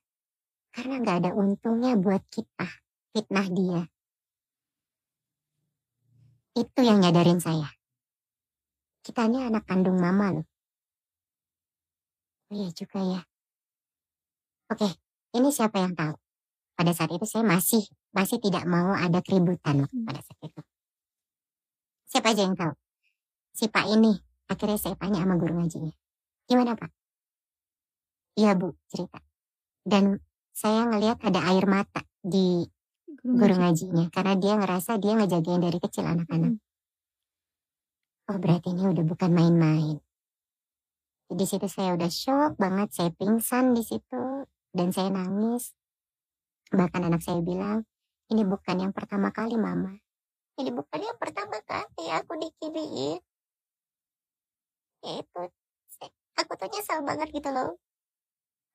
Karena 0.75 1.03
gak 1.03 1.17
ada 1.25 1.31
untungnya 1.35 1.99
buat 1.99 2.23
kita 2.31 2.67
fitnah 3.15 3.47
dia. 3.51 3.83
Itu 6.55 6.81
yang 6.87 7.03
nyadarin 7.03 7.43
saya. 7.43 7.67
Kita 9.03 9.27
ini 9.27 9.43
anak 9.43 9.67
kandung 9.67 9.99
mama 9.99 10.39
loh. 10.39 10.47
Oh 12.51 12.55
iya 12.55 12.71
juga 12.71 13.03
ya. 13.03 13.21
Oke, 14.71 14.87
ini 15.35 15.49
siapa 15.51 15.83
yang 15.83 15.99
tahu? 15.99 16.15
Pada 16.75 16.91
saat 16.95 17.11
itu 17.11 17.27
saya 17.27 17.43
masih 17.47 17.83
masih 18.15 18.39
tidak 18.39 18.67
mau 18.67 18.95
ada 18.95 19.19
keributan 19.23 19.87
pada 20.07 20.21
saat 20.23 20.41
itu. 20.43 20.61
Siapa 22.11 22.31
aja 22.31 22.47
yang 22.47 22.55
tahu? 22.55 22.84
Si 23.55 23.71
Pak 23.71 23.87
ini. 23.87 24.13
Akhirnya 24.51 24.77
saya 24.77 24.99
tanya 24.99 25.23
sama 25.23 25.39
guru 25.39 25.57
ngajinya. 25.63 25.95
Gimana 26.45 26.75
Pak? 26.75 26.91
Iya 28.35 28.59
Bu, 28.59 28.75
cerita. 28.91 29.23
Dan 29.87 30.19
saya 30.51 30.85
ngelihat 30.91 31.23
ada 31.23 31.41
air 31.55 31.65
mata 31.65 32.03
di 32.19 32.67
guru 33.23 33.55
ngajinya. 33.55 34.11
Karena 34.11 34.35
dia 34.35 34.59
ngerasa 34.59 34.99
dia 34.99 35.15
ngejagain 35.15 35.63
dari 35.63 35.79
kecil 35.79 36.05
anak-anak. 36.05 36.59
Oh 38.29 38.39
berarti 38.43 38.75
ini 38.75 38.91
udah 38.91 39.05
bukan 39.07 39.31
main-main. 39.31 39.97
Di 41.31 41.45
situ 41.49 41.71
saya 41.71 41.97
udah 41.97 42.11
shock 42.11 42.61
banget, 42.61 42.93
saya 42.93 43.11
pingsan 43.15 43.73
di 43.73 43.87
situ 43.87 44.45
dan 44.75 44.91
saya 44.91 45.09
nangis. 45.09 45.73
Bahkan 46.75 47.01
anak 47.07 47.23
saya 47.23 47.41
bilang, 47.41 47.87
ini 48.33 48.43
bukan 48.43 48.77
yang 48.83 48.93
pertama 48.93 49.31
kali 49.31 49.55
mama. 49.55 49.95
Ini 50.59 50.71
bukan 50.73 51.01
yang 51.01 51.19
pertama 51.21 51.61
kali 51.65 52.05
aku 52.11 52.33
dikiriin. 52.41 53.21
Ya 55.05 55.21
itu, 55.21 55.43
aku 56.41 56.53
tuh 56.57 56.69
nyesel 56.73 57.05
banget 57.05 57.29
gitu 57.29 57.53
loh. 57.53 57.77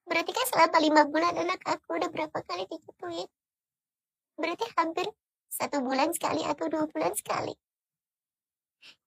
Berarti 0.06 0.30
kan 0.30 0.46
selama 0.46 0.78
lima 0.78 1.02
bulan 1.10 1.34
anak 1.42 1.58
aku 1.66 1.98
udah 1.98 2.10
berapa 2.14 2.38
kali 2.46 2.70
digituin. 2.70 3.26
Berarti 4.38 4.66
hampir 4.78 5.10
satu 5.50 5.82
bulan 5.82 6.14
sekali 6.14 6.46
atau 6.46 6.70
dua 6.70 6.86
bulan 6.86 7.18
sekali. 7.18 7.58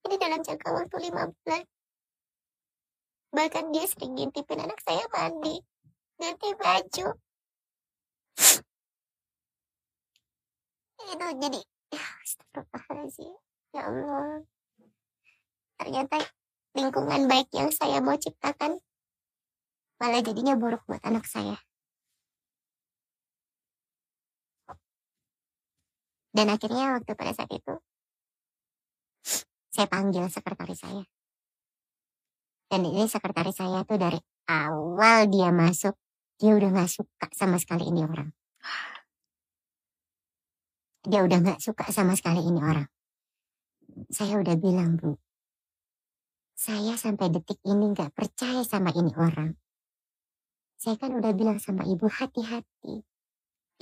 Ini 0.02 0.18
dalam 0.18 0.42
jangka 0.42 0.68
waktu 0.74 0.96
lima 0.98 1.30
bulan. 1.30 1.62
Bahkan 3.32 3.70
dia 3.70 3.86
sering 3.86 4.18
ngintipin 4.18 4.58
anak 4.58 4.82
saya 4.82 5.06
mandi. 5.14 5.62
Ganti 6.18 6.48
baju. 6.58 7.06
Itu 11.02 11.26
jadi, 11.38 11.60
astagfirullahaladzim. 11.94 13.32
Ya 13.72 13.82
Allah. 13.88 14.44
Ternyata 15.80 16.18
lingkungan 16.72 17.28
baik 17.28 17.52
yang 17.52 17.68
saya 17.68 18.00
mau 18.00 18.16
ciptakan 18.16 18.80
malah 20.02 20.18
jadinya 20.24 20.58
buruk 20.58 20.82
buat 20.88 20.98
anak 21.06 21.28
saya. 21.28 21.60
Dan 26.32 26.48
akhirnya 26.48 26.96
waktu 26.96 27.12
pada 27.12 27.36
saat 27.36 27.52
itu, 27.52 27.76
saya 29.68 29.86
panggil 29.86 30.26
sekretaris 30.32 30.80
saya. 30.80 31.04
Dan 32.72 32.88
ini 32.88 33.04
sekretaris 33.04 33.60
saya 33.60 33.84
tuh 33.84 34.00
dari 34.00 34.16
awal 34.48 35.28
dia 35.28 35.52
masuk, 35.52 35.92
dia 36.40 36.56
udah 36.56 36.72
gak 36.72 36.88
suka 36.88 37.28
sama 37.36 37.60
sekali 37.60 37.92
ini 37.92 38.02
orang. 38.08 38.32
Dia 41.04 41.20
udah 41.20 41.38
gak 41.44 41.60
suka 41.60 41.84
sama 41.92 42.16
sekali 42.16 42.40
ini 42.40 42.64
orang. 42.64 42.88
Saya 44.08 44.40
udah 44.40 44.56
bilang, 44.56 44.96
Bu, 44.96 45.20
saya 46.62 46.94
sampai 46.94 47.26
detik 47.34 47.58
ini 47.66 47.90
gak 47.90 48.14
percaya 48.14 48.62
sama 48.62 48.94
ini 48.94 49.10
orang. 49.18 49.50
Saya 50.78 50.94
kan 50.94 51.10
udah 51.18 51.34
bilang 51.34 51.58
sama 51.58 51.82
ibu 51.82 52.06
hati-hati. 52.06 53.02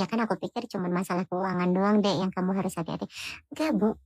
Ya 0.01 0.09
kan 0.09 0.25
aku 0.25 0.41
pikir 0.41 0.65
cuma 0.65 0.89
masalah 0.89 1.29
keuangan 1.29 1.77
doang 1.77 2.01
deh 2.01 2.17
yang 2.17 2.33
kamu 2.33 2.57
harus 2.57 2.73
hati-hati. 2.81 3.05
Enggak 3.53 3.77
bu, 3.77 4.01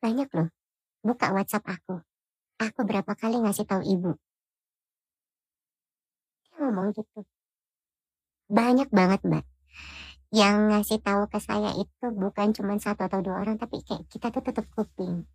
banyak 0.00 0.28
loh. 0.32 0.48
Buka 1.04 1.28
WhatsApp 1.36 1.68
aku. 1.68 2.00
Aku 2.56 2.80
berapa 2.88 3.12
kali 3.12 3.36
ngasih 3.36 3.68
tahu 3.68 3.84
ibu. 3.84 4.16
Dia 6.48 6.56
ngomong 6.64 6.96
gitu. 6.96 7.20
Banyak 8.48 8.88
banget 8.88 9.20
mbak. 9.28 9.44
Yang 10.32 10.56
ngasih 10.72 10.98
tahu 11.04 11.22
ke 11.28 11.36
saya 11.36 11.76
itu 11.76 12.06
bukan 12.16 12.56
cuma 12.56 12.80
satu 12.80 13.04
atau 13.04 13.20
dua 13.20 13.44
orang, 13.44 13.60
tapi 13.60 13.84
kayak 13.84 14.08
kita 14.08 14.32
tuh 14.32 14.40
tutup 14.40 14.66
kuping. 14.72 15.28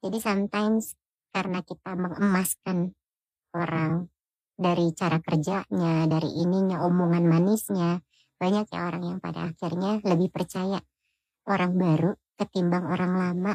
Jadi 0.00 0.18
sometimes 0.20 0.96
karena 1.30 1.60
kita 1.62 1.94
mengemaskan 1.94 2.92
orang 3.56 4.10
dari 4.56 4.92
cara 4.96 5.20
kerjanya, 5.20 6.08
dari 6.08 6.30
ininya, 6.40 6.84
omongan 6.84 7.24
manisnya, 7.28 8.00
banyak 8.36 8.68
ya 8.68 8.80
orang 8.88 9.04
yang 9.04 9.18
pada 9.20 9.52
akhirnya 9.52 10.00
lebih 10.04 10.28
percaya 10.28 10.80
orang 11.48 11.72
baru 11.76 12.12
ketimbang 12.36 12.84
orang 12.84 13.12
lama 13.16 13.54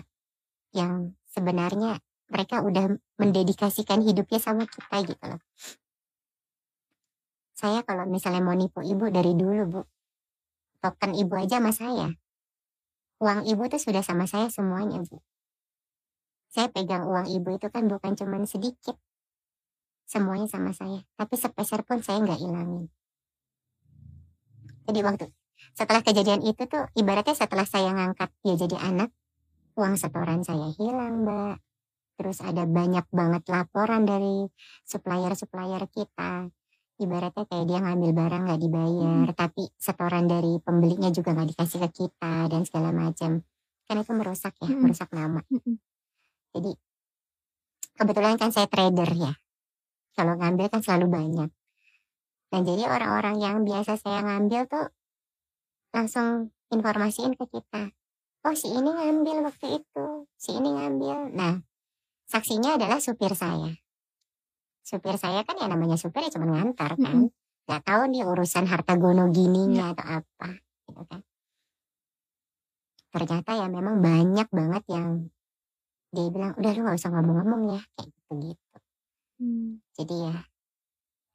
yang 0.73 1.13
sebenarnya 1.29 2.01
mereka 2.31 2.63
udah 2.63 2.95
mendedikasikan 3.19 4.01
hidupnya 4.01 4.39
sama 4.39 4.63
kita 4.65 5.03
gitu 5.05 5.23
loh. 5.27 5.41
Saya 7.53 7.85
kalau 7.85 8.09
misalnya 8.09 8.41
mau 8.41 8.57
nipu 8.57 8.81
ibu 8.81 9.05
dari 9.13 9.37
dulu 9.37 9.63
bu, 9.69 9.81
token 10.81 11.13
ibu 11.13 11.33
aja 11.37 11.61
sama 11.61 11.69
saya. 11.75 12.07
Uang 13.21 13.45
ibu 13.45 13.61
tuh 13.69 13.77
sudah 13.77 14.01
sama 14.01 14.25
saya 14.25 14.49
semuanya 14.49 14.97
bu. 15.05 15.21
Saya 16.51 16.67
pegang 16.67 17.07
uang 17.07 17.31
ibu 17.31 17.55
itu 17.55 17.71
kan 17.71 17.87
bukan 17.87 18.11
cuma 18.19 18.43
sedikit. 18.43 18.99
Semuanya 20.03 20.51
sama 20.51 20.75
saya. 20.75 20.99
Tapi 21.15 21.39
sepeser 21.39 21.87
pun 21.87 22.03
saya 22.03 22.19
nggak 22.19 22.43
ilangin. 22.43 22.91
Jadi 24.83 24.99
waktu 25.07 25.25
setelah 25.71 26.03
kejadian 26.03 26.43
itu 26.43 26.67
tuh 26.67 26.91
ibaratnya 26.99 27.31
setelah 27.37 27.63
saya 27.63 27.95
ngangkat 27.95 28.27
dia 28.43 28.55
jadi 28.59 28.77
anak, 28.83 29.15
uang 29.79 29.95
setoran 29.95 30.43
saya 30.43 30.67
hilang 30.75 31.23
mbak. 31.23 31.63
Terus 32.19 32.43
ada 32.43 32.67
banyak 32.67 33.07
banget 33.09 33.43
laporan 33.47 34.03
dari 34.03 34.45
supplier-supplier 34.83 35.87
kita. 35.87 36.51
Ibaratnya 37.01 37.47
kayak 37.49 37.65
dia 37.65 37.79
ngambil 37.81 38.11
barang 38.13 38.41
nggak 38.45 38.61
dibayar, 38.61 39.25
hmm. 39.31 39.37
tapi 39.39 39.63
setoran 39.73 40.29
dari 40.29 40.59
pembelinya 40.61 41.09
juga 41.09 41.33
nggak 41.33 41.55
dikasih 41.55 41.79
ke 41.87 41.89
kita 42.03 42.45
dan 42.51 42.61
segala 42.67 42.93
macam. 42.93 43.41
Kan 43.89 43.95
itu 44.03 44.11
merusak 44.13 44.53
ya, 44.61 44.69
hmm. 44.69 44.81
merusak 44.85 45.09
nama. 45.15 45.41
Hmm. 45.49 45.81
Jadi 46.51 46.71
kebetulan 47.95 48.35
kan 48.35 48.49
saya 48.51 48.67
trader 48.67 49.11
ya. 49.15 49.33
Kalau 50.11 50.35
ngambil 50.35 50.67
kan 50.67 50.83
selalu 50.83 51.07
banyak. 51.07 51.49
Nah 52.51 52.61
jadi 52.67 52.83
orang-orang 52.91 53.39
yang 53.39 53.57
biasa 53.63 53.95
saya 53.95 54.19
ngambil 54.27 54.67
tuh 54.67 54.91
langsung 55.95 56.51
informasiin 56.71 57.39
ke 57.39 57.47
kita. 57.47 57.95
Oh 58.41 58.57
si 58.57 58.67
ini 58.73 58.89
ngambil 58.89 59.45
waktu 59.47 59.79
itu, 59.79 60.05
si 60.35 60.51
ini 60.57 60.75
ngambil. 60.75 61.31
Nah 61.31 61.63
saksinya 62.27 62.75
adalah 62.75 62.99
supir 62.99 63.31
saya. 63.37 63.71
Supir 64.83 65.15
saya 65.15 65.45
kan 65.47 65.55
ya 65.55 65.71
namanya 65.71 65.95
supir 65.95 66.27
ya 66.27 66.31
cuma 66.33 66.51
ngantar 66.51 66.99
kan. 66.99 67.31
Mm-hmm. 67.31 67.69
Gak 67.69 67.81
tahu 67.87 68.01
nih 68.11 68.27
urusan 68.27 68.65
harta 68.67 68.99
gono 68.99 69.31
gininya 69.31 69.95
atau 69.95 70.05
apa 70.19 70.49
gitu 70.89 71.03
kan. 71.07 71.21
Ternyata 73.11 73.51
ya 73.55 73.67
memang 73.71 74.03
banyak 74.03 74.47
banget 74.51 74.83
yang 74.91 75.31
dia 76.11 76.27
bilang 76.27 76.53
udah 76.59 76.71
lu 76.75 76.81
gak 76.83 76.97
usah 76.99 77.11
ngomong-ngomong 77.11 77.61
ya 77.75 77.81
kayak 77.95 78.09
gitu 78.11 78.33
gitu. 78.51 78.77
Hmm. 79.41 79.69
Jadi 79.95 80.15
ya 80.27 80.35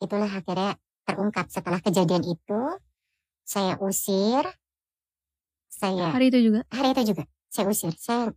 itulah 0.05 0.31
akhirnya 0.31 0.73
terungkap. 1.09 1.47
Setelah 1.49 1.81
kejadian 1.81 2.23
itu 2.29 2.61
saya 3.43 3.81
usir. 3.81 4.45
Saya 5.67 6.09
Hari 6.09 6.33
itu 6.33 6.41
juga. 6.53 6.65
hari 6.73 6.97
itu 6.97 7.13
juga. 7.13 7.25
Saya 7.53 7.69
usir. 7.69 7.93
Saya 7.97 8.33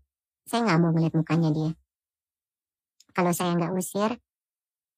saya 0.48 0.66
nggak 0.66 0.80
mau 0.80 0.92
melihat 0.96 1.14
mukanya 1.20 1.52
dia. 1.52 1.72
Kalau 3.12 3.32
saya 3.36 3.54
nggak 3.56 3.76
usir 3.76 4.16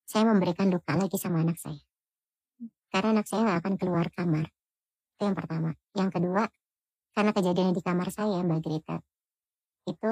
saya 0.06 0.28
memberikan 0.28 0.68
luka 0.68 0.94
lagi 0.94 1.18
sama 1.18 1.42
anak 1.42 1.58
saya. 1.58 1.80
Karena 2.92 3.20
anak 3.20 3.26
saya 3.26 3.48
nggak 3.48 3.60
akan 3.66 3.74
keluar 3.80 4.08
kamar. 4.12 4.46
Itu 5.16 5.22
yang 5.26 5.38
pertama. 5.38 5.70
Yang 5.96 6.10
kedua 6.20 6.44
karena 7.12 7.32
kejadian 7.36 7.76
di 7.76 7.82
kamar 7.84 8.08
saya 8.12 8.39
mbak 8.44 8.64
Grita 8.64 8.98
itu 9.84 10.12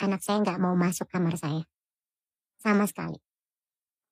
anak 0.00 0.20
saya 0.24 0.40
nggak 0.42 0.58
mau 0.60 0.74
masuk 0.76 1.06
kamar 1.08 1.36
saya 1.36 1.62
sama 2.60 2.84
sekali 2.88 3.20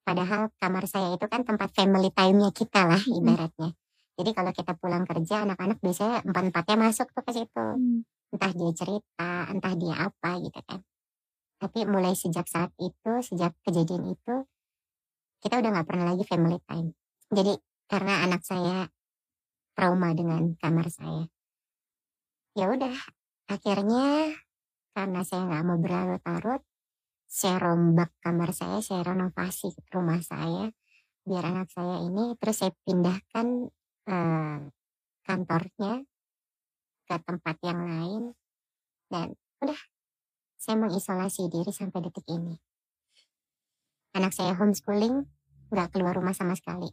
padahal 0.04 0.48
kamar 0.56 0.84
saya 0.88 1.12
itu 1.16 1.26
kan 1.28 1.44
tempat 1.44 1.68
family 1.76 2.08
time-nya 2.12 2.48
kita 2.52 2.88
lah 2.88 3.02
ibaratnya 3.08 3.76
jadi 4.18 4.30
kalau 4.34 4.50
kita 4.50 4.74
pulang 4.74 5.06
kerja 5.06 5.46
anak-anak 5.46 5.78
biasanya 5.78 6.26
empat-empatnya 6.26 6.76
masuk 6.76 7.06
tuh 7.14 7.22
ke 7.22 7.32
situ 7.38 7.66
Hmm. 7.78 8.02
entah 8.28 8.52
dia 8.52 8.72
cerita, 8.76 9.30
entah 9.48 9.72
dia 9.72 9.94
apa 10.04 10.30
gitu 10.44 10.60
kan. 10.68 10.84
Tapi 11.58 11.88
mulai 11.88 12.12
sejak 12.12 12.44
saat 12.44 12.70
itu, 12.76 13.12
sejak 13.24 13.56
kejadian 13.64 14.12
itu, 14.12 14.34
kita 15.40 15.64
udah 15.64 15.70
nggak 15.72 15.88
pernah 15.88 16.12
lagi 16.12 16.28
family 16.28 16.60
time. 16.68 16.92
Jadi 17.32 17.56
karena 17.88 18.28
anak 18.28 18.44
saya 18.44 18.84
trauma 19.72 20.12
dengan 20.12 20.52
kamar 20.60 20.92
saya, 20.92 21.24
ya 22.52 22.68
udah 22.68 22.94
akhirnya 23.48 24.36
karena 24.98 25.22
saya 25.22 25.46
nggak 25.46 25.62
mau 25.62 25.78
berlarut-larut, 25.78 26.66
saya 27.30 27.62
rombak 27.62 28.10
kamar 28.18 28.50
saya, 28.50 28.82
saya 28.82 29.06
renovasi 29.06 29.70
rumah 29.94 30.18
saya 30.18 30.74
biar 31.22 31.44
anak 31.44 31.68
saya 31.70 32.02
ini 32.02 32.34
terus 32.40 32.56
saya 32.64 32.72
pindahkan 32.88 33.68
eh, 34.08 34.58
kantornya 35.22 35.92
ke 37.04 37.16
tempat 37.20 37.56
yang 37.62 37.80
lain 37.84 38.22
dan 39.12 39.36
udah 39.62 39.80
saya 40.58 40.76
mengisolasi 40.80 41.46
diri 41.52 41.70
sampai 41.70 42.00
detik 42.02 42.26
ini. 42.26 42.58
Anak 44.18 44.34
saya 44.34 44.56
homeschooling 44.58 45.22
nggak 45.70 45.88
keluar 45.94 46.16
rumah 46.18 46.34
sama 46.34 46.58
sekali. 46.58 46.90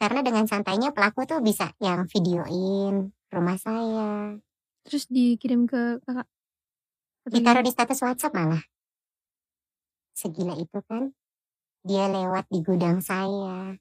Karena 0.00 0.24
dengan 0.24 0.48
santainya 0.48 0.90
pelaku 0.96 1.28
tuh 1.28 1.44
bisa 1.44 1.68
yang 1.84 2.08
videoin 2.08 3.12
rumah 3.28 3.58
saya. 3.60 4.38
Terus 4.86 5.10
dikirim 5.10 5.68
ke 5.68 6.00
kakak. 6.06 6.33
Ditaruh 7.24 7.60
gimana? 7.60 7.66
di 7.66 7.72
status 7.72 7.98
WhatsApp 8.04 8.34
malah 8.36 8.62
segila 10.14 10.54
itu 10.54 10.78
kan 10.86 11.10
dia 11.82 12.06
lewat 12.08 12.46
di 12.48 12.60
gudang 12.62 13.02
saya 13.02 13.74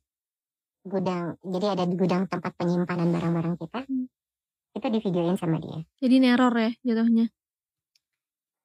gudang 0.83 1.39
jadi 1.39 1.77
ada 1.77 1.83
di 1.87 1.95
gudang 1.95 2.27
tempat 2.27 2.51
penyimpanan 2.59 3.13
barang-barang 3.13 3.55
kita 3.59 3.85
Hmm. 3.87 4.07
itu 4.73 4.87
di 4.89 4.99
videoin 4.99 5.37
sama 5.37 5.61
dia 5.61 5.85
Jadi 6.01 6.15
neror 6.19 6.51
ya 6.57 6.71
jatuhnya. 6.83 7.29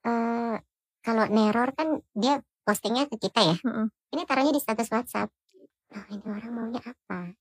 eh 0.03 0.57
kalau 1.05 1.25
neror 1.29 1.69
kan 1.77 2.01
dia 2.17 2.41
postingnya 2.65 3.09
ke 3.09 3.17
kita 3.17 3.41
ya. 3.45 3.57
Heeh. 3.61 3.87
Ini 4.13 4.23
taruhnya 4.29 4.53
di 4.53 4.61
status 4.61 4.89
WhatsApp. 4.93 5.29
Oh, 5.97 6.05
ini 6.13 6.25
orang 6.29 6.53
maunya 6.53 6.81
apa? 6.85 7.33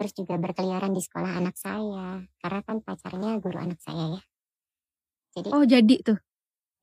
Terus 0.00 0.12
juga 0.16 0.40
berkeliaran 0.40 0.92
di 0.92 1.00
sekolah 1.04 1.36
anak 1.40 1.56
saya. 1.60 2.24
Karena 2.40 2.60
kan 2.64 2.80
pacarnya 2.80 3.36
guru 3.36 3.58
anak 3.60 3.80
saya 3.84 4.16
ya. 4.16 4.22
Jadi 5.36 5.48
Oh 5.52 5.64
jadi 5.64 5.94
tuh. 6.00 6.18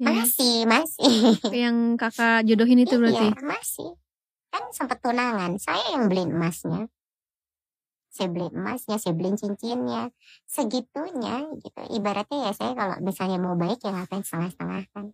Yang, 0.01 0.15
masih, 0.17 0.55
masih. 0.65 1.13
yang 1.63 1.77
kakak 1.95 2.43
jodohin 2.49 2.81
itu 2.81 2.95
berarti. 2.97 3.29
Iya, 3.29 3.41
masih. 3.45 3.91
Kan 4.49 4.63
sempat 4.73 4.97
tunangan. 5.01 5.57
Saya 5.61 5.93
yang 5.93 6.09
beliin 6.09 6.33
emasnya. 6.33 6.89
Saya 8.13 8.29
beli 8.29 8.45
emasnya, 8.53 9.01
saya 9.01 9.17
beliin 9.17 9.37
cincinnya. 9.37 10.13
Segitunya 10.45 11.49
gitu. 11.57 11.81
Ibaratnya 11.97 12.49
ya 12.49 12.51
saya 12.53 12.77
kalau 12.77 12.95
misalnya 13.01 13.41
mau 13.41 13.57
baik 13.57 13.81
ya 13.81 13.89
ngapain 13.89 14.21
setengah-setengah 14.21 14.85
kan. 14.93 15.05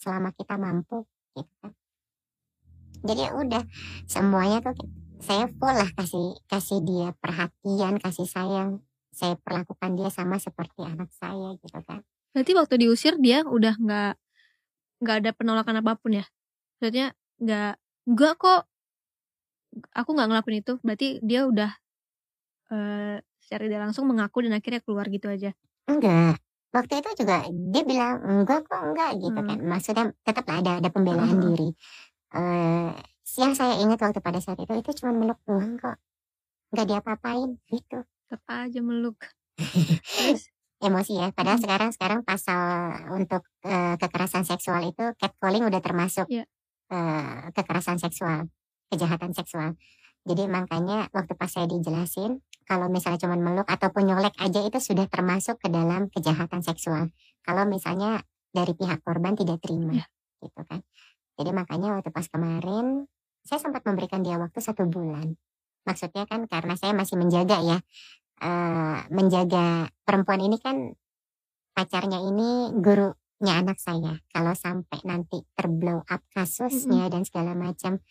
Selama 0.00 0.32
kita 0.32 0.56
mampu 0.56 1.04
gitu 1.36 1.52
kan. 1.60 1.72
Jadi 3.04 3.20
ya 3.20 3.30
udah 3.36 3.62
semuanya 4.10 4.58
tuh 4.64 4.74
saya 5.18 5.46
full 5.50 5.74
lah 5.74 5.90
kasih 5.94 6.38
kasih 6.48 6.78
dia 6.82 7.12
perhatian, 7.20 8.00
kasih 8.00 8.26
sayang. 8.26 8.80
Saya 9.12 9.34
perlakukan 9.36 9.98
dia 9.98 10.08
sama 10.08 10.40
seperti 10.40 10.86
anak 10.86 11.10
saya 11.12 11.52
gitu 11.60 11.78
kan. 11.84 12.00
Berarti 12.34 12.52
waktu 12.54 12.74
diusir 12.80 13.14
dia 13.18 13.42
udah 13.46 13.74
nggak 13.78 14.12
nggak 14.98 15.16
ada 15.24 15.30
penolakan 15.34 15.80
apa 15.80 15.92
pun 15.98 16.18
ya. 16.20 16.24
Maksudnya 16.78 17.14
nggak 17.40 17.72
nggak 18.08 18.34
kok 18.38 18.62
aku 19.94 20.10
nggak 20.14 20.28
ngelakuin 20.28 20.58
itu. 20.62 20.72
Berarti 20.84 21.08
dia 21.24 21.40
udah 21.48 21.70
eh 22.68 23.16
secara 23.40 23.62
tidak 23.64 23.80
langsung 23.88 24.04
mengaku 24.04 24.44
dan 24.44 24.52
akhirnya 24.60 24.80
keluar 24.84 25.06
gitu 25.08 25.26
aja. 25.32 25.50
Enggak. 25.88 26.36
Waktu 26.68 27.00
itu 27.00 27.24
juga 27.24 27.48
dia 27.48 27.82
bilang 27.88 28.20
enggak 28.20 28.68
kok 28.68 28.80
enggak 28.92 29.10
gitu 29.24 29.40
Hmm. 29.40 29.48
kan. 29.48 29.58
Maksudnya 29.64 30.04
tetap 30.20 30.44
ada 30.52 30.70
ada 30.84 30.88
pembelaan 30.92 31.32
Heeh. 31.32 31.44
diri. 31.48 31.68
Eh 32.36 32.92
yang 33.40 33.52
saya 33.56 33.76
ingat 33.80 34.00
waktu 34.04 34.20
pada 34.20 34.40
saat 34.40 34.60
itu 34.60 34.72
itu 34.76 34.90
cuma 35.00 35.16
meluk 35.16 35.40
doang 35.48 35.80
kok. 35.80 35.96
Enggak 36.76 36.86
diapa-apain 36.92 37.56
gitu. 37.72 38.04
Tetap 38.28 38.44
aja 38.52 38.80
meluk. 38.84 39.16
Terus 40.16 40.52
Emosi 40.78 41.18
ya. 41.18 41.34
Padahal 41.34 41.58
Hmm. 41.58 41.64
sekarang 41.66 41.90
sekarang 41.90 42.20
pasal 42.22 42.62
untuk 43.18 43.42
eh, 43.66 43.94
kekerasan 43.98 44.46
seksual 44.46 44.80
itu 44.86 45.02
catcalling 45.18 45.66
udah 45.66 45.82
termasuk 45.82 46.26
Iya. 46.30 46.46
eh, 46.88 47.50
kekerasan 47.52 47.98
seksual, 47.98 48.46
kejahatan 48.88 49.34
seksual. 49.34 49.74
Jadi 50.24 50.44
makanya 50.46 51.10
waktu 51.10 51.34
pas 51.34 51.50
saya 51.50 51.66
dijelasin 51.66 52.38
kalau 52.68 52.86
misalnya 52.92 53.18
cuma 53.18 53.34
meluk 53.34 53.66
ataupun 53.66 54.06
nyolek 54.06 54.34
aja 54.38 54.60
itu 54.62 54.78
sudah 54.78 55.08
termasuk 55.08 55.58
ke 55.58 55.68
dalam 55.72 56.06
kejahatan 56.12 56.60
seksual. 56.62 57.10
Kalau 57.42 57.64
misalnya 57.66 58.22
dari 58.52 58.72
pihak 58.76 59.00
korban 59.02 59.34
tidak 59.34 59.58
terima, 59.64 59.98
Iya. 59.98 60.06
gitu 60.44 60.60
kan. 60.68 60.80
Jadi 61.38 61.50
makanya 61.54 61.98
waktu 61.98 62.10
pas 62.12 62.26
kemarin 62.28 63.08
saya 63.42 63.58
sempat 63.62 63.82
memberikan 63.88 64.20
dia 64.22 64.36
waktu 64.36 64.58
satu 64.60 64.84
bulan. 64.86 65.34
Maksudnya 65.88 66.28
kan 66.28 66.44
karena 66.50 66.76
saya 66.76 66.92
masih 66.92 67.16
menjaga 67.16 67.64
ya, 67.64 67.78
eh, 68.38 68.98
menjaga 69.10 69.90
perempuan 70.02 70.40
ini 70.42 70.56
kan 70.58 70.94
pacarnya 71.78 72.18
ini 72.26 72.74
gurunya 72.78 73.54
anak 73.54 73.78
saya. 73.78 74.18
Kalau 74.34 74.54
sampai 74.58 74.98
nanti 75.06 75.38
terblow 75.54 76.02
up 76.02 76.22
kasusnya 76.34 77.06
dan 77.06 77.22
segala 77.22 77.54
macam, 77.54 78.02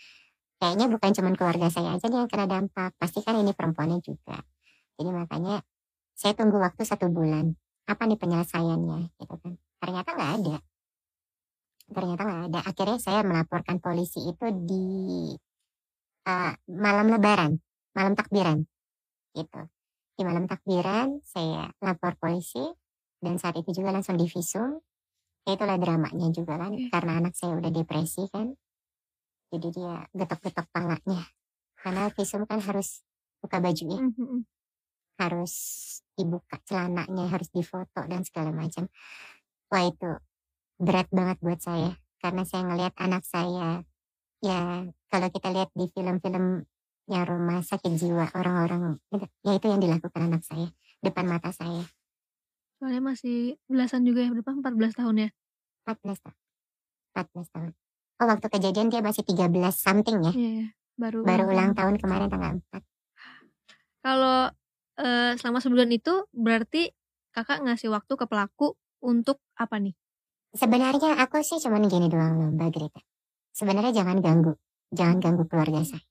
kayaknya 0.56 0.88
bukan 0.88 1.12
cuma 1.12 1.36
keluarga 1.36 1.68
saya 1.68 2.00
aja 2.00 2.08
yang 2.08 2.32
kena 2.32 2.48
dampak. 2.48 2.96
Pasti 2.96 3.20
kan 3.20 3.36
ini 3.36 3.52
perempuannya 3.52 4.00
juga. 4.00 4.40
Jadi 4.96 5.10
makanya 5.12 5.60
saya 6.16 6.32
tunggu 6.32 6.58
waktu 6.64 6.88
satu 6.88 7.12
bulan. 7.12 7.60
Apa 7.88 8.08
nih 8.08 8.20
penyelesaiannya 8.20 9.00
gitu 9.20 9.36
kan. 9.36 9.54
Ternyata 9.84 10.10
nggak 10.16 10.32
ada. 10.44 10.58
Ternyata 11.88 12.22
nggak 12.24 12.44
ada. 12.52 12.60
Akhirnya 12.64 13.00
saya 13.00 13.22
melaporkan 13.28 13.84
polisi 13.84 14.24
itu 14.24 14.48
di 14.64 14.86
eh, 16.28 16.54
malam 16.72 17.08
lebaran, 17.12 17.60
malam 17.96 18.14
takbiran. 18.16 18.64
Gitu. 19.36 19.77
Di 20.18 20.26
malam 20.26 20.50
takbiran 20.50 21.22
saya 21.22 21.70
lapor 21.78 22.18
polisi 22.18 22.66
dan 23.22 23.38
saat 23.38 23.62
itu 23.62 23.70
juga 23.70 23.94
langsung 23.94 24.18
divisum. 24.18 24.82
Ya 25.46 25.56
itulah 25.56 25.78
dramanya 25.78 26.28
juga 26.34 26.58
kan 26.58 26.74
Oke. 26.74 26.90
karena 26.90 27.22
anak 27.22 27.38
saya 27.38 27.54
udah 27.56 27.70
depresi 27.70 28.26
kan. 28.34 28.58
Jadi 29.54 29.68
dia 29.78 30.04
getok-getok 30.12 30.68
palanya. 30.74 31.22
Karena 31.78 32.10
visum 32.10 32.44
kan 32.50 32.60
harus 32.60 33.06
buka 33.38 33.62
bajunya 33.62 34.02
mm, 34.02 34.18
mm, 34.18 34.28
mm. 34.28 34.42
harus 35.22 35.54
dibuka 36.18 36.58
celananya, 36.66 37.30
harus 37.30 37.54
difoto 37.54 38.02
dan 38.10 38.26
segala 38.26 38.50
macam. 38.50 38.90
Wah 39.70 39.86
itu 39.86 40.10
berat 40.82 41.08
banget 41.14 41.38
buat 41.46 41.62
saya 41.62 41.94
karena 42.18 42.44
saya 42.46 42.66
ngelihat 42.66 42.94
anak 42.98 43.24
saya 43.26 43.86
ya 44.42 44.86
kalau 45.10 45.28
kita 45.34 45.50
lihat 45.54 45.70
di 45.74 45.86
film-film 45.90 46.66
yang 47.08 47.24
rumah 47.24 47.60
sakit 47.60 47.92
jiwa 47.96 48.28
orang-orang 48.32 49.00
itu- 49.10 49.32
ya 49.42 49.56
itu 49.56 49.66
yang 49.66 49.80
dilakukan 49.80 50.22
anak 50.24 50.44
saya 50.44 50.68
depan 51.00 51.26
mata 51.26 51.50
saya 51.50 51.84
soalnya 52.78 53.02
masih 53.02 53.58
belasan 53.66 54.04
juga 54.04 54.22
ya 54.22 54.30
berapa 54.30 54.52
14 54.54 54.94
tahun 54.94 55.16
ya 55.24 55.30
14 55.84 56.20
tahun 56.22 56.38
14 57.16 57.48
tahun 57.50 57.70
oh 58.18 58.28
waktu 58.28 58.48
kejadian 58.50 58.88
dia 58.88 59.02
masih 59.02 59.24
13 59.24 59.48
something 59.74 60.18
ya 60.22 60.32
Iya, 60.32 60.50
iya. 60.54 60.68
baru 60.96 61.24
baru 61.24 61.44
ulang 61.50 61.72
tahun 61.74 61.96
kemarin 61.98 62.28
tanggal 62.28 62.60
4 62.60 62.84
kalau 64.00 64.52
eh, 64.98 65.32
selama 65.38 65.60
sebulan 65.60 65.90
itu 65.90 66.26
berarti 66.32 66.92
kakak 67.32 67.62
ngasih 67.62 67.90
waktu 67.90 68.14
ke 68.14 68.26
pelaku 68.26 68.74
untuk 69.00 69.40
apa 69.56 69.78
nih 69.78 69.96
Sebenarnya 70.48 71.22
aku 71.22 71.44
sih 71.46 71.62
cuman 71.62 71.86
gini 71.86 72.10
doang 72.10 72.34
loh 72.40 72.50
Mbak 72.50 72.70
Greta. 72.72 73.02
Sebenarnya 73.54 73.94
jangan 73.94 74.18
ganggu. 74.24 74.58
Jangan 74.90 75.22
ganggu 75.22 75.44
keluarga 75.46 75.86
saya. 75.86 76.02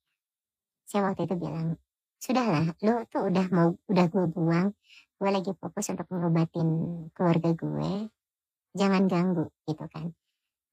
Saya 0.87 1.11
waktu 1.11 1.27
itu 1.27 1.35
bilang, 1.35 1.75
sudahlah, 2.23 2.71
lo 2.87 3.03
tuh 3.11 3.27
udah 3.27 3.47
mau, 3.51 3.75
udah 3.91 4.07
gue 4.07 4.27
buang. 4.31 4.71
Gue 5.19 5.31
lagi 5.35 5.51
fokus 5.59 5.91
untuk 5.91 6.07
ngobatin 6.15 6.69
keluarga 7.11 7.51
gue. 7.53 8.07
Jangan 8.79 9.11
ganggu 9.11 9.51
gitu 9.67 9.83
kan. 9.91 10.15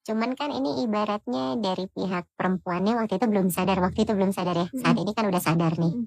Cuman 0.03 0.35
kan 0.35 0.51
ini 0.51 0.83
ibaratnya 0.83 1.57
dari 1.57 1.87
pihak 1.87 2.27
perempuannya 2.35 2.99
waktu 2.99 3.17
itu 3.17 3.25
belum 3.25 3.47
sadar, 3.49 3.79
waktu 3.79 4.03
itu 4.03 4.13
belum 4.13 4.35
sadar 4.35 4.55
ya. 4.59 4.67
Saat 4.75 4.99
ini 4.99 5.11
kan 5.15 5.25
udah 5.31 5.41
sadar 5.41 5.73
nih. 5.79 6.05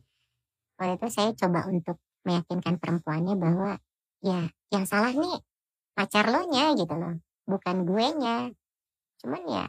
Waktu 0.76 0.94
itu 1.00 1.06
saya 1.08 1.30
coba 1.32 1.64
untuk 1.66 1.96
meyakinkan 2.28 2.76
perempuannya 2.76 3.34
bahwa 3.40 3.80
ya 4.20 4.52
yang 4.68 4.84
salah 4.84 5.16
nih 5.16 5.40
pacar 5.96 6.28
lo 6.28 6.44
nya 6.52 6.76
gitu 6.76 6.92
loh, 6.92 7.16
bukan 7.48 7.88
gue 7.88 8.06
nya. 8.20 8.52
Cuman 9.24 9.42
ya 9.48 9.64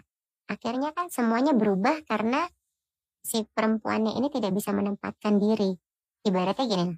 akhirnya 0.52 0.92
kan 0.92 1.08
semuanya 1.08 1.56
berubah 1.56 2.04
karena 2.04 2.52
si 3.28 3.44
perempuannya 3.52 4.16
ini 4.16 4.32
tidak 4.32 4.56
bisa 4.56 4.72
menempatkan 4.72 5.36
diri. 5.36 5.76
Ibaratnya 6.24 6.64
gini, 6.64 6.96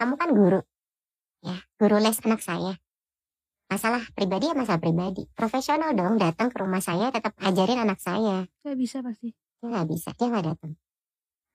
kamu 0.00 0.14
kan 0.16 0.32
guru, 0.32 0.60
ya 1.44 1.56
guru 1.76 2.00
les 2.00 2.16
anak 2.24 2.40
saya. 2.40 2.72
Masalah 3.68 4.00
pribadi 4.16 4.48
ya 4.48 4.56
masalah 4.56 4.80
pribadi. 4.80 5.28
Profesional 5.36 5.92
dong 5.92 6.16
datang 6.16 6.48
ke 6.48 6.56
rumah 6.56 6.80
saya 6.80 7.12
tetap 7.12 7.36
ajarin 7.36 7.84
anak 7.84 8.00
saya. 8.00 8.48
Gak 8.64 8.76
bisa 8.80 9.04
pasti. 9.04 9.36
Dia 9.60 9.68
nggak 9.68 9.88
bisa, 9.92 10.08
dia 10.16 10.26
nggak 10.32 10.46
datang. 10.56 10.72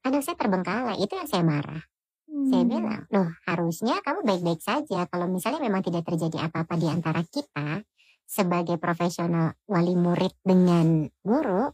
Anak 0.05 0.21
saya 0.21 0.35
terbengkalai, 0.37 0.97
itu 1.01 1.13
yang 1.15 1.25
saya 1.25 1.41
marah. 1.41 1.83
Saya 2.27 2.65
Hmm. 2.65 2.69
bilang, 2.69 3.01
loh 3.13 3.29
harusnya 3.45 4.01
kamu 4.03 4.19
baik-baik 4.25 4.61
saja. 4.61 5.05
Kalau 5.07 5.25
misalnya 5.29 5.61
memang 5.63 5.81
tidak 5.85 6.03
terjadi 6.05 6.49
apa-apa 6.49 6.75
di 6.77 6.87
antara 6.89 7.21
kita 7.23 7.81
sebagai 8.27 8.77
profesional 8.81 9.53
wali 9.69 9.93
murid 9.93 10.33
dengan 10.41 11.07
guru, 11.21 11.71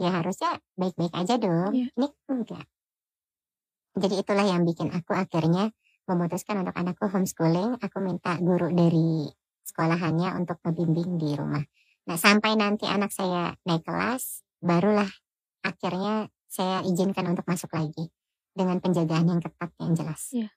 ya 0.00 0.10
harusnya 0.10 0.58
baik-baik 0.74 1.14
aja 1.14 1.34
dong. 1.38 1.72
Iya. 1.74 1.86
Ini 1.94 2.08
enggak. 2.30 2.66
Jadi 3.94 4.14
itulah 4.18 4.46
yang 4.46 4.66
bikin 4.66 4.90
aku 4.90 5.14
akhirnya 5.14 5.70
memutuskan 6.10 6.66
untuk 6.66 6.74
anakku 6.74 7.06
homeschooling. 7.06 7.78
Aku 7.78 8.02
minta 8.02 8.34
guru 8.42 8.68
dari 8.74 9.30
sekolahannya 9.64 10.34
untuk 10.34 10.58
ngebimbing 10.60 11.16
di 11.16 11.30
rumah. 11.38 11.62
Nah 12.04 12.16
sampai 12.18 12.58
nanti 12.58 12.84
anak 12.84 13.14
saya 13.14 13.54
naik 13.64 13.86
kelas, 13.86 14.44
barulah 14.60 15.08
akhirnya 15.64 16.28
saya 16.50 16.84
izinkan 16.84 17.32
untuk 17.32 17.46
masuk 17.48 17.72
lagi 17.72 18.12
dengan 18.54 18.78
penjagaan 18.78 19.26
yang 19.26 19.40
ketat 19.40 19.70
yang 19.80 19.92
jelas. 19.96 20.22
Iya. 20.30 20.48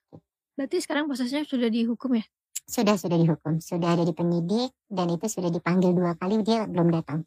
Berarti 0.58 0.76
sekarang 0.82 1.06
prosesnya 1.06 1.46
sudah 1.46 1.70
dihukum 1.70 2.18
ya? 2.18 2.26
Sudah 2.68 3.00
sudah 3.00 3.16
dihukum, 3.16 3.64
sudah 3.64 3.96
ada 3.96 4.04
di 4.04 4.12
penyidik 4.12 4.76
dan 4.90 5.08
itu 5.08 5.24
sudah 5.24 5.48
dipanggil 5.48 5.96
dua 5.96 6.18
kali 6.20 6.44
dia 6.44 6.68
belum 6.68 6.92
datang 6.92 7.24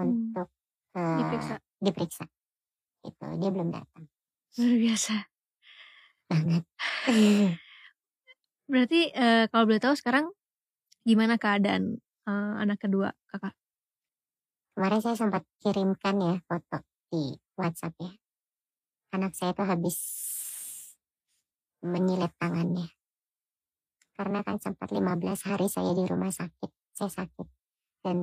untuk 0.00 0.48
eh, 0.48 0.61
Diperiksa. 0.92 1.56
diperiksa. 1.80 2.24
Itu 3.02 3.24
dia 3.40 3.50
belum 3.50 3.72
datang. 3.72 4.04
Luar 4.60 4.76
biasa. 4.76 5.14
Banget. 6.28 6.64
Berarti 8.70 9.00
eh, 9.12 9.44
kalau 9.48 9.64
boleh 9.68 9.82
tahu 9.82 9.94
sekarang 9.96 10.28
gimana 11.02 11.40
keadaan 11.40 11.98
eh, 12.28 12.54
anak 12.60 12.78
kedua 12.80 13.12
kakak? 13.32 13.56
Kemarin 14.72 15.00
saya 15.04 15.16
sempat 15.16 15.44
kirimkan 15.60 16.16
ya 16.20 16.34
foto 16.48 16.80
di 17.12 17.36
WhatsApp 17.60 17.92
ya. 18.00 18.12
Anak 19.12 19.36
saya 19.36 19.52
tuh 19.52 19.68
habis 19.68 19.96
menyilet 21.84 22.32
tangannya. 22.40 22.88
Karena 24.16 24.40
kan 24.40 24.56
sempat 24.62 24.88
15 24.88 25.48
hari 25.48 25.66
saya 25.68 25.92
di 25.92 26.04
rumah 26.08 26.32
sakit. 26.32 26.70
Saya 26.96 27.10
sakit. 27.10 27.48
Dan 28.00 28.18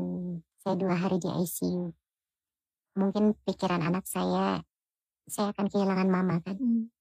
saya 0.57 0.75
dua 0.79 0.95
hari 0.97 1.21
di 1.21 1.29
ICU. 1.29 1.93
Mungkin 2.99 3.39
pikiran 3.47 3.79
anak 3.79 4.03
saya, 4.03 4.59
saya 5.25 5.55
akan 5.55 5.71
kehilangan 5.71 6.09
mama 6.11 6.43
kan. 6.43 6.59
Hmm. 6.59 6.91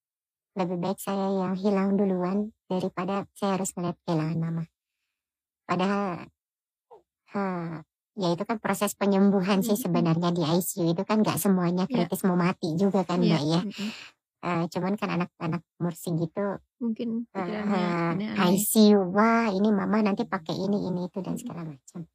Lebih 0.54 0.78
baik 0.78 0.98
saya 0.98 1.30
yang 1.34 1.54
hilang 1.58 1.98
duluan 1.98 2.54
daripada 2.70 3.26
saya 3.34 3.58
harus 3.58 3.74
melihat 3.74 3.98
kehilangan 4.06 4.38
mama. 4.38 4.64
Padahal 5.66 6.24
eh, 7.34 7.74
ya 8.18 8.28
itu 8.34 8.42
kan 8.42 8.58
proses 8.58 8.96
penyembuhan 8.98 9.62
sih 9.62 9.76
sebenarnya 9.76 10.34
di 10.34 10.42
ICU 10.42 10.90
itu 10.90 11.02
kan 11.06 11.22
nggak 11.22 11.38
semuanya 11.38 11.84
Iya. 11.86 12.08
kritis 12.08 12.26
mau 12.26 12.34
mati 12.34 12.74
juga 12.74 13.04
kan 13.06 13.20
Iya. 13.20 13.38
mbak 13.38 13.42
ya. 13.46 13.60
mm-mm. 13.62 13.90
Eh, 14.38 14.62
cuman 14.70 14.94
kan 14.94 15.10
anak-anak 15.18 15.62
mursi 15.82 16.14
gitu 16.14 16.62
Mungkin 16.78 17.26
pikirannya 17.26 18.38
eh. 18.38 18.48
ICU 18.54 19.10
wah 19.10 19.50
ini 19.50 19.68
mama 19.70 19.98
nanti 19.98 20.22
pakai 20.22 20.54
ini 20.54 20.86
ini 20.88 21.10
itu 21.10 21.18
dan 21.22 21.34
segala 21.34 21.66
macam. 21.66 22.06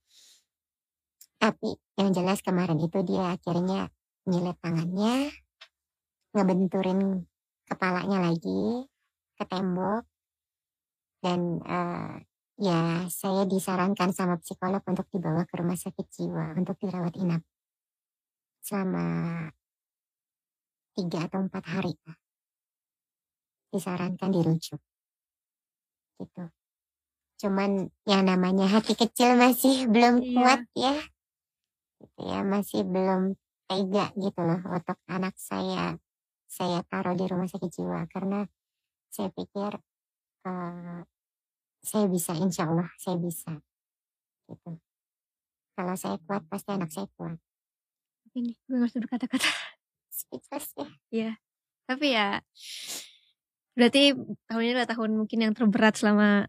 Tapi 1.43 1.75
yang 1.99 2.15
jelas 2.15 2.39
kemarin 2.39 2.79
itu 2.79 3.03
dia 3.03 3.35
akhirnya 3.35 3.91
nyilet 4.31 4.55
tangannya, 4.63 5.27
ngebenturin 6.31 7.27
kepalanya 7.67 8.31
lagi 8.31 8.87
ke 9.35 9.43
tembok. 9.43 10.07
Dan 11.19 11.59
eh, 11.59 12.15
ya 12.63 13.03
saya 13.11 13.43
disarankan 13.43 14.15
sama 14.15 14.39
psikolog 14.39 14.79
untuk 14.87 15.03
dibawa 15.11 15.43
ke 15.43 15.59
rumah 15.59 15.75
sakit 15.75 16.07
jiwa 16.15 16.55
untuk 16.55 16.79
dirawat 16.79 17.11
inap 17.19 17.43
selama 18.63 19.03
tiga 20.95 21.27
atau 21.27 21.43
empat 21.43 21.63
hari 21.67 21.91
disarankan 23.67 24.31
dirujuk. 24.31 24.79
Gitu. 26.23 26.43
Cuman 27.43 27.91
yang 28.07 28.23
namanya 28.23 28.71
hati 28.71 28.95
kecil 28.95 29.35
masih 29.35 29.91
belum 29.91 30.23
Iya. 30.23 30.31
kuat 30.39 30.61
ya 30.79 30.95
ya 32.19 32.43
masih 32.43 32.83
belum 32.85 33.35
tega 33.67 34.11
gitu 34.19 34.39
loh 34.43 34.59
untuk 34.69 34.97
anak 35.07 35.33
saya 35.39 35.95
saya 36.45 36.85
taruh 36.85 37.15
di 37.17 37.25
rumah 37.25 37.49
sakit 37.49 37.69
jiwa 37.71 38.05
karena 38.11 38.45
saya 39.09 39.29
pikir 39.33 39.71
eh, 40.45 41.01
saya 41.83 42.05
bisa 42.07 42.31
insya 42.37 42.69
Allah 42.69 42.89
saya 42.99 43.17
bisa 43.19 43.57
gitu 44.51 44.77
kalau 45.73 45.95
saya 45.97 46.21
kuat 46.23 46.45
pasti 46.47 46.69
anak 46.75 46.89
saya 46.93 47.07
kuat 47.17 47.37
Ini 48.33 48.53
gue 48.65 48.77
bisa 48.81 48.97
berkata-kata. 48.97 49.49
speechless 50.09 50.73
ya 51.13 51.37
Tapi 51.85 52.13
ya 52.13 52.41
berarti 53.73 54.13
tahun 54.45 54.61
ini 54.61 54.71
adalah 54.77 54.89
tahun 54.93 55.11
mungkin 55.17 55.39
yang 55.49 55.53
terberat 55.57 55.97
selama 55.97 56.45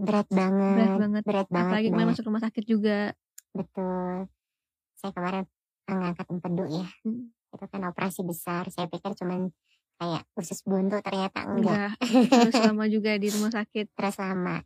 berat 0.00 0.28
banget 0.32 0.76
berat 0.76 0.96
banget. 0.96 1.22
berat 1.28 1.48
banget 1.52 1.68
Apalagi 1.68 1.88
kemarin 1.92 2.08
masuk 2.16 2.24
rumah 2.28 2.42
sakit 2.42 2.64
juga. 2.64 2.98
Betul. 3.54 4.28
Saya 4.98 5.10
kemarin 5.16 5.44
mengangkat 5.88 6.26
empedu 6.30 6.64
ya. 6.70 6.88
Hmm. 7.02 7.34
itu 7.50 7.66
kan 7.66 7.82
operasi 7.82 8.22
besar. 8.22 8.70
Saya 8.70 8.86
pikir 8.86 9.10
cuman 9.18 9.50
kayak 9.98 10.22
usus 10.38 10.62
buntu 10.62 11.02
ternyata 11.02 11.44
enggak. 11.50 11.98
Enggak. 11.98 12.26
Terus 12.30 12.56
lama 12.70 12.84
juga 12.86 13.18
di 13.18 13.28
rumah 13.28 13.50
sakit. 13.50 13.90
terus 13.90 14.16
lama. 14.22 14.62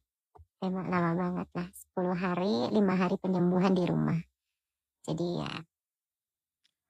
Emang 0.61 0.87
lama 0.93 1.11
banget. 1.17 1.49
Lah 1.57 1.69
10 1.97 2.13
hari 2.13 2.55
5 2.71 3.01
hari 3.01 3.17
penyembuhan 3.17 3.73
di 3.73 3.85
rumah. 3.89 4.21
Jadi 5.09 5.27
ya. 5.41 5.53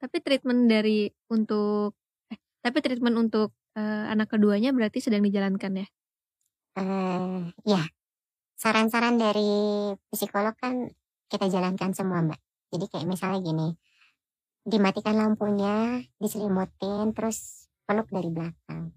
Tapi 0.02 0.16
treatment 0.20 0.66
dari 0.66 1.08
untuk 1.30 1.94
eh, 2.28 2.38
tapi 2.58 2.78
treatment 2.82 3.16
untuk 3.16 3.54
eh, 3.78 4.04
anak 4.10 4.34
keduanya 4.34 4.74
berarti 4.74 4.98
sedang 4.98 5.22
dijalankan 5.22 5.80
ya. 5.80 5.86
eh 6.74 7.42
ya. 7.64 7.82
Saran-saran 8.58 9.14
dari 9.14 9.94
psikolog 10.10 10.58
kan 10.58 10.90
kita 11.34 11.50
jalankan 11.50 11.90
semua 11.90 12.22
mbak. 12.22 12.38
Jadi 12.70 12.86
kayak 12.86 13.06
misalnya 13.10 13.42
gini 13.42 13.68
dimatikan 14.64 15.20
lampunya 15.20 16.00
diselimutin 16.16 17.12
terus 17.12 17.68
peluk 17.84 18.08
dari 18.08 18.32
belakang. 18.32 18.94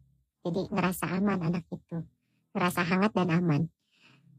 Jadi 0.47 0.71
ngerasa 0.71 1.11
aman 1.17 1.43
anak 1.43 1.67
itu. 1.73 2.07
Ngerasa 2.55 2.87
hangat 2.87 3.11
dan 3.11 3.33
aman. 3.33 3.67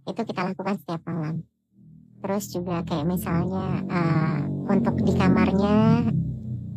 Itu 0.09 0.24
kita 0.24 0.40
lakukan 0.46 0.80
setiap 0.80 1.05
malam. 1.05 1.44
Terus 2.24 2.44
juga 2.49 2.80
kayak 2.86 3.05
misalnya 3.05 3.84
eh, 3.84 4.40
untuk 4.72 4.96
di 5.05 5.12
kamarnya 5.12 6.09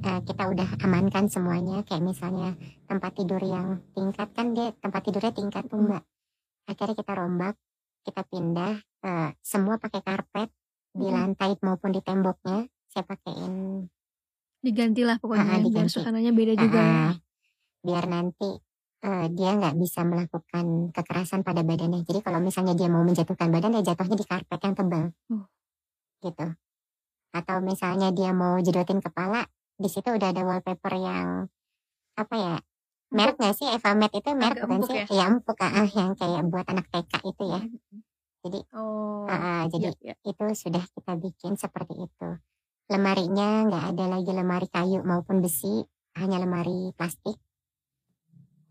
eh, 0.03 0.21
kita 0.27 0.43
udah 0.51 0.69
amankan 0.83 1.31
semuanya. 1.31 1.87
Kayak 1.87 2.11
misalnya 2.11 2.59
tempat 2.91 3.15
tidur 3.15 3.39
yang 3.39 3.79
tingkat 3.95 4.27
kan 4.35 4.51
dia 4.51 4.75
tempat 4.83 5.01
tidurnya 5.07 5.31
tingkat 5.31 5.63
tuh 5.71 5.79
mbak. 5.79 6.03
Akhirnya 6.67 6.95
kita 6.99 7.13
rombak 7.15 7.55
kita 8.03 8.21
pindah 8.27 8.83
eh, 8.83 9.31
semua 9.39 9.79
pakai 9.79 10.03
karpet 10.03 10.51
di 10.91 11.07
Mm. 11.07 11.13
lantai 11.13 11.51
maupun 11.59 11.89
di 11.89 12.01
temboknya 12.01 12.67
saya 12.87 13.03
pakein 13.03 13.87
Digantilah 14.61 15.17
pokoknya 15.17 15.41
Ah, 15.41 15.57
biar 15.57 15.65
diganti. 15.65 15.89
suasananya 15.89 16.31
beda 16.31 16.53
juga 16.53 16.77
ya. 16.77 16.85
Ah, 16.85 17.13
biar 17.81 18.05
nanti 18.05 18.49
eh, 19.01 19.25
dia 19.33 19.57
nggak 19.57 19.73
bisa 19.81 20.05
melakukan 20.05 20.93
kekerasan 20.93 21.41
pada 21.41 21.65
badannya. 21.65 22.05
Jadi 22.05 22.21
kalau 22.21 22.37
misalnya 22.37 22.77
dia 22.77 22.85
mau 22.85 23.01
menjatuhkan 23.01 23.49
badan, 23.49 23.73
ya 23.73 23.81
jatuhnya 23.81 24.13
di 24.13 24.25
karpet 24.29 24.61
yang 24.61 24.75
tebal, 24.77 25.09
Oh. 25.33 25.49
gitu. 26.21 26.45
Atau 27.33 27.57
misalnya 27.65 28.13
dia 28.13 28.29
mau 28.29 28.61
jedotin 28.61 29.01
kepala, 29.01 29.49
di 29.73 29.89
situ 29.89 30.05
udah 30.05 30.29
ada 30.29 30.45
wallpaper 30.45 30.93
yang 30.93 31.49
apa 32.13 32.35
ya? 32.37 32.55
Merek 33.09 33.41
nggak 33.41 33.55
sih 33.57 33.65
Evamed 33.65 34.13
itu 34.13 34.29
merek 34.31 34.61
Agak 34.61 34.69
bukan 34.69 34.81
sih? 34.85 34.97
ya? 35.01 35.05
Ya 35.09 35.25
empuk, 35.33 35.57
ah, 35.57 35.89
yang 35.89 36.11
kayak 36.13 36.41
buat 36.45 36.65
anak 36.69 36.85
TK 36.87 37.13
itu 37.25 37.43
ya. 37.49 37.59
Jadi, 38.41 38.59
Oh. 38.73 39.29
ah, 39.29 39.69
jadi 39.69 39.93
iya, 40.01 40.13
iya. 40.13 40.15
itu 40.25 40.43
sudah 40.57 40.81
kita 40.81 41.13
bikin 41.17 41.53
seperti 41.57 41.93
itu. 41.93 42.29
Lemarinya 42.89 43.69
nggak 43.69 43.83
ada 43.93 44.05
lagi 44.17 44.31
lemari 44.33 44.67
kayu 44.67 45.05
maupun 45.05 45.45
besi, 45.45 45.85
hanya 46.17 46.41
lemari 46.41 46.89
plastik. 46.97 47.37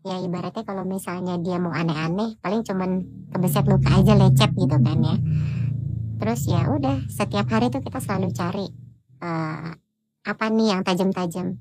Ya 0.01 0.17
ibaratnya 0.19 0.65
kalau 0.65 0.83
misalnya 0.83 1.37
dia 1.39 1.61
mau 1.61 1.71
aneh-aneh, 1.71 2.35
paling 2.41 2.65
cuman 2.65 3.05
kebeset 3.31 3.65
luka 3.69 3.89
aja 3.95 4.13
lecet 4.17 4.51
gitu 4.57 4.75
kan 4.75 4.99
ya. 4.99 5.15
terus 6.21 6.45
ya 6.45 6.69
udah 6.69 7.01
setiap 7.09 7.49
hari 7.49 7.73
tuh 7.73 7.81
kita 7.81 7.97
selalu 7.97 8.29
cari 8.29 8.69
uh, 9.25 9.73
apa 10.21 10.45
nih 10.53 10.69
yang 10.69 10.81
tajam-tajam 10.85 11.57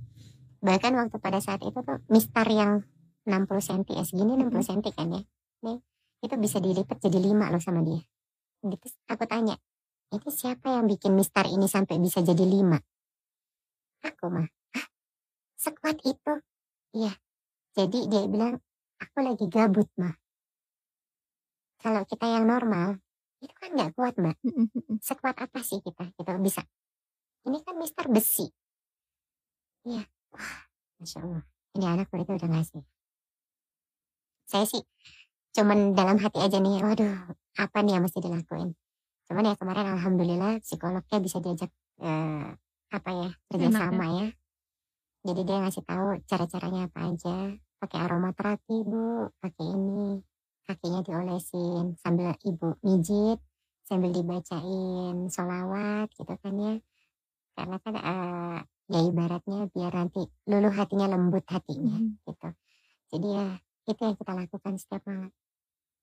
bahkan 0.61 0.93
waktu 1.01 1.17
pada 1.17 1.41
saat 1.41 1.65
itu 1.65 1.81
tuh 1.81 2.05
mister 2.13 2.45
yang 2.53 2.85
60 3.25 3.49
cm 3.49 3.83
ya 3.89 4.05
segini 4.05 4.37
60 4.37 4.53
cm 4.61 4.81
kan 4.93 5.09
ya 5.17 5.23
nih 5.65 5.79
itu 6.21 6.35
bisa 6.37 6.61
dilipat 6.61 7.01
jadi 7.01 7.19
5 7.19 7.53
loh 7.53 7.63
sama 7.63 7.81
dia. 7.85 8.01
Gitu 8.61 8.87
aku 9.09 9.25
tanya 9.25 9.57
ini 10.11 10.29
siapa 10.29 10.75
yang 10.75 10.91
bikin 10.91 11.15
mister 11.15 11.47
ini 11.47 11.71
sampai 11.71 11.97
bisa 12.03 12.21
jadi 12.21 12.43
5 12.43 12.77
aku 14.01 14.27
mah 14.33 14.49
Hah? 14.49 14.87
sekuat 15.57 15.97
itu? 16.05 16.35
Iya. 16.97 17.13
Jadi 17.77 18.11
dia 18.11 18.27
bilang 18.27 18.59
aku 18.99 19.19
lagi 19.23 19.47
gabut 19.47 19.89
mah 19.97 20.13
kalau 21.81 22.05
kita 22.05 22.29
yang 22.29 22.45
normal 22.45 23.01
itu 23.41 23.55
kan 23.57 23.73
nggak 23.73 23.97
kuat 23.97 24.15
mbak 24.21 24.37
sekuat 25.01 25.37
apa 25.41 25.65
sih 25.65 25.81
kita 25.81 26.13
kita 26.13 26.37
bisa? 26.37 26.61
Ini 27.49 27.57
kan 27.65 27.81
mister 27.81 28.05
besi. 28.13 28.53
Iya. 29.89 30.05
Wah 30.37 30.69
masya 31.01 31.25
allah. 31.25 31.45
Ini 31.73 31.87
anak 31.87 32.13
itu 32.13 32.33
udah 32.37 32.51
ngasih. 32.51 32.85
Saya 34.51 34.67
sih 34.67 34.83
cuman 35.51 35.99
dalam 35.99 36.17
hati 36.23 36.39
aja 36.39 36.63
nih 36.63 36.79
waduh 36.83 37.35
apa 37.59 37.79
nih 37.83 37.99
yang 37.99 38.05
mesti 38.07 38.23
dilakuin? 38.23 38.71
Cuman 39.27 39.47
ya 39.47 39.55
kemarin 39.55 39.87
alhamdulillah 39.95 40.59
psikolognya 40.63 41.19
bisa 41.23 41.39
diajak 41.39 41.71
eh, 42.03 42.49
apa 42.91 43.11
ya 43.15 43.31
kerjasama 43.51 44.07
ya. 44.07 44.27
ya. 44.27 44.29
Jadi 45.21 45.41
dia 45.45 45.57
ngasih 45.61 45.85
tahu 45.85 46.07
cara-caranya 46.27 46.81
apa 46.89 47.01
aja. 47.13 47.37
Pakai 47.81 47.99
aromaterapi 48.05 48.77
bu 48.85 49.31
pakai 49.39 49.67
ini. 49.71 50.23
Kakinya 50.67 51.03
diolesin 51.03 51.99
sambil 51.99 52.31
ibu 52.47 52.79
mijit 52.87 53.43
sambil 53.83 54.15
dibacain 54.15 55.27
solawat 55.27 56.07
gitu 56.15 56.31
kan 56.31 56.55
ya. 56.55 56.75
Karena 57.59 57.77
kan 57.83 57.95
uh, 57.99 58.59
ya 58.91 59.01
ibaratnya 59.03 59.67
biar 59.71 59.93
nanti 59.95 60.23
luluh 60.47 60.71
hatinya 60.71 61.11
lembut 61.11 61.43
hatinya 61.51 61.99
hmm. 61.99 62.23
gitu. 62.23 62.49
Jadi 63.11 63.29
ya 63.35 63.47
itu 63.91 64.01
yang 64.07 64.15
kita 64.15 64.33
lakukan 64.39 64.75
setiap 64.79 65.03
malam 65.07 65.35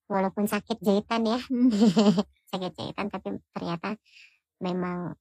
walaupun 0.08 0.48
sakit 0.48 0.80
jahitan 0.80 1.28
ya. 1.28 1.38
Sakit 2.50 2.72
jahitan 2.80 3.12
tapi 3.12 3.36
ternyata 3.52 4.00
memang 4.64 5.12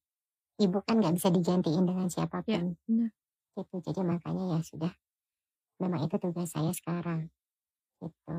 ibu 0.58 0.80
kan 0.82 0.98
nggak 0.98 1.20
bisa 1.20 1.28
digantiin 1.30 1.84
dengan 1.84 2.08
siapa 2.08 2.42
pun. 2.42 2.74
Ya, 2.88 3.08
gitu. 3.60 3.76
Jadi 3.84 4.00
makanya 4.02 4.58
ya 4.58 4.60
sudah. 4.64 4.94
Memang 5.78 6.08
itu 6.08 6.16
tugas 6.18 6.50
saya 6.50 6.72
sekarang. 6.74 7.30
Gitu. 8.02 8.36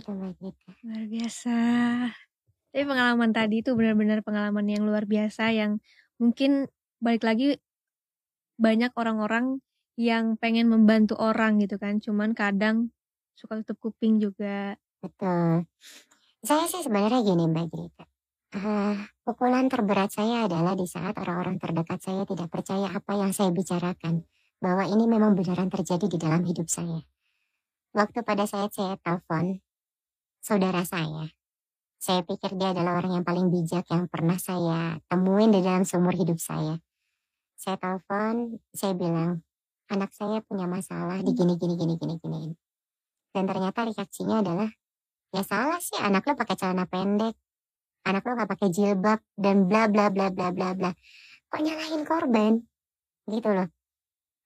Itu 0.00 0.10
Luar 0.16 1.04
biasa. 1.06 1.58
Tapi 2.70 2.84
pengalaman 2.86 3.30
tadi 3.34 3.60
itu 3.60 3.74
benar-benar 3.74 4.22
pengalaman 4.22 4.66
yang 4.70 4.86
luar 4.86 5.04
biasa 5.04 5.50
yang 5.50 5.82
mungkin 6.22 6.70
balik 7.02 7.26
lagi 7.26 7.58
banyak 8.56 8.94
orang-orang 8.94 9.58
yang 9.98 10.38
pengen 10.38 10.70
membantu 10.70 11.18
orang 11.18 11.58
gitu 11.58 11.76
kan. 11.76 11.98
Cuman 11.98 12.32
kadang 12.32 12.94
suka 13.34 13.60
tutup 13.62 13.90
kuping 13.90 14.22
juga. 14.22 14.80
Betul. 15.00 15.64
Saya 16.40 16.64
sih 16.68 16.84
sebenarnya 16.84 17.24
gini 17.24 17.44
Mbak 17.48 17.66
Grita. 17.72 18.04
Uh, 18.50 18.98
pukulan 19.22 19.70
terberat 19.70 20.10
saya 20.10 20.44
adalah 20.44 20.74
di 20.74 20.84
saat 20.84 21.14
orang-orang 21.16 21.56
terdekat 21.56 22.02
saya 22.02 22.26
tidak 22.26 22.50
percaya 22.50 22.90
apa 22.90 23.12
yang 23.16 23.32
saya 23.32 23.52
bicarakan. 23.52 24.24
Bahwa 24.60 24.84
ini 24.84 25.08
memang 25.08 25.32
beneran 25.32 25.72
terjadi 25.72 26.04
di 26.04 26.18
dalam 26.20 26.44
hidup 26.44 26.68
saya. 26.68 27.00
Waktu 27.96 28.20
pada 28.22 28.44
saat 28.44 28.76
saya 28.76 29.00
telepon, 29.00 29.64
saudara 30.44 30.84
saya. 30.84 31.32
Saya 32.00 32.24
pikir 32.24 32.56
dia 32.56 32.72
adalah 32.72 32.96
orang 32.96 33.20
yang 33.20 33.26
paling 33.28 33.52
bijak 33.52 33.84
yang 33.92 34.08
pernah 34.08 34.40
saya 34.40 34.96
temuin 35.08 35.52
di 35.52 35.60
dalam 35.60 35.84
seumur 35.84 36.16
hidup 36.16 36.40
saya. 36.40 36.80
Saya 37.60 37.76
telepon, 37.76 38.56
saya 38.72 38.96
bilang, 38.96 39.44
anak 39.92 40.16
saya 40.16 40.40
punya 40.40 40.64
masalah 40.64 41.20
di 41.20 41.36
gini 41.36 41.60
gini 41.60 41.76
gini 41.76 41.94
gini 42.00 42.14
gini. 42.16 42.40
Dan 43.36 43.44
ternyata 43.44 43.84
reaksinya 43.84 44.40
adalah, 44.40 44.72
ya 45.30 45.42
salah 45.46 45.78
sih 45.78 45.98
anak 45.98 46.26
lo 46.26 46.34
pakai 46.34 46.56
celana 46.58 46.84
pendek, 46.86 47.34
anak 48.06 48.22
lo 48.26 48.32
gak 48.38 48.50
pakai 48.50 48.68
jilbab 48.70 49.20
dan 49.38 49.70
bla 49.70 49.86
bla 49.86 50.10
bla 50.10 50.30
bla 50.30 50.50
bla 50.50 50.74
bla. 50.74 50.90
Kok 51.50 51.60
nyalahin 51.62 52.02
korban? 52.06 52.62
Gitu 53.26 53.48
loh. 53.50 53.68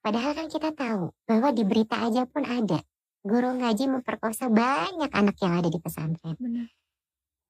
Padahal 0.05 0.37
kan 0.37 0.53
kita 0.53 0.73
tahu 0.77 1.13
bahwa 1.25 1.49
di 1.57 1.65
berita 1.65 1.97
aja 2.05 2.29
pun 2.29 2.45
ada 2.45 2.85
guru 3.25 3.57
ngaji 3.57 3.89
memperkosa 3.89 4.53
banyak 4.53 5.09
anak 5.09 5.37
yang 5.41 5.65
ada 5.65 5.73
di 5.73 5.81
pesantren. 5.81 6.37
Benar. 6.37 6.69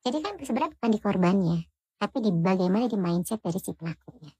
Jadi 0.06 0.18
kan 0.22 0.38
sebenarnya 0.38 0.70
bukan 0.78 0.90
di 0.94 1.00
korbannya, 1.02 1.58
tapi 1.98 2.16
di 2.22 2.30
bagaimana 2.30 2.86
di 2.86 2.94
mindset 2.94 3.42
dari 3.42 3.58
si 3.58 3.74
pelakunya. 3.74 4.30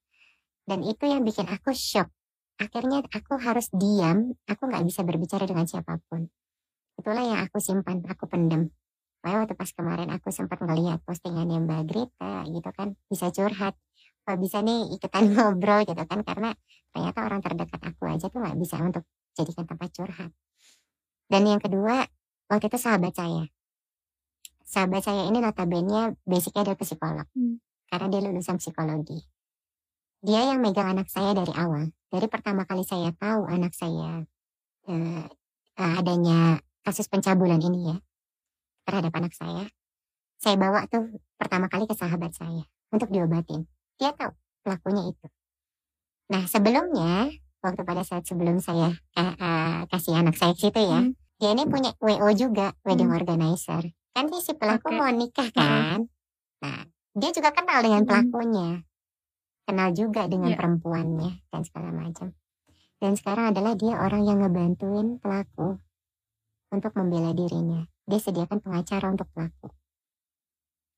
Dan 0.62 0.86
itu 0.86 1.04
yang 1.10 1.26
bikin 1.26 1.50
aku 1.50 1.74
shock. 1.74 2.06
Akhirnya 2.54 3.02
aku 3.10 3.34
harus 3.42 3.66
diam, 3.74 4.30
aku 4.46 4.62
nggak 4.70 4.86
bisa 4.86 5.02
berbicara 5.02 5.42
dengan 5.42 5.66
siapa 5.66 5.98
pun. 6.06 6.30
Itulah 6.94 7.24
yang 7.26 7.40
aku 7.42 7.58
simpan, 7.58 8.06
aku 8.06 8.30
pendem. 8.30 8.70
Makanya 9.24 9.48
waktu 9.48 9.56
pas 9.56 9.70
kemarin 9.72 10.08
aku 10.12 10.28
sempat 10.28 10.60
ngeliat 10.60 11.00
postingannya 11.00 11.64
Mbak 11.64 11.82
Grita 11.88 12.44
gitu 12.44 12.70
kan, 12.76 12.92
bisa 13.08 13.32
curhat. 13.32 13.72
Kok 14.28 14.36
bisa 14.36 14.60
nih 14.60 14.92
ikutan 14.92 15.24
ngobrol 15.32 15.88
gitu 15.88 16.04
kan, 16.04 16.20
karena 16.20 16.52
ternyata 16.92 17.18
orang 17.24 17.40
terdekat 17.40 17.80
aku 17.80 18.04
aja 18.04 18.28
tuh 18.28 18.44
nggak 18.44 18.52
bisa 18.60 18.76
untuk 18.84 19.08
jadikan 19.32 19.64
tempat 19.64 19.88
curhat. 19.96 20.30
Dan 21.24 21.48
yang 21.48 21.56
kedua, 21.56 22.04
waktu 22.52 22.68
itu 22.68 22.76
sahabat 22.76 23.16
saya. 23.16 23.48
Sahabat 24.60 25.00
saya 25.00 25.24
ini 25.24 25.40
notabene 25.40 26.20
basicnya 26.28 26.68
adalah 26.68 26.76
psikolog. 26.76 27.24
Hmm. 27.32 27.64
Karena 27.88 28.06
dia 28.12 28.20
lulusan 28.28 28.60
psikologi. 28.60 29.24
Dia 30.20 30.52
yang 30.52 30.60
megang 30.60 31.00
anak 31.00 31.08
saya 31.08 31.32
dari 31.32 31.52
awal. 31.56 31.88
Dari 32.12 32.28
pertama 32.28 32.68
kali 32.68 32.84
saya 32.84 33.08
tahu 33.16 33.48
anak 33.48 33.72
saya 33.72 34.20
uh, 34.84 35.24
adanya 35.80 36.60
kasus 36.84 37.08
pencabulan 37.08 37.64
ini 37.64 37.88
ya 37.88 37.96
terhadap 38.84 39.12
anak 39.16 39.32
saya. 39.32 39.68
Saya 40.38 40.56
bawa 40.60 40.84
tuh 40.86 41.20
pertama 41.40 41.66
kali 41.72 41.88
ke 41.88 41.96
sahabat 41.96 42.36
saya 42.36 42.64
untuk 42.92 43.08
diobatin. 43.10 43.64
Dia 43.96 44.12
tahu 44.12 44.32
pelakunya 44.64 45.10
itu. 45.10 45.26
Nah 46.30 46.44
sebelumnya 46.46 47.32
waktu 47.64 47.82
pada 47.82 48.04
saat 48.04 48.28
sebelum 48.28 48.60
saya 48.60 48.92
uh, 49.16 49.34
uh, 49.34 49.78
kasih 49.88 50.20
anak 50.20 50.36
saya 50.36 50.52
ke 50.52 50.68
situ 50.68 50.80
ya, 50.84 51.00
hmm 51.00 51.24
dia 51.44 51.50
ini 51.52 51.66
punya 51.66 51.90
WO 51.98 52.30
juga 52.32 52.72
wedding 52.86 53.10
hmm. 53.10 53.18
organizer 53.20 53.82
kan 54.14 54.30
si 54.30 54.54
pelaku 54.54 54.94
okay. 54.94 54.96
mau 54.96 55.10
nikah 55.10 55.48
kan 55.50 56.06
nah 56.62 56.80
dia 57.12 57.30
juga 57.34 57.50
kenal 57.50 57.82
dengan 57.82 58.02
pelakunya 58.06 58.86
kenal 59.66 59.88
juga 59.92 60.30
dengan 60.30 60.54
yeah. 60.54 60.58
perempuannya 60.58 61.30
dan 61.50 61.60
segala 61.66 61.90
macam 61.90 62.32
dan 63.02 63.12
sekarang 63.18 63.52
adalah 63.52 63.74
dia 63.74 63.98
orang 63.98 64.22
yang 64.24 64.38
ngebantuin 64.40 65.18
pelaku 65.18 65.82
untuk 66.70 66.92
membela 66.94 67.34
dirinya 67.34 67.84
dia 68.04 68.20
sediakan 68.20 68.60
pengacara 68.60 69.10
untuk 69.10 69.28
pelaku 69.32 69.72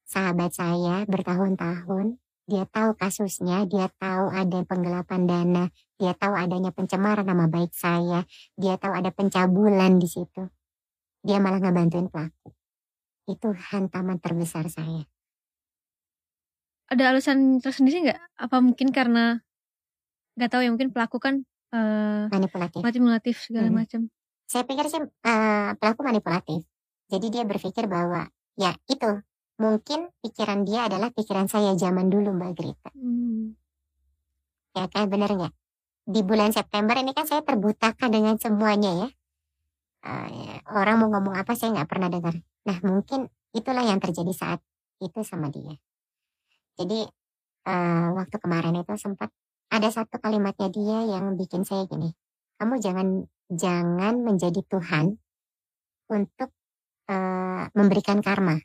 sahabat 0.07 0.55
saya 0.55 1.03
bertahun-tahun 1.11 2.19
dia 2.47 2.63
tahu 2.71 2.95
kasusnya, 2.95 3.67
dia 3.67 3.91
tahu 3.99 4.31
ada 4.31 4.63
penggelapan 4.63 5.27
dana, 5.27 5.65
dia 5.99 6.15
tahu 6.15 6.39
adanya 6.39 6.71
pencemaran 6.71 7.27
nama 7.27 7.51
baik 7.51 7.75
saya, 7.75 8.23
dia 8.55 8.79
tahu 8.79 8.95
ada 8.95 9.11
pencabulan 9.11 9.99
di 9.99 10.07
situ. 10.07 10.47
Dia 11.27 11.43
malah 11.43 11.59
ngebantuin 11.59 12.07
pelaku. 12.07 12.55
Itu 13.27 13.51
hantaman 13.51 14.23
terbesar 14.23 14.71
saya. 14.71 15.03
Ada 16.87 17.11
alasan 17.11 17.59
tersendiri 17.59 18.07
nggak? 18.07 18.21
Apa 18.39 18.63
mungkin 18.63 18.95
karena 18.95 19.43
nggak 20.39 20.51
tahu 20.55 20.63
ya 20.63 20.71
mungkin 20.71 20.95
pelaku 20.95 21.19
kan 21.19 21.43
uh, 21.75 22.31
manipulatif, 22.31 22.79
manipulatif 22.79 23.43
segala 23.43 23.75
hmm. 23.75 23.75
macam. 23.75 24.01
Saya 24.47 24.63
pikir 24.63 24.87
sih 24.87 25.03
uh, 25.03 25.75
pelaku 25.83 26.07
manipulatif. 26.07 26.63
Jadi 27.07 27.27
dia 27.31 27.45
berpikir 27.47 27.87
bahwa 27.87 28.27
ya 28.59 28.75
itu 28.91 29.23
mungkin 29.57 30.11
pikiran 30.21 30.67
dia 30.69 30.91
adalah 30.91 31.09
pikiran 31.15 31.47
saya 31.49 31.73
zaman 31.79 32.11
dulu 32.13 32.35
Mbak 32.35 32.53
Grita. 32.57 32.91
Hmm. 32.93 33.57
Ya 34.77 34.85
kan 34.91 35.09
bener 35.09 35.31
nggak? 35.33 35.55
Di 36.07 36.21
bulan 36.23 36.53
September 36.53 36.95
ini 36.99 37.17
kan 37.17 37.25
saya 37.25 37.43
terbutakan 37.43 38.11
dengan 38.13 38.37
semuanya 38.37 39.07
ya. 39.07 39.09
Uh, 40.07 40.61
orang 40.71 41.03
mau 41.03 41.11
ngomong 41.11 41.35
apa 41.35 41.57
saya 41.59 41.75
nggak 41.75 41.89
pernah 41.91 42.07
dengar. 42.13 42.37
Nah 42.69 42.79
mungkin 42.85 43.27
itulah 43.57 43.83
yang 43.83 43.99
terjadi 43.99 44.31
saat 44.37 44.61
itu 45.01 45.21
sama 45.27 45.51
dia. 45.51 45.75
Jadi 46.77 47.09
uh, 47.67 48.09
waktu 48.15 48.37
kemarin 48.39 48.77
itu 48.77 48.95
sempat 49.01 49.33
ada 49.73 49.89
satu 49.91 50.21
kalimatnya 50.23 50.69
dia 50.71 50.99
yang 51.17 51.35
bikin 51.35 51.67
saya 51.67 51.89
gini. 51.89 52.15
Kamu 52.61 52.79
jangan 52.79 53.27
jangan 53.51 54.23
menjadi 54.23 54.61
Tuhan 54.69 55.19
untuk 56.13 56.51
uh, 57.11 57.67
memberikan 57.75 58.21
karma 58.23 58.59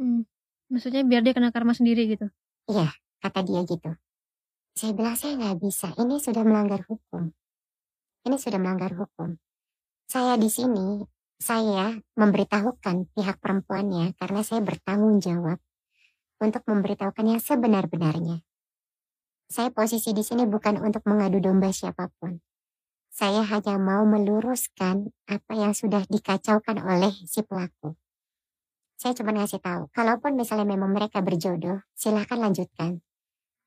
Hmm. 0.00 0.24
Maksudnya 0.72 1.04
biar 1.04 1.20
dia 1.20 1.36
kena 1.36 1.52
karma 1.52 1.76
sendiri 1.76 2.08
gitu? 2.08 2.24
Iya, 2.72 2.88
kata 3.20 3.44
dia 3.44 3.60
gitu. 3.68 3.92
Saya 4.72 4.96
bilang 4.96 5.12
saya 5.12 5.36
nggak 5.36 5.60
bisa, 5.60 5.92
ini 6.00 6.16
sudah 6.16 6.40
melanggar 6.40 6.80
hukum. 6.88 7.28
Ini 8.24 8.36
sudah 8.40 8.56
melanggar 8.56 8.96
hukum. 8.96 9.36
Saya 10.08 10.40
di 10.40 10.48
sini, 10.48 11.04
saya 11.36 12.00
memberitahukan 12.16 13.12
pihak 13.12 13.36
perempuannya 13.44 14.16
karena 14.16 14.40
saya 14.40 14.64
bertanggung 14.64 15.20
jawab 15.20 15.60
untuk 16.40 16.64
memberitahukan 16.64 17.36
yang 17.36 17.40
sebenar-benarnya. 17.44 18.40
Saya 19.50 19.68
posisi 19.74 20.16
di 20.16 20.24
sini 20.24 20.48
bukan 20.48 20.80
untuk 20.80 21.04
mengadu 21.04 21.44
domba 21.44 21.74
siapa 21.74 22.08
pun. 22.16 22.40
Saya 23.20 23.44
hanya 23.44 23.76
mau 23.76 24.08
meluruskan 24.08 25.12
apa 25.28 25.52
yang 25.52 25.76
sudah 25.76 26.08
dikacaukan 26.08 26.80
oleh 26.80 27.12
si 27.28 27.44
pelaku. 27.44 27.92
Saya 28.96 29.12
cuma 29.12 29.36
ngasih 29.36 29.60
tahu, 29.60 29.92
kalaupun 29.92 30.40
misalnya 30.40 30.64
memang 30.64 30.88
mereka 30.88 31.20
berjodoh, 31.20 31.84
silahkan 31.92 32.40
lanjutkan. 32.40 33.04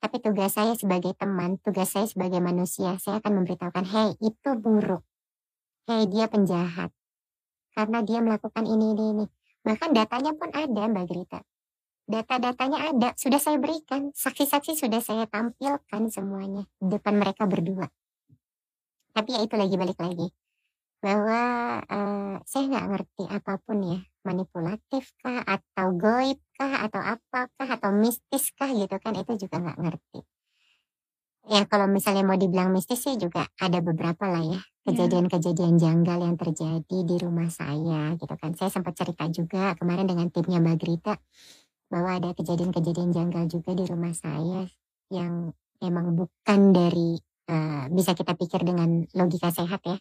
Tapi 0.02 0.18
tugas 0.26 0.58
saya 0.58 0.74
sebagai 0.74 1.14
teman, 1.14 1.62
tugas 1.62 1.94
saya 1.94 2.10
sebagai 2.10 2.42
manusia, 2.42 2.98
saya 2.98 3.22
akan 3.22 3.46
memberitahukan, 3.46 3.86
hei 3.94 4.18
itu 4.26 4.50
buruk. 4.58 5.06
Hei 5.86 6.10
dia 6.10 6.26
penjahat. 6.26 6.90
Karena 7.78 8.02
dia 8.02 8.26
melakukan 8.26 8.66
ini, 8.66 8.98
ini, 8.98 9.06
ini. 9.14 9.26
Bahkan 9.62 9.94
datanya 9.94 10.34
pun 10.34 10.50
ada 10.50 10.82
Mbak 10.90 11.06
Grita. 11.06 11.46
Data-datanya 12.10 12.90
ada, 12.90 13.14
sudah 13.22 13.38
saya 13.38 13.62
berikan. 13.62 14.10
Saksi-saksi 14.18 14.82
sudah 14.82 14.98
saya 14.98 15.30
tampilkan 15.30 16.10
semuanya 16.10 16.66
depan 16.82 17.22
mereka 17.22 17.46
berdua. 17.46 17.94
Tapi 19.14 19.30
ya 19.38 19.40
itu 19.46 19.56
lagi 19.56 19.76
balik 19.78 20.00
lagi. 20.02 20.28
Bahwa 21.00 21.42
uh, 21.86 22.36
saya 22.44 22.64
nggak 22.68 22.88
ngerti 22.90 23.24
apa 23.30 23.54
pun 23.62 23.78
ya. 23.86 24.00
Manipulatif 24.24 25.14
kah, 25.20 25.44
atau 25.44 25.88
goib 25.94 26.40
kah, 26.56 26.88
atau 26.88 27.02
apakah, 27.04 27.68
atau 27.68 27.92
mistis 27.94 28.50
kah 28.56 28.72
gitu 28.72 28.96
kan. 28.98 29.14
Itu 29.14 29.38
juga 29.38 29.62
nggak 29.62 29.80
ngerti. 29.80 30.20
Ya 31.44 31.68
kalau 31.68 31.92
misalnya 31.92 32.24
mau 32.24 32.40
dibilang 32.40 32.72
mistis 32.72 33.04
sih 33.04 33.20
juga 33.20 33.44
ada 33.60 33.84
beberapa 33.84 34.32
lah 34.32 34.48
ya. 34.48 34.62
Kejadian-kejadian 34.88 35.76
janggal 35.76 36.24
yang 36.24 36.36
terjadi 36.40 36.98
di 37.04 37.16
rumah 37.20 37.52
saya 37.52 38.16
gitu 38.16 38.32
kan. 38.40 38.56
Saya 38.56 38.72
sempat 38.72 38.96
cerita 38.96 39.28
juga 39.28 39.76
kemarin 39.76 40.08
dengan 40.08 40.32
timnya 40.32 40.64
Mbak 40.64 40.78
Grita 40.80 41.20
bahwa 41.92 42.16
ada 42.16 42.32
kejadian-kejadian 42.32 43.12
janggal 43.12 43.44
juga 43.52 43.76
di 43.76 43.84
rumah 43.86 44.16
saya 44.16 44.66
yang 45.12 45.52
emang 45.84 46.16
bukan 46.16 46.72
dari 46.72 47.20
uh, 47.50 47.86
bisa 47.92 48.16
kita 48.16 48.34
pikir 48.38 48.64
dengan 48.64 49.08
logika 49.16 49.50
sehat 49.52 49.82
ya. 49.84 49.98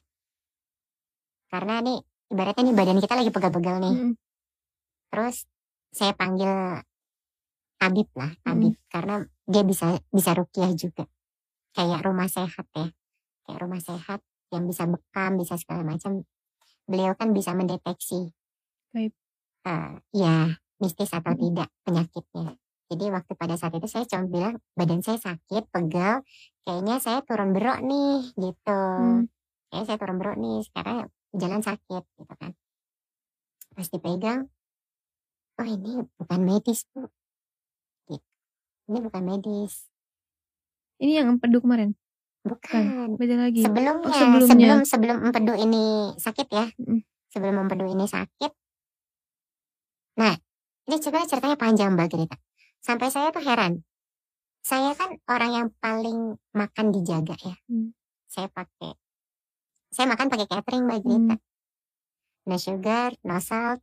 Karena 1.51 1.83
nih 1.85 1.99
ibaratnya 2.33 2.63
nih 2.71 2.77
badan 2.77 2.99
kita 3.03 3.15
lagi 3.19 3.31
pegal-pegal 3.31 3.77
nih. 3.83 3.95
Mm. 3.95 4.15
Terus 5.13 5.37
saya 5.93 6.17
panggil 6.17 6.81
tabib 7.77 8.09
lah, 8.17 8.33
tabib 8.41 8.73
mm. 8.73 8.89
karena 8.89 9.15
dia 9.45 9.63
bisa 9.67 9.99
bisa 10.09 10.31
rukiah 10.33 10.73
juga. 10.73 11.05
Kayak 11.73 12.05
rumah 12.05 12.29
sehat 12.29 12.67
ya. 12.73 12.89
Kayak 13.45 13.59
rumah 13.59 13.81
sehat 13.81 14.21
yang 14.53 14.65
bisa 14.69 14.85
bekam, 14.85 15.41
bisa 15.41 15.57
segala 15.57 15.83
macam. 15.83 16.25
Beliau 16.85 17.17
kan 17.17 17.33
bisa 17.33 17.57
mendeteksi. 17.57 18.33
Baik. 18.93 19.13
Uh, 19.63 19.97
ya, 20.13 20.59
mistis 20.83 21.15
atau 21.15 21.33
tidak 21.39 21.71
penyakitnya. 21.87 22.59
Jadi 22.93 23.09
waktu 23.09 23.33
pada 23.41 23.57
saat 23.57 23.73
itu 23.73 23.89
saya 23.89 24.05
cuma 24.05 24.29
bilang 24.29 24.55
badan 24.77 25.01
saya 25.01 25.17
sakit, 25.17 25.65
pegal, 25.73 26.21
kayaknya 26.69 27.01
saya 27.01 27.25
turun 27.25 27.57
berok 27.57 27.81
nih 27.81 28.21
gitu. 28.37 28.85
Hmm. 28.85 29.33
Kayaknya 29.73 29.85
saya 29.89 29.97
turun 29.97 30.17
berok 30.21 30.37
nih, 30.37 30.57
sekarang 30.69 30.97
jalan 31.33 31.61
sakit 31.65 32.05
gitu 32.05 32.35
kan. 32.37 32.53
Pas 33.73 33.89
dipegang, 33.89 34.41
oh 35.57 35.65
ini 35.65 36.05
bukan 36.21 36.41
medis 36.45 36.85
bu. 36.93 37.09
Gitu. 38.13 38.29
Ini 38.93 38.99
bukan 39.01 39.23
medis. 39.25 39.89
Ini 41.01 41.25
yang 41.25 41.41
empedu 41.41 41.65
kemarin? 41.65 41.97
Bukan. 42.45 43.17
Beda 43.17 43.49
lagi. 43.49 43.65
Sebelumnya, 43.65 44.05
oh, 44.05 44.13
sebelumnya. 44.13 44.49
sebelum 44.53 44.79
sebelum 44.85 45.17
empedu 45.33 45.57
ini 45.57 46.13
sakit 46.21 46.49
ya. 46.53 46.69
Hmm. 46.77 47.01
Sebelum 47.33 47.57
empedu 47.65 47.89
ini 47.89 48.05
sakit. 48.05 48.53
Nah, 50.21 50.37
ini 50.93 50.97
sebenarnya 51.01 51.29
ceritanya 51.33 51.57
panjang 51.57 51.97
Mbak 51.97 52.09
Grita. 52.13 52.37
Sampai 52.83 53.15
saya 53.15 53.31
tuh 53.31 53.47
heran. 53.47 53.87
Saya 54.63 54.95
kan 54.99 55.15
orang 55.31 55.51
yang 55.55 55.69
paling 55.79 56.35
makan 56.55 56.87
dijaga 56.91 57.39
ya. 57.39 57.55
Hmm. 57.71 57.95
Saya 58.27 58.51
pakai, 58.51 58.95
saya 59.95 60.11
makan 60.11 60.27
pakai 60.27 60.47
catering 60.51 60.85
Mbak 60.91 61.01
Grita. 61.03 61.37
Hmm. 61.39 61.43
No 62.43 62.57
sugar, 62.59 63.11
no 63.23 63.39
salt, 63.39 63.79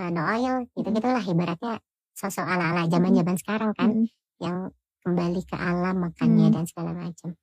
uh, 0.00 0.08
no 0.08 0.24
oil, 0.24 0.64
gitu-gitulah 0.72 1.20
ibaratnya 1.20 1.76
sosok 2.16 2.44
ala-ala 2.44 2.88
zaman-zaman 2.88 3.36
hmm. 3.36 3.42
sekarang 3.44 3.72
kan. 3.76 3.90
Hmm. 3.92 4.08
Yang 4.40 4.56
kembali 5.04 5.40
ke 5.44 5.56
alam 5.56 5.96
makannya 6.08 6.46
hmm. 6.48 6.54
dan 6.56 6.64
segala 6.64 6.90
macam. 6.96 7.36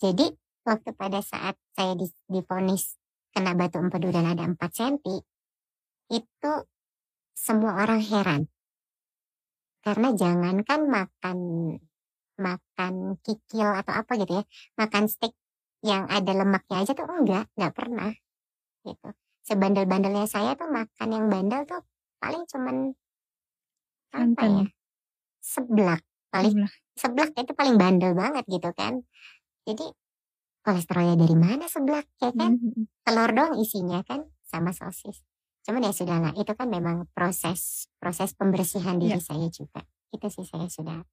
Jadi 0.00 0.26
waktu 0.64 0.90
pada 0.96 1.20
saat 1.20 1.56
saya 1.76 1.96
difonis 2.28 2.96
kena 3.32 3.52
batu 3.52 3.76
empedu 3.76 4.08
dan 4.08 4.24
ada 4.24 4.44
4 4.44 4.56
cm, 4.56 5.20
itu 6.16 6.52
semua 7.36 7.84
orang 7.84 8.00
heran. 8.00 8.42
Karena 9.82 10.08
jangankan 10.14 10.80
makan 10.90 11.38
makan 12.38 12.94
kikil 13.26 13.68
atau 13.74 13.92
apa 13.98 14.12
gitu 14.18 14.42
ya, 14.42 14.44
makan 14.78 15.10
steak 15.10 15.34
yang 15.82 16.06
ada 16.10 16.34
lemaknya 16.34 16.82
aja 16.82 16.92
tuh 16.94 17.06
enggak, 17.06 17.44
enggak 17.58 17.74
pernah. 17.74 18.10
Gitu. 18.86 19.08
Sebandel-bandelnya 19.46 20.26
saya 20.26 20.54
tuh 20.54 20.70
makan 20.70 21.08
yang 21.08 21.26
bandel 21.26 21.62
tuh 21.66 21.82
paling 22.22 22.42
cuman 22.46 22.94
apa 24.14 24.42
ya? 24.44 24.66
Seblak. 25.42 26.02
Paling 26.28 26.54
seblak. 26.54 26.72
seblak 26.98 27.30
itu 27.38 27.52
paling 27.54 27.76
bandel 27.78 28.12
banget 28.14 28.44
gitu 28.46 28.70
kan. 28.74 29.02
Jadi 29.66 29.86
kolesterolnya 30.62 31.16
dari 31.16 31.36
mana 31.38 31.64
seblak 31.70 32.06
ya 32.20 32.30
kan? 32.34 32.58
Mm 32.58 32.70
-hmm. 32.74 32.84
Telur 33.06 33.30
doang 33.32 33.54
isinya 33.56 34.02
kan 34.04 34.26
sama 34.44 34.74
sosis. 34.74 35.27
Cuman 35.68 35.84
ya 35.84 35.92
sudah 35.92 36.16
lah, 36.16 36.32
itu 36.32 36.48
kan 36.56 36.64
memang 36.72 37.04
proses 37.12 37.92
proses 38.00 38.32
pembersihan 38.32 38.96
diri 38.96 39.20
yeah. 39.20 39.20
saya 39.20 39.52
juga. 39.52 39.84
Itu 40.08 40.32
sih 40.32 40.48
saya 40.48 40.64
sudah 40.64 41.04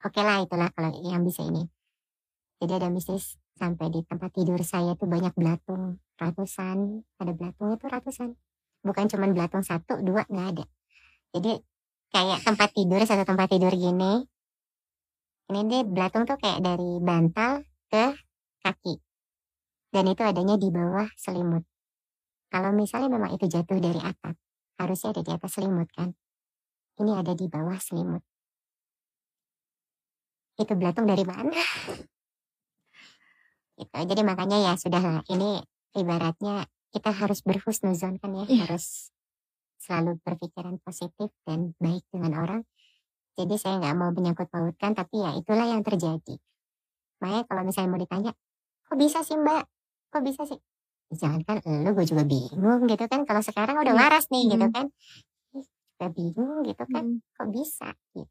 oke 0.00 0.16
okay 0.16 0.24
lah 0.24 0.40
itulah 0.40 0.72
kalau 0.72 0.96
yang 1.04 1.20
bisa 1.28 1.44
ini. 1.44 1.68
Jadi 2.56 2.72
ada 2.72 2.88
mistis 2.88 3.36
sampai 3.60 3.92
di 3.92 4.00
tempat 4.00 4.32
tidur 4.32 4.56
saya 4.64 4.96
tuh 4.96 5.04
banyak 5.04 5.36
belatung 5.36 6.00
ratusan, 6.16 7.04
ada 7.20 7.32
belatung 7.36 7.76
itu 7.76 7.84
ratusan. 7.84 8.32
Bukan 8.80 9.12
cuma 9.12 9.28
belatung 9.28 9.60
satu, 9.60 10.00
dua 10.00 10.24
nggak 10.24 10.48
ada. 10.56 10.64
Jadi 11.36 11.52
kayak 12.16 12.48
tempat 12.48 12.72
tidur 12.72 13.04
satu 13.04 13.28
tempat 13.28 13.52
tidur 13.52 13.76
gini. 13.76 14.24
Ini 15.52 15.60
dia 15.68 15.84
belatung 15.84 16.24
tuh 16.24 16.40
kayak 16.40 16.64
dari 16.64 16.96
bantal 16.96 17.60
ke 17.92 18.16
kaki. 18.64 18.96
Dan 19.92 20.08
itu 20.08 20.22
adanya 20.24 20.56
di 20.56 20.72
bawah 20.72 21.12
selimut. 21.20 21.68
Kalau 22.52 22.68
misalnya 22.76 23.08
memang 23.08 23.32
itu 23.32 23.48
jatuh 23.48 23.80
dari 23.80 23.96
atap, 23.96 24.36
harusnya 24.76 25.16
ada 25.16 25.22
di 25.24 25.32
atas 25.32 25.56
selimut 25.56 25.88
kan. 25.96 26.12
Ini 27.00 27.16
ada 27.16 27.32
di 27.32 27.48
bawah 27.48 27.80
selimut. 27.80 28.20
Itu 30.60 30.76
belatung 30.76 31.08
dari 31.08 31.24
mana? 31.24 31.56
gitu. 33.80 33.98
Jadi 34.04 34.20
makanya 34.20 34.60
ya 34.60 34.72
sudahlah. 34.76 35.24
Ini 35.32 35.64
ibaratnya 35.96 36.68
kita 36.92 37.08
harus 37.08 37.40
berhusnuzon 37.40 38.20
kan 38.20 38.36
ya. 38.36 38.44
Yeah. 38.44 38.68
Harus 38.68 39.08
selalu 39.80 40.20
berpikiran 40.20 40.76
positif 40.84 41.32
dan 41.48 41.72
baik 41.80 42.04
dengan 42.12 42.36
orang. 42.36 42.62
Jadi 43.32 43.56
saya 43.56 43.80
nggak 43.80 43.96
mau 43.96 44.12
menyangkut 44.12 44.52
pautkan, 44.52 44.92
tapi 44.92 45.24
ya 45.24 45.32
itulah 45.40 45.64
yang 45.64 45.80
terjadi. 45.80 46.36
Makanya 47.24 47.48
kalau 47.48 47.62
misalnya 47.64 47.88
mau 47.88 48.02
ditanya, 48.02 48.36
kok 48.84 48.98
bisa 49.00 49.24
sih 49.24 49.40
mbak? 49.40 49.64
Kok 50.12 50.20
bisa 50.20 50.44
sih? 50.44 50.60
Jangan 51.12 51.40
kan 51.44 51.56
lu 51.64 51.90
gue 51.92 52.06
juga 52.08 52.24
bingung 52.24 52.88
gitu 52.88 53.04
kan. 53.06 53.22
Kalau 53.28 53.42
sekarang 53.44 53.76
udah 53.80 53.94
iya. 53.94 54.00
waras 54.00 54.26
nih 54.32 54.44
gitu 54.52 54.66
kan. 54.72 54.86
Juga 55.52 56.06
bingung 56.12 56.64
gitu 56.64 56.84
kan. 56.88 57.04
Kok 57.36 57.48
bisa 57.52 57.90
gitu. 58.16 58.28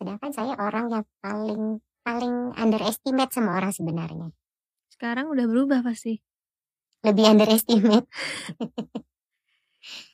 sedangkan 0.00 0.32
saya 0.32 0.56
orang 0.56 0.88
yang 0.88 1.04
paling 1.20 1.76
paling 2.00 2.56
underestimate 2.56 3.28
sama 3.36 3.60
orang 3.60 3.68
sebenarnya. 3.68 4.32
Sekarang 4.88 5.28
udah 5.28 5.44
berubah 5.44 5.84
pasti. 5.84 6.16
Lebih 7.04 7.24
underestimate. 7.36 8.08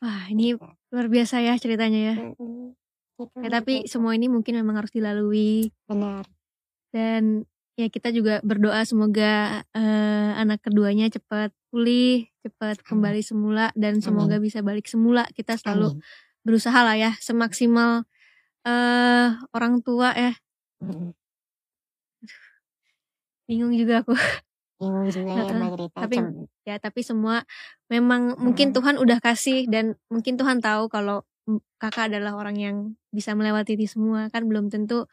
Wah 0.03 0.31
ini 0.31 0.55
luar 0.91 1.07
biasa 1.11 1.43
ya 1.43 1.55
ceritanya 1.59 2.15
ya. 2.15 2.17
Gitu, 2.35 2.75
ya, 3.43 3.49
tapi 3.49 3.83
gitu. 3.83 3.99
semua 3.99 4.15
ini 4.15 4.31
mungkin 4.31 4.59
memang 4.59 4.83
harus 4.83 4.93
dilalui. 4.95 5.71
Benar. 5.87 6.27
Dan 6.91 7.47
ya 7.77 7.87
kita 7.93 8.09
juga 8.09 8.41
berdoa 8.41 8.81
semoga 8.89 9.63
uh, 9.77 10.31
anak 10.41 10.65
keduanya 10.65 11.13
cepat 11.13 11.53
pulih, 11.69 12.25
cepat 12.41 12.81
kembali 12.81 13.21
semula 13.21 13.69
dan 13.77 14.01
semoga 14.01 14.41
Amin. 14.41 14.49
bisa 14.49 14.65
balik 14.65 14.89
semula. 14.89 15.29
Kita 15.37 15.61
selalu 15.61 16.01
Amin. 16.01 16.03
berusaha 16.41 16.81
lah 16.81 16.97
ya 16.97 17.13
semaksimal 17.21 18.09
uh, 18.65 19.29
orang 19.53 19.85
tua 19.85 20.17
ya. 20.17 20.33
Bingung 23.45 23.77
juga 23.77 24.01
aku. 24.01 24.17
Bingung 24.81 25.09
juga 25.13 25.31
ya 25.37 25.53
Mbak 25.53 25.93
Tapi 25.93 26.17
ya 26.65 26.77
tapi 26.81 27.01
semua 27.05 27.45
memang 27.93 28.35
hmm. 28.35 28.41
mungkin 28.41 28.73
Tuhan 28.73 28.97
udah 28.97 29.21
kasih 29.21 29.69
dan 29.69 30.01
mungkin 30.09 30.41
Tuhan 30.41 30.65
tahu 30.65 30.89
kalau 30.89 31.29
kakak 31.79 32.11
adalah 32.11 32.35
orang 32.35 32.57
yang 32.59 32.77
bisa 33.15 33.37
melewati 33.39 33.79
itu 33.79 33.87
semua 33.87 34.27
kan 34.35 34.49
belum 34.49 34.67
tentu 34.67 35.07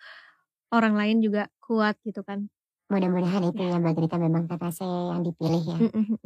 orang 0.73 0.97
lain 0.97 1.21
juga 1.21 1.47
kuat 1.61 1.95
gitu 2.01 2.25
kan. 2.25 2.49
Mudah-mudahan 2.89 3.45
itu 3.47 3.61
ya 3.63 3.77
Mbak 3.79 3.93
Grita 3.95 4.17
memang 4.19 4.49
kata 4.49 4.73
saya 4.73 5.15
yang 5.15 5.21
dipilih 5.21 5.63
ya. 5.63 5.77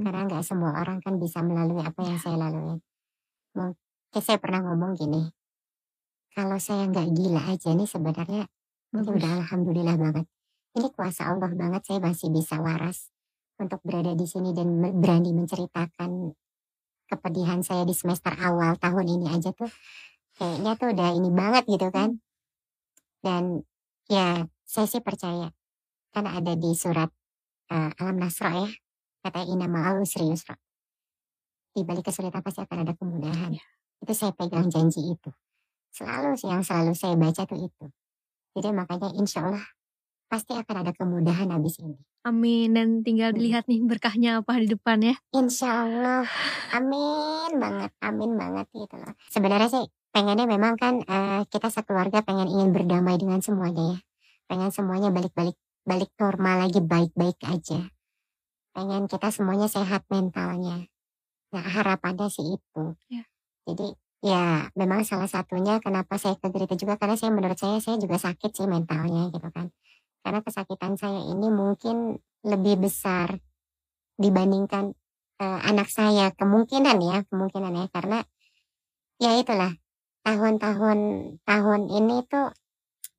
Karena 0.04 0.22
nggak 0.26 0.44
semua 0.44 0.80
orang 0.80 1.04
kan 1.04 1.20
bisa 1.20 1.44
melalui 1.44 1.84
apa 1.84 2.02
yang 2.02 2.18
saya 2.18 2.40
lalui. 2.40 2.80
Mungkin 3.54 4.22
saya 4.24 4.40
pernah 4.42 4.66
ngomong 4.66 4.98
gini, 4.98 5.22
kalau 6.38 6.58
saya 6.62 6.86
nggak 6.90 7.08
gila 7.18 7.42
aja 7.50 7.74
nih 7.74 7.90
sebenarnya 7.90 8.44
Bagus. 8.94 9.10
udah 9.10 9.32
alhamdulillah 9.42 9.98
banget. 9.98 10.26
Ini 10.78 10.88
kuasa 10.94 11.34
Allah 11.34 11.50
banget 11.54 11.82
saya 11.90 12.00
masih 12.02 12.30
bisa 12.30 12.62
waras 12.62 13.10
untuk 13.58 13.82
berada 13.82 14.14
di 14.14 14.30
sini 14.30 14.54
dan 14.54 14.70
berani 15.02 15.34
menceritakan 15.34 16.36
kepedihan 17.10 17.66
saya 17.66 17.88
di 17.88 17.96
semester 17.98 18.30
awal 18.38 18.78
tahun 18.78 19.08
ini 19.08 19.26
aja 19.34 19.50
tuh 19.56 19.72
kayaknya 20.38 20.78
tuh 20.78 20.94
udah 20.94 21.10
ini 21.18 21.30
banget 21.34 21.64
gitu 21.66 21.90
kan. 21.90 22.22
Dan 23.26 23.66
ya 24.08 24.48
saya 24.64 24.88
sih 24.88 25.04
percaya 25.04 25.52
karena 26.12 26.40
ada 26.40 26.54
di 26.56 26.72
surat 26.76 27.12
eh, 27.72 27.92
Alam 28.00 28.18
Nasro 28.20 28.50
ya 28.52 28.70
kata 29.28 29.44
Ina 29.44 29.68
Ma'al 29.68 30.04
Usri 30.04 30.24
Yusra. 30.24 30.56
Di 31.76 31.84
balik 31.84 32.08
kesulitan 32.08 32.40
pasti 32.42 32.64
akan 32.64 32.88
ada 32.88 32.94
kemudahan. 32.96 33.52
Itu 34.00 34.14
saya 34.16 34.32
pegang 34.32 34.72
janji 34.72 35.04
itu. 35.04 35.30
Selalu 35.92 36.40
sih 36.40 36.50
yang 36.50 36.64
selalu 36.64 36.96
saya 36.96 37.20
baca 37.20 37.44
tuh 37.44 37.60
itu. 37.60 37.86
Jadi 38.58 38.70
makanya 38.74 39.12
insya 39.20 39.46
Allah 39.46 39.66
pasti 40.32 40.56
akan 40.56 40.76
ada 40.82 40.92
kemudahan 40.96 41.52
habis 41.54 41.78
ini. 41.84 42.00
Amin 42.28 42.76
dan 42.76 43.04
tinggal 43.04 43.32
dilihat 43.32 43.68
nih 43.72 43.84
berkahnya 43.84 44.44
apa 44.44 44.60
di 44.60 44.68
depan 44.68 45.00
ya. 45.04 45.16
Insya 45.36 45.86
Allah. 45.86 46.26
Amin 46.72 47.52
banget. 47.60 47.92
Amin 48.04 48.32
banget 48.36 48.68
gitu 48.74 48.96
loh. 48.96 49.14
Sebenarnya 49.32 49.70
sih 49.70 49.86
pengennya 50.12 50.46
memang 50.50 50.76
kan 50.80 51.04
eh, 51.04 51.42
kita 51.48 51.72
sekeluarga 51.72 52.24
pengen 52.24 52.50
ingin 52.50 52.70
berdamai 52.76 53.16
dengan 53.20 53.40
semuanya 53.44 53.96
ya. 53.96 54.00
Pengen 54.48 54.72
semuanya 54.72 55.10
balik-balik 55.12 55.58
balik 55.88 56.12
normal 56.20 56.68
lagi 56.68 56.84
baik-baik 56.84 57.40
aja. 57.48 57.88
Pengen 58.76 59.08
kita 59.08 59.32
semuanya 59.32 59.72
sehat 59.72 60.04
mentalnya. 60.12 60.88
Nah 61.56 61.66
harapannya 61.66 62.28
sih 62.28 62.60
itu. 62.60 62.84
Ya. 63.08 63.24
Jadi 63.68 63.96
ya 64.20 64.68
memang 64.76 65.08
salah 65.08 65.30
satunya 65.30 65.80
kenapa 65.80 66.20
saya 66.20 66.36
ke 66.36 66.50
Gerita 66.52 66.76
juga 66.76 67.00
karena 67.00 67.16
saya 67.16 67.32
menurut 67.32 67.56
saya 67.56 67.78
saya 67.80 67.96
juga 68.02 68.20
sakit 68.20 68.52
sih 68.52 68.68
mentalnya 68.68 69.32
gitu 69.32 69.48
kan. 69.52 69.72
Karena 70.24 70.44
kesakitan 70.44 71.00
saya 71.00 71.24
ini 71.24 71.48
mungkin 71.48 72.20
lebih 72.44 72.84
besar 72.84 73.40
dibandingkan 74.20 74.92
eh, 75.40 75.60
anak 75.70 75.88
saya 75.88 76.34
kemungkinan 76.36 76.98
ya 77.00 77.18
kemungkinan 77.30 77.74
ya 77.74 77.86
karena 77.94 78.20
ya 79.22 79.32
itulah 79.38 79.72
tahun-tahun 80.28 81.00
tahun 81.48 81.82
ini 81.88 82.28
tuh 82.28 82.52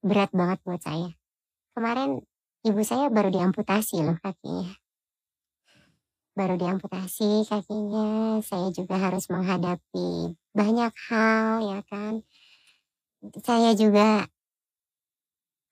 berat 0.04 0.28
banget 0.28 0.60
buat 0.60 0.76
saya. 0.84 1.08
Kemarin 1.72 2.20
ibu 2.68 2.84
saya 2.84 3.08
baru 3.08 3.32
diamputasi 3.32 4.04
loh 4.04 4.20
kakinya. 4.20 4.76
Baru 6.36 6.60
diamputasi 6.60 7.48
kakinya 7.48 8.44
saya 8.44 8.68
juga 8.76 9.00
harus 9.00 9.24
menghadapi 9.32 10.36
banyak 10.52 10.92
hal 11.08 11.64
ya 11.64 11.80
kan. 11.88 12.20
Saya 13.40 13.72
juga 13.72 14.28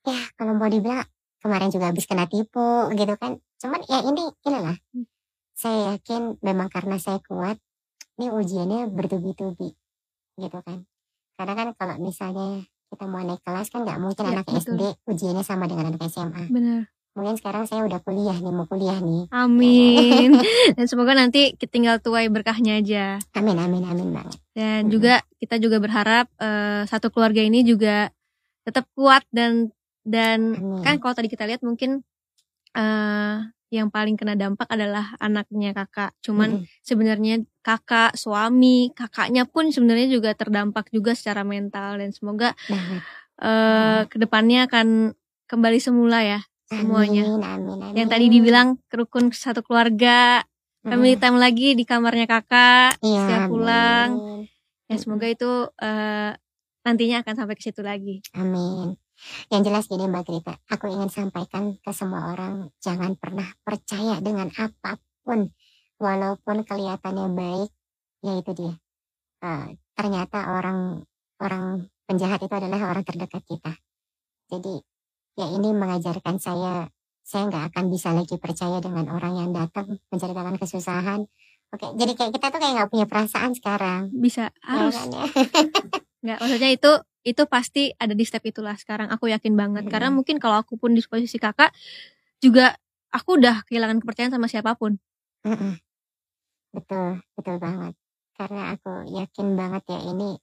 ya 0.09 0.21
kalau 0.41 0.57
mau 0.57 0.73
dibilang 0.73 1.05
kemarin 1.45 1.69
juga 1.69 1.93
habis 1.93 2.09
kena 2.09 2.25
tipu 2.25 2.89
gitu 2.97 3.13
kan. 3.21 3.37
Cuman 3.61 3.85
ya 3.85 4.01
ini 4.09 4.25
inilah 4.41 4.77
saya 5.53 5.93
yakin 6.01 6.41
memang 6.41 6.73
karena 6.73 6.97
saya 6.97 7.21
kuat 7.21 7.61
ini 8.17 8.33
ujiannya 8.33 8.89
bertubi-tubi 8.89 9.77
gitu 10.41 10.61
kan 10.65 10.89
karena 11.37 11.53
kan 11.55 11.69
kalau 11.73 11.95
misalnya 11.99 12.47
kita 12.87 13.05
mau 13.05 13.21
naik 13.21 13.41
kelas 13.41 13.69
kan 13.69 13.81
nggak 13.83 13.99
mungkin 13.99 14.25
Ya, 14.25 14.31
anak 14.33 14.47
betul. 14.47 14.59
SD 14.59 14.83
ujiannya 15.07 15.43
sama 15.43 15.65
dengan 15.65 15.91
anak 15.91 16.03
SMA 16.07 16.49
Benar. 16.49 16.81
mungkin 17.13 17.35
sekarang 17.35 17.65
saya 17.65 17.83
udah 17.83 18.01
kuliah 18.01 18.35
nih 18.35 18.51
mau 18.51 18.65
kuliah 18.65 18.99
nih 18.99 19.29
Amin. 19.31 20.31
dan 20.77 20.85
semoga 20.85 21.13
nanti 21.13 21.53
kita 21.53 21.71
tinggal 21.71 21.97
tuai 21.99 22.27
berkahnya 22.27 22.79
aja. 22.79 23.17
amin 23.33 23.57
amin 23.57 23.85
amin 23.85 24.09
banget 24.11 24.39
Dan 24.51 24.81
Mm-mm. 24.83 24.91
juga 24.91 25.15
kita 25.37 25.57
juga 25.57 25.77
berharap 25.77 26.27
eh, 26.35 26.83
satu 26.85 27.09
keluarga 27.09 27.41
ini 27.41 27.61
juga 27.61 28.09
tetap 28.63 28.89
kuat 28.93 29.23
dan 29.31 29.69
dan 30.03 30.55
amin 30.55 30.81
kan 30.81 30.97
kalau 30.97 31.13
tadi 31.13 31.27
kita 31.27 31.45
lihat 31.45 31.61
mungkin 31.61 32.01
eh 32.73 33.37
yang 33.69 33.91
paling 33.91 34.15
kena 34.15 34.33
dampak 34.33 34.71
adalah 34.71 35.19
anaknya 35.19 35.75
kakak. 35.75 36.15
Cuman 36.23 36.63
Mm-mm. 36.63 36.71
sebenarnya 36.81 37.43
kakak, 37.67 38.15
suami, 38.15 38.95
kakaknya 38.95 39.43
pun 39.43 39.75
sebenarnya 39.75 40.07
juga 40.07 40.31
terdampak 40.39 40.87
juga 40.95 41.19
secara 41.19 41.43
mental 41.43 41.99
dan 41.99 42.15
semoga 42.15 42.55
banget 42.71 43.03
eh 43.37 44.01
ke 44.07 44.17
depannya 44.17 44.65
akan 44.71 45.13
kembali 45.51 45.79
semula 45.83 46.23
ya 46.23 46.41
semuanya. 46.71 47.27
amin 47.27 47.43
amin 47.43 47.79
amin 47.83 47.95
Yang 47.99 48.09
tadi 48.15 48.27
dibilang 48.31 48.69
rukun 48.89 49.35
satu 49.35 49.61
keluarga, 49.67 50.47
family 50.83 51.19
time 51.19 51.37
lagi 51.37 51.75
di 51.75 51.83
kamarnya 51.83 52.27
kakak, 52.27 53.03
Iya, 53.03 53.19
setiap 53.19 53.43
pulang. 53.51 54.11
amin. 54.23 54.41
Ya 54.87 54.97
semoga 55.03 55.27
itu 55.27 55.51
eh, 55.83 56.31
nantinya 56.87 57.27
akan 57.27 57.35
sampai 57.35 57.55
ke 57.59 57.63
situ 57.67 57.83
lagi. 57.83 58.23
Amin. 58.35 58.95
Yang 59.51 59.63
jelas 59.67 59.85
gini 59.89 60.05
Mbak 60.07 60.23
Grita, 60.29 60.55
aku 60.71 60.87
ingin 60.93 61.09
sampaikan 61.09 61.75
ke 61.81 61.91
semua 61.91 62.31
orang, 62.37 62.69
jangan 62.79 63.17
pernah 63.17 63.49
percaya 63.65 64.21
dengan 64.21 64.53
apa 64.55 65.01
pun, 65.25 65.51
walaupun 65.97 66.63
kelihatannya 66.65 67.27
baik, 67.33 67.71
ya 68.25 68.33
itu 68.41 68.53
dia. 68.57 68.75
Eh, 69.45 69.67
ternyata 69.97 70.39
orang 70.57 71.05
orang 71.41 71.89
penjahat 72.09 72.41
itu 72.41 72.55
adalah 72.55 72.93
orang 72.93 73.05
terdekat 73.05 73.43
kita. 73.45 73.73
Jadi 74.49 74.75
ya 75.37 75.47
ini 75.53 75.69
mengajarkan 75.77 76.41
saya, 76.41 76.89
saya 77.21 77.51
nggak 77.51 77.75
akan 77.75 77.85
bisa 77.93 78.15
lagi 78.17 78.37
percaya 78.41 78.81
dengan 78.81 79.11
orang 79.13 79.35
yang 79.37 79.51
datang 79.53 80.01
menceritakan 80.09 80.57
kesusahan. 80.57 81.27
Oke, 81.75 81.87
jadi 81.99 82.13
kayak 82.15 82.33
kita 82.39 82.47
tuh 82.55 82.61
kayak 82.63 82.73
nggak 82.79 82.91
punya 82.95 83.07
perasaan 83.11 83.53
sekarang. 83.53 84.09
Bisa 84.15 84.49
ya 84.49 84.55
harus 84.65 84.95
kan 84.97 85.09
ya? 85.13 85.25
nggak 86.27 86.39
maksudnya 86.43 86.71
itu 86.75 86.93
itu 87.27 87.43
pasti 87.51 87.91
ada 87.99 88.15
di 88.15 88.23
step 88.23 88.43
itulah 88.47 88.79
sekarang 88.79 89.11
aku 89.11 89.27
yakin 89.31 89.59
banget 89.59 89.91
karena 89.91 90.11
Mm-mm. 90.11 90.23
mungkin 90.23 90.39
kalau 90.39 90.63
aku 90.63 90.79
pun 90.79 90.95
di 90.95 91.03
posisi 91.03 91.43
kakak 91.43 91.75
juga 92.39 92.79
aku 93.11 93.39
udah 93.43 93.67
kehilangan 93.67 93.99
kepercayaan 93.99 94.35
sama 94.35 94.47
siapa 94.47 94.79
pun. 94.79 94.99
Betul, 96.77 97.09
betul 97.37 97.57
banget. 97.59 97.95
Karena 98.37 98.63
aku 98.77 98.93
yakin 99.09 99.49
banget 99.57 99.83
ya 99.89 100.01
ini 100.13 100.37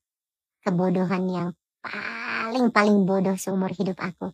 kebodohan 0.63 1.23
yang 1.29 1.49
paling 1.83 2.67
paling 2.75 2.97
bodoh 3.09 3.37
seumur 3.37 3.71
hidup 3.73 3.97
aku. 4.01 4.31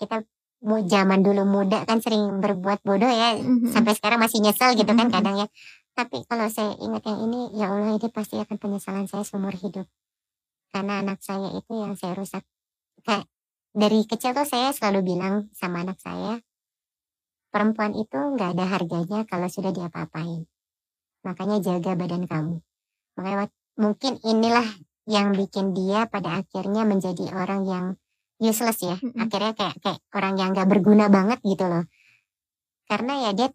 Kita 0.00 0.22
mau 0.66 0.80
zaman 0.84 1.20
dulu 1.26 1.44
muda 1.46 1.84
kan 1.88 1.98
sering 2.04 2.40
berbuat 2.44 2.80
bodoh 2.88 3.08
ya, 3.10 3.36
Mhm. 3.38 3.70
sampai 3.74 3.92
sekarang 3.98 4.20
masih 4.24 4.40
nyesel 4.44 4.74
gitu 4.78 4.92
kan 4.92 5.08
Mhm. 5.08 5.14
kadang 5.14 5.36
ya. 5.44 5.48
Tapi 5.98 6.24
kalau 6.30 6.48
saya 6.50 6.72
ingat 6.80 7.02
yang 7.08 7.20
ini, 7.28 7.40
ya 7.60 7.66
Allah 7.72 7.92
ini 7.98 8.08
pasti 8.12 8.36
akan 8.40 8.56
penyesalan 8.62 9.06
saya 9.10 9.24
seumur 9.26 9.54
hidup. 9.56 9.86
Karena 10.72 11.02
anak 11.04 11.20
saya 11.24 11.50
itu 11.56 11.72
yang 11.74 11.94
saya 11.98 12.14
rusak. 12.18 12.44
Kayak 13.06 13.26
dari 13.74 14.00
kecil 14.08 14.32
tuh 14.36 14.46
saya 14.48 14.70
selalu 14.74 15.00
bilang 15.16 15.34
sama 15.54 15.82
anak 15.86 15.98
saya, 16.02 16.40
perempuan 17.54 17.92
itu 18.02 18.18
nggak 18.34 18.50
ada 18.58 18.64
harganya 18.74 19.18
kalau 19.30 19.46
sudah 19.54 19.70
diapa-apain. 19.76 20.40
Makanya 21.26 21.60
jaga 21.60 21.92
badan 21.96 22.24
kamu. 22.24 22.56
Makanya 23.16 23.46
mungkin 23.76 24.16
inilah 24.24 24.66
yang 25.08 25.34
bikin 25.34 25.72
dia 25.76 26.06
pada 26.06 26.40
akhirnya 26.44 26.86
menjadi 26.86 27.28
orang 27.34 27.62
yang 27.66 27.86
useless 28.40 28.80
ya. 28.80 28.96
Akhirnya 29.18 29.52
kayak 29.52 29.76
kayak 29.84 30.00
orang 30.16 30.34
yang 30.40 30.50
nggak 30.56 30.68
berguna 30.68 31.12
banget 31.12 31.38
gitu 31.44 31.64
loh. 31.68 31.84
Karena 32.88 33.28
ya 33.28 33.30
dia 33.36 33.48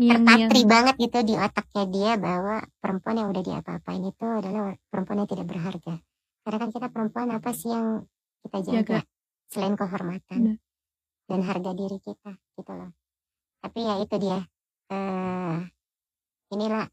yang 0.00 0.24
yang 0.24 0.48
terpatri 0.48 0.62
banget 0.64 0.94
gitu 1.04 1.18
di 1.20 1.34
otaknya 1.36 1.84
dia 1.92 2.12
bahwa 2.16 2.64
perempuan 2.80 3.16
yang 3.20 3.28
udah 3.28 3.44
diapa-apain 3.44 4.00
itu 4.00 4.24
adalah 4.24 4.72
perempuan 4.88 5.20
yang 5.20 5.28
tidak 5.28 5.46
berharga. 5.52 5.94
Karena 6.42 6.56
kan 6.58 6.70
kita 6.72 6.86
perempuan 6.88 7.28
apa 7.28 7.50
sih 7.52 7.70
yang 7.70 8.08
kita 8.40 8.58
jaga, 8.64 8.80
Jaga. 8.80 9.00
selain 9.52 9.74
kehormatan 9.76 10.38
Benar. 10.40 10.56
dan 11.28 11.40
harga 11.44 11.70
diri 11.76 11.98
kita 12.00 12.32
gitu 12.56 12.72
loh. 12.72 12.90
Tapi 13.60 13.78
ya 13.84 13.94
itu 14.00 14.16
dia. 14.16 14.40
eh 14.92 15.56
inilah 16.52 16.84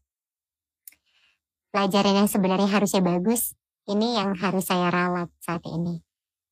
pelajaran 1.70 2.24
yang 2.24 2.28
sebenarnya 2.28 2.68
harusnya 2.68 3.04
bagus. 3.04 3.54
Ini 3.84 4.16
yang 4.16 4.36
harus 4.38 4.64
saya 4.66 4.88
rawat 4.88 5.28
saat 5.42 5.62
ini. 5.68 6.00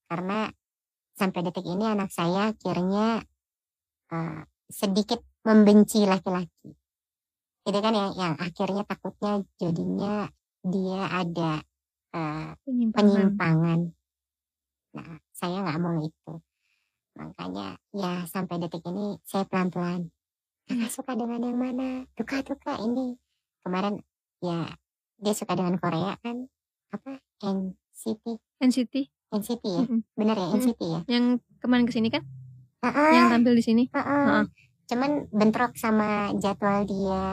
Karena 0.09 0.48
sampai 1.16 1.40
detik 1.44 1.66
ini 1.66 1.84
anak 1.88 2.12
saya 2.12 2.54
akhirnya 2.54 3.22
eh, 4.12 4.42
sedikit 4.68 5.20
membenci 5.42 6.04
laki-laki. 6.04 6.76
Itu 7.64 7.78
kan 7.80 7.92
yang, 7.92 8.12
yang 8.16 8.34
akhirnya 8.36 8.82
takutnya 8.84 9.44
jadinya 9.61 10.28
dia 10.64 11.00
ada 11.09 11.52
eh, 12.14 12.50
penyimpangan 12.64 12.96
penyimpangan. 12.96 13.80
Nah, 14.96 15.16
saya 15.30 15.56
nggak 15.62 15.78
mau 15.80 15.96
itu. 16.00 16.32
Makanya 17.18 17.76
ya 17.92 18.24
sampai 18.30 18.62
detik 18.62 18.82
ini 18.86 19.18
saya 19.26 19.44
pelan-pelan. 19.44 20.11
Suka 20.88 21.12
dengan 21.16 21.40
yang 21.44 21.58
mana? 21.58 22.04
Tuka-tuka 22.14 22.78
ini. 22.84 23.16
Kemarin 23.64 24.00
ya 24.40 24.68
dia 25.18 25.34
suka 25.34 25.56
dengan 25.56 25.76
Korea 25.80 26.14
kan? 26.20 26.46
Apa? 26.92 27.20
NCT. 27.42 28.24
NCT 28.58 28.94
NCT 29.28 29.64
ya? 29.64 29.82
Mm-mm. 29.84 30.00
Bener 30.16 30.36
ya 30.36 30.46
Mm-mm. 30.48 30.58
NCT 30.64 30.80
ya? 30.82 31.00
yang 31.06 31.24
kemarin 31.60 31.84
ke 31.84 31.92
sini 31.92 32.08
kan 32.08 32.24
Heeh, 32.80 33.10
yang 33.12 33.28
tampil 33.28 33.54
di 33.58 33.64
sini 33.64 33.84
heeh. 33.92 34.24
Heeh. 34.24 34.44
Cuman 34.88 35.10
bentrok 35.28 35.76
sama 35.76 36.32
jadwal 36.40 36.88
dia 36.88 37.24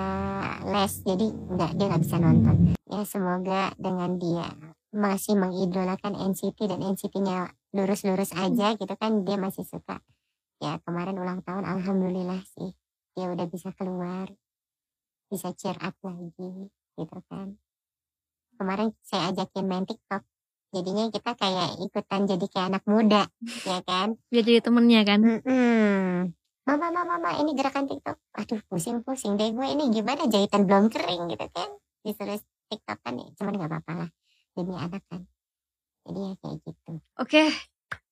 les. 0.68 0.94
Jadi 1.08 1.28
nggak 1.32 1.72
dia 1.80 1.86
nggak 1.88 2.04
bisa 2.04 2.18
nonton. 2.20 2.76
Ya 2.92 3.02
semoga 3.08 3.72
dengan 3.80 4.20
dia 4.20 4.52
masih 4.92 5.40
mengidolakan 5.40 6.16
NCT 6.16 6.60
dan 6.68 6.80
NCT-nya 6.84 7.52
lurus-lurus 7.76 8.32
aja 8.32 8.76
gitu 8.80 8.96
kan 8.96 9.28
dia 9.28 9.36
masih 9.36 9.68
suka 9.68 10.00
ya 10.64 10.80
kemarin 10.88 11.20
ulang 11.20 11.44
tahun 11.44 11.68
alhamdulillah 11.68 12.40
sih 12.56 12.72
dia 13.16 13.32
udah 13.32 13.48
bisa 13.48 13.72
keluar 13.74 14.28
bisa 15.32 15.56
cheer 15.56 15.80
up 15.82 15.96
lagi 16.04 16.70
gitu 16.96 17.18
kan 17.32 17.56
kemarin 18.56 18.92
saya 19.02 19.32
ajakin 19.32 19.66
main 19.66 19.88
TikTok 19.88 20.22
jadinya 20.76 21.08
kita 21.08 21.32
kayak 21.40 21.80
ikutan 21.80 22.22
jadi 22.28 22.46
kayak 22.52 22.68
anak 22.76 22.84
muda 22.86 23.24
ya 23.64 23.80
kan 23.88 24.20
Biar 24.32 24.44
jadi 24.44 24.60
temennya 24.60 25.02
kan. 25.08 25.20
Mm-mm. 25.24 26.36
mama 26.68 26.88
mama 26.92 27.16
mama 27.16 27.30
ini 27.40 27.56
gerakan 27.56 27.88
TikTok 27.88 28.18
aduh 28.36 28.62
pusing 28.68 29.00
pusing 29.02 29.40
deh 29.40 29.56
gue 29.56 29.68
ini 29.72 29.88
gimana 29.92 30.28
jahitan 30.28 30.68
belum 30.68 30.92
kering 30.92 31.32
gitu 31.32 31.48
kan 31.56 31.70
disuruh 32.04 32.40
TikTok 32.68 33.00
kan 33.00 33.14
ya 33.16 33.28
cuman 33.40 33.54
nggak 33.56 33.70
apa-apa 33.72 33.92
lah 34.06 34.10
demi 34.56 34.76
anak 34.76 35.04
kan 35.08 35.24
jadi 36.06 36.20
ya 36.20 36.34
kayak 36.44 36.58
gitu 36.62 36.92
Oke. 37.18 37.44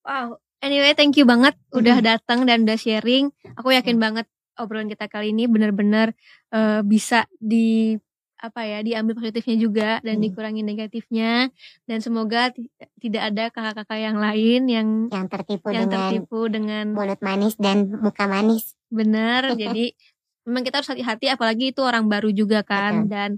Wow. 0.04 0.40
Anyway, 0.60 0.96
thank 0.96 1.16
you 1.20 1.28
banget 1.28 1.56
udah 1.76 2.00
datang 2.00 2.48
dan 2.48 2.64
udah 2.64 2.80
sharing. 2.80 3.32
Aku 3.60 3.72
yakin 3.72 4.00
banget 4.00 4.28
obrolan 4.56 4.86
kita 4.86 5.06
kali 5.06 5.32
ini 5.32 5.46
benar-benar 5.46 6.14
eh, 6.50 6.82
bisa 6.82 7.26
di 7.36 7.98
apa 8.36 8.60
ya 8.62 8.84
diambil 8.84 9.16
positifnya 9.16 9.56
juga 9.56 9.90
dan 10.00 10.20
Hmm. 10.20 10.26
dikurangi 10.28 10.62
negatifnya 10.62 11.48
dan 11.86 11.98
semoga 12.00 12.52
ti- 12.52 12.68
tidak 13.00 13.32
ada 13.32 13.44
kakak-kakak 13.48 14.00
yang 14.02 14.18
lain 14.20 14.62
yang 14.68 14.88
yang 15.08 15.28
tertipu 15.28 15.72
yang 15.72 15.88
dengan 15.88 16.12
tertipu 16.12 16.40
dengan 16.48 16.86
mulut 16.92 17.24
manis 17.24 17.56
dan 17.56 17.88
muka 17.96 18.28
manis 18.28 18.76
benar 18.90 19.48
jadi 19.56 19.96
memang 20.44 20.60
kita 20.62 20.84
harus 20.84 20.92
hati-hati 20.92 21.32
apalagi 21.32 21.72
itu 21.72 21.80
orang 21.80 22.12
baru 22.12 22.36
juga 22.36 22.68
kan 22.68 23.08
Betul. 23.08 23.12
dan 23.16 23.30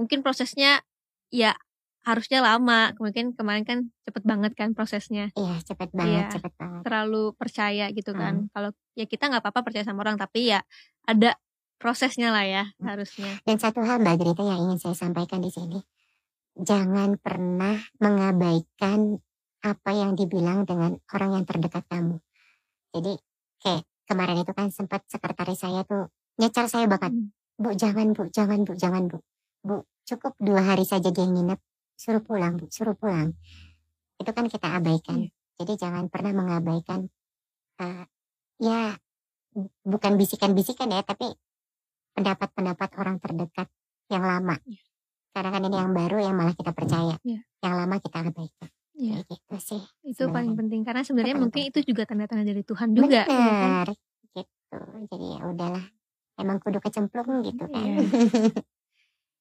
mungkin 0.00 0.24
prosesnya 0.24 0.80
ya 1.28 1.52
harusnya 2.00 2.40
lama 2.40 2.96
mungkin 2.96 3.36
kemarin 3.36 3.68
kan 3.68 3.78
cepet 4.08 4.24
banget 4.24 4.56
kan 4.56 4.72
prosesnya 4.72 5.28
iya 5.36 5.60
cepet 5.60 5.92
banget 5.92 6.24
Iya. 6.24 6.40
cepet 6.40 6.52
banget 6.56 6.82
terlalu 6.88 7.36
percaya 7.36 7.92
gitu 7.92 8.16
Hmm. 8.16 8.20
kan 8.20 8.34
kalau 8.48 8.70
ya 8.98 9.06
kita 9.06 9.30
nggak 9.30 9.46
apa-apa 9.46 9.62
percaya 9.62 9.86
sama 9.86 10.02
orang 10.02 10.18
tapi 10.18 10.50
ya 10.50 10.58
ada 11.06 11.38
prosesnya 11.78 12.34
lah 12.34 12.42
ya 12.42 12.64
Hmm. 12.82 12.90
harusnya. 12.90 13.30
Dan 13.46 13.56
satu 13.62 13.78
hal 13.86 14.02
mbak 14.02 14.18
Grita 14.18 14.42
yang 14.42 14.58
ingin 14.66 14.82
saya 14.82 14.98
sampaikan 14.98 15.38
di 15.38 15.54
sini. 15.54 15.78
Jangan 16.58 17.14
pernah 17.22 17.78
mengabaikan 18.02 19.22
apa 19.62 19.90
yang 19.94 20.18
dibilang 20.18 20.66
dengan 20.66 20.98
orang 21.14 21.38
yang 21.38 21.44
terdekat 21.46 21.86
kamu. 21.86 22.18
Jadi 22.90 23.14
kayak 23.62 23.86
kemarin 24.10 24.42
itu 24.42 24.50
kan 24.50 24.74
sempat 24.74 25.06
sekretaris 25.06 25.62
saya 25.62 25.86
tuh 25.86 26.10
nyecar 26.34 26.66
saya 26.66 26.90
banget 26.90 27.14
Hmm. 27.14 27.30
bu 27.58 27.70
jangan 27.74 28.10
bu 28.10 28.26
jangan 28.34 28.66
bu 28.66 28.74
jangan 28.74 29.06
bu. 29.06 29.18
Bu 29.62 29.76
cukup 30.02 30.34
dua 30.42 30.62
hari 30.74 30.82
saja 30.82 31.14
dia 31.14 31.26
nginep 31.26 31.58
suruh 31.94 32.22
pulang 32.22 32.58
bu 32.58 32.66
suruh 32.70 32.98
pulang. 32.98 33.38
Itu 34.18 34.30
kan 34.34 34.50
kita 34.50 34.66
abaikan. 34.74 35.30
Iya. 35.30 35.30
jadi 35.58 35.74
jangan 35.74 36.06
pernah 36.06 36.30
mengabaikan 36.34 37.10
eh, 37.78 38.06
ya 38.58 38.94
bu- 39.50 39.72
bukan 39.82 40.14
bisikan-bisikan 40.14 40.88
ya 40.88 41.00
tapi 41.00 41.30
pendapat-pendapat 42.12 42.90
orang 42.96 43.16
terdekat 43.16 43.68
yang 44.08 44.22
lama 44.22 44.58
Iya. 44.60 44.82
karena 45.30 45.50
kan 45.50 45.62
ini 45.62 45.76
yang 45.76 45.92
baru 45.92 46.16
yang 46.20 46.34
malah 46.34 46.52
kita 46.52 46.70
percaya 46.70 47.14
Iya. 47.22 47.40
yang 47.60 47.74
lama 47.74 47.96
kita 47.96 48.18
abaikan 48.20 48.70
Iya. 48.92 49.22
Kayak 49.22 49.30
gitu 49.30 49.56
sih 49.64 49.82
itu 50.04 50.22
paling 50.24 50.52
sebenarnya. 50.52 50.58
penting 50.58 50.80
karena 50.82 51.02
sebenarnya 51.02 51.32
Paling 51.32 51.44
mungkin 51.46 51.62
itu 51.64 51.80
juga 51.84 52.02
tanda-tanda 52.04 52.44
dari 52.44 52.62
Tuhan 52.62 52.88
juga 52.92 53.06
ya 53.08 53.24
kan? 53.24 53.30
benar 53.30 53.86
gitu 54.28 54.78
jadi 55.06 55.26
ya 55.30 55.40
udahlah 55.44 55.84
emang 56.36 56.58
kudu 56.58 56.78
kecemplung 56.78 57.28
gitu 57.42 57.64
kan 57.64 57.78
Iya. 57.78 57.96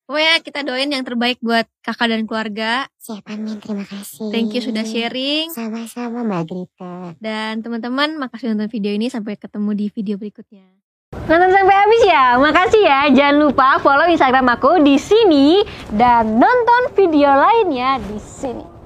Pokoknya 0.07 0.39
kita 0.39 0.63
doain 0.63 0.87
yang 0.87 1.03
terbaik 1.03 1.35
buat 1.43 1.67
kakak 1.83 2.15
dan 2.15 2.23
keluarga. 2.23 2.87
siap 2.95 3.27
amin 3.27 3.59
terima 3.59 3.83
kasih 3.83 4.31
Thank 4.31 4.55
you 4.55 4.63
sudah 4.63 4.87
sharing. 4.87 5.51
sama-sama 5.51 6.23
mbak 6.23 6.47
Grita 6.47 7.11
Dan 7.19 7.59
teman-teman, 7.59 8.15
makasih 8.15 8.55
nonton 8.55 8.71
video 8.71 8.95
ini. 8.95 9.11
Sampai 9.11 9.35
ketemu 9.35 9.75
di 9.75 9.85
video 9.91 10.15
berikutnya. 10.15 10.63
Nonton 11.11 11.51
sampai 11.51 11.75
habis 11.75 12.03
ya. 12.07 12.39
Makasih 12.39 12.83
ya. 12.87 12.99
Jangan 13.11 13.35
lupa 13.35 13.83
follow 13.83 14.07
Instagram 14.07 14.47
aku 14.47 14.79
di 14.79 14.95
sini 14.95 15.59
dan 15.91 16.39
nonton 16.39 16.95
video 16.95 17.27
lainnya 17.27 17.99
di 17.99 18.15
sini. 18.15 18.76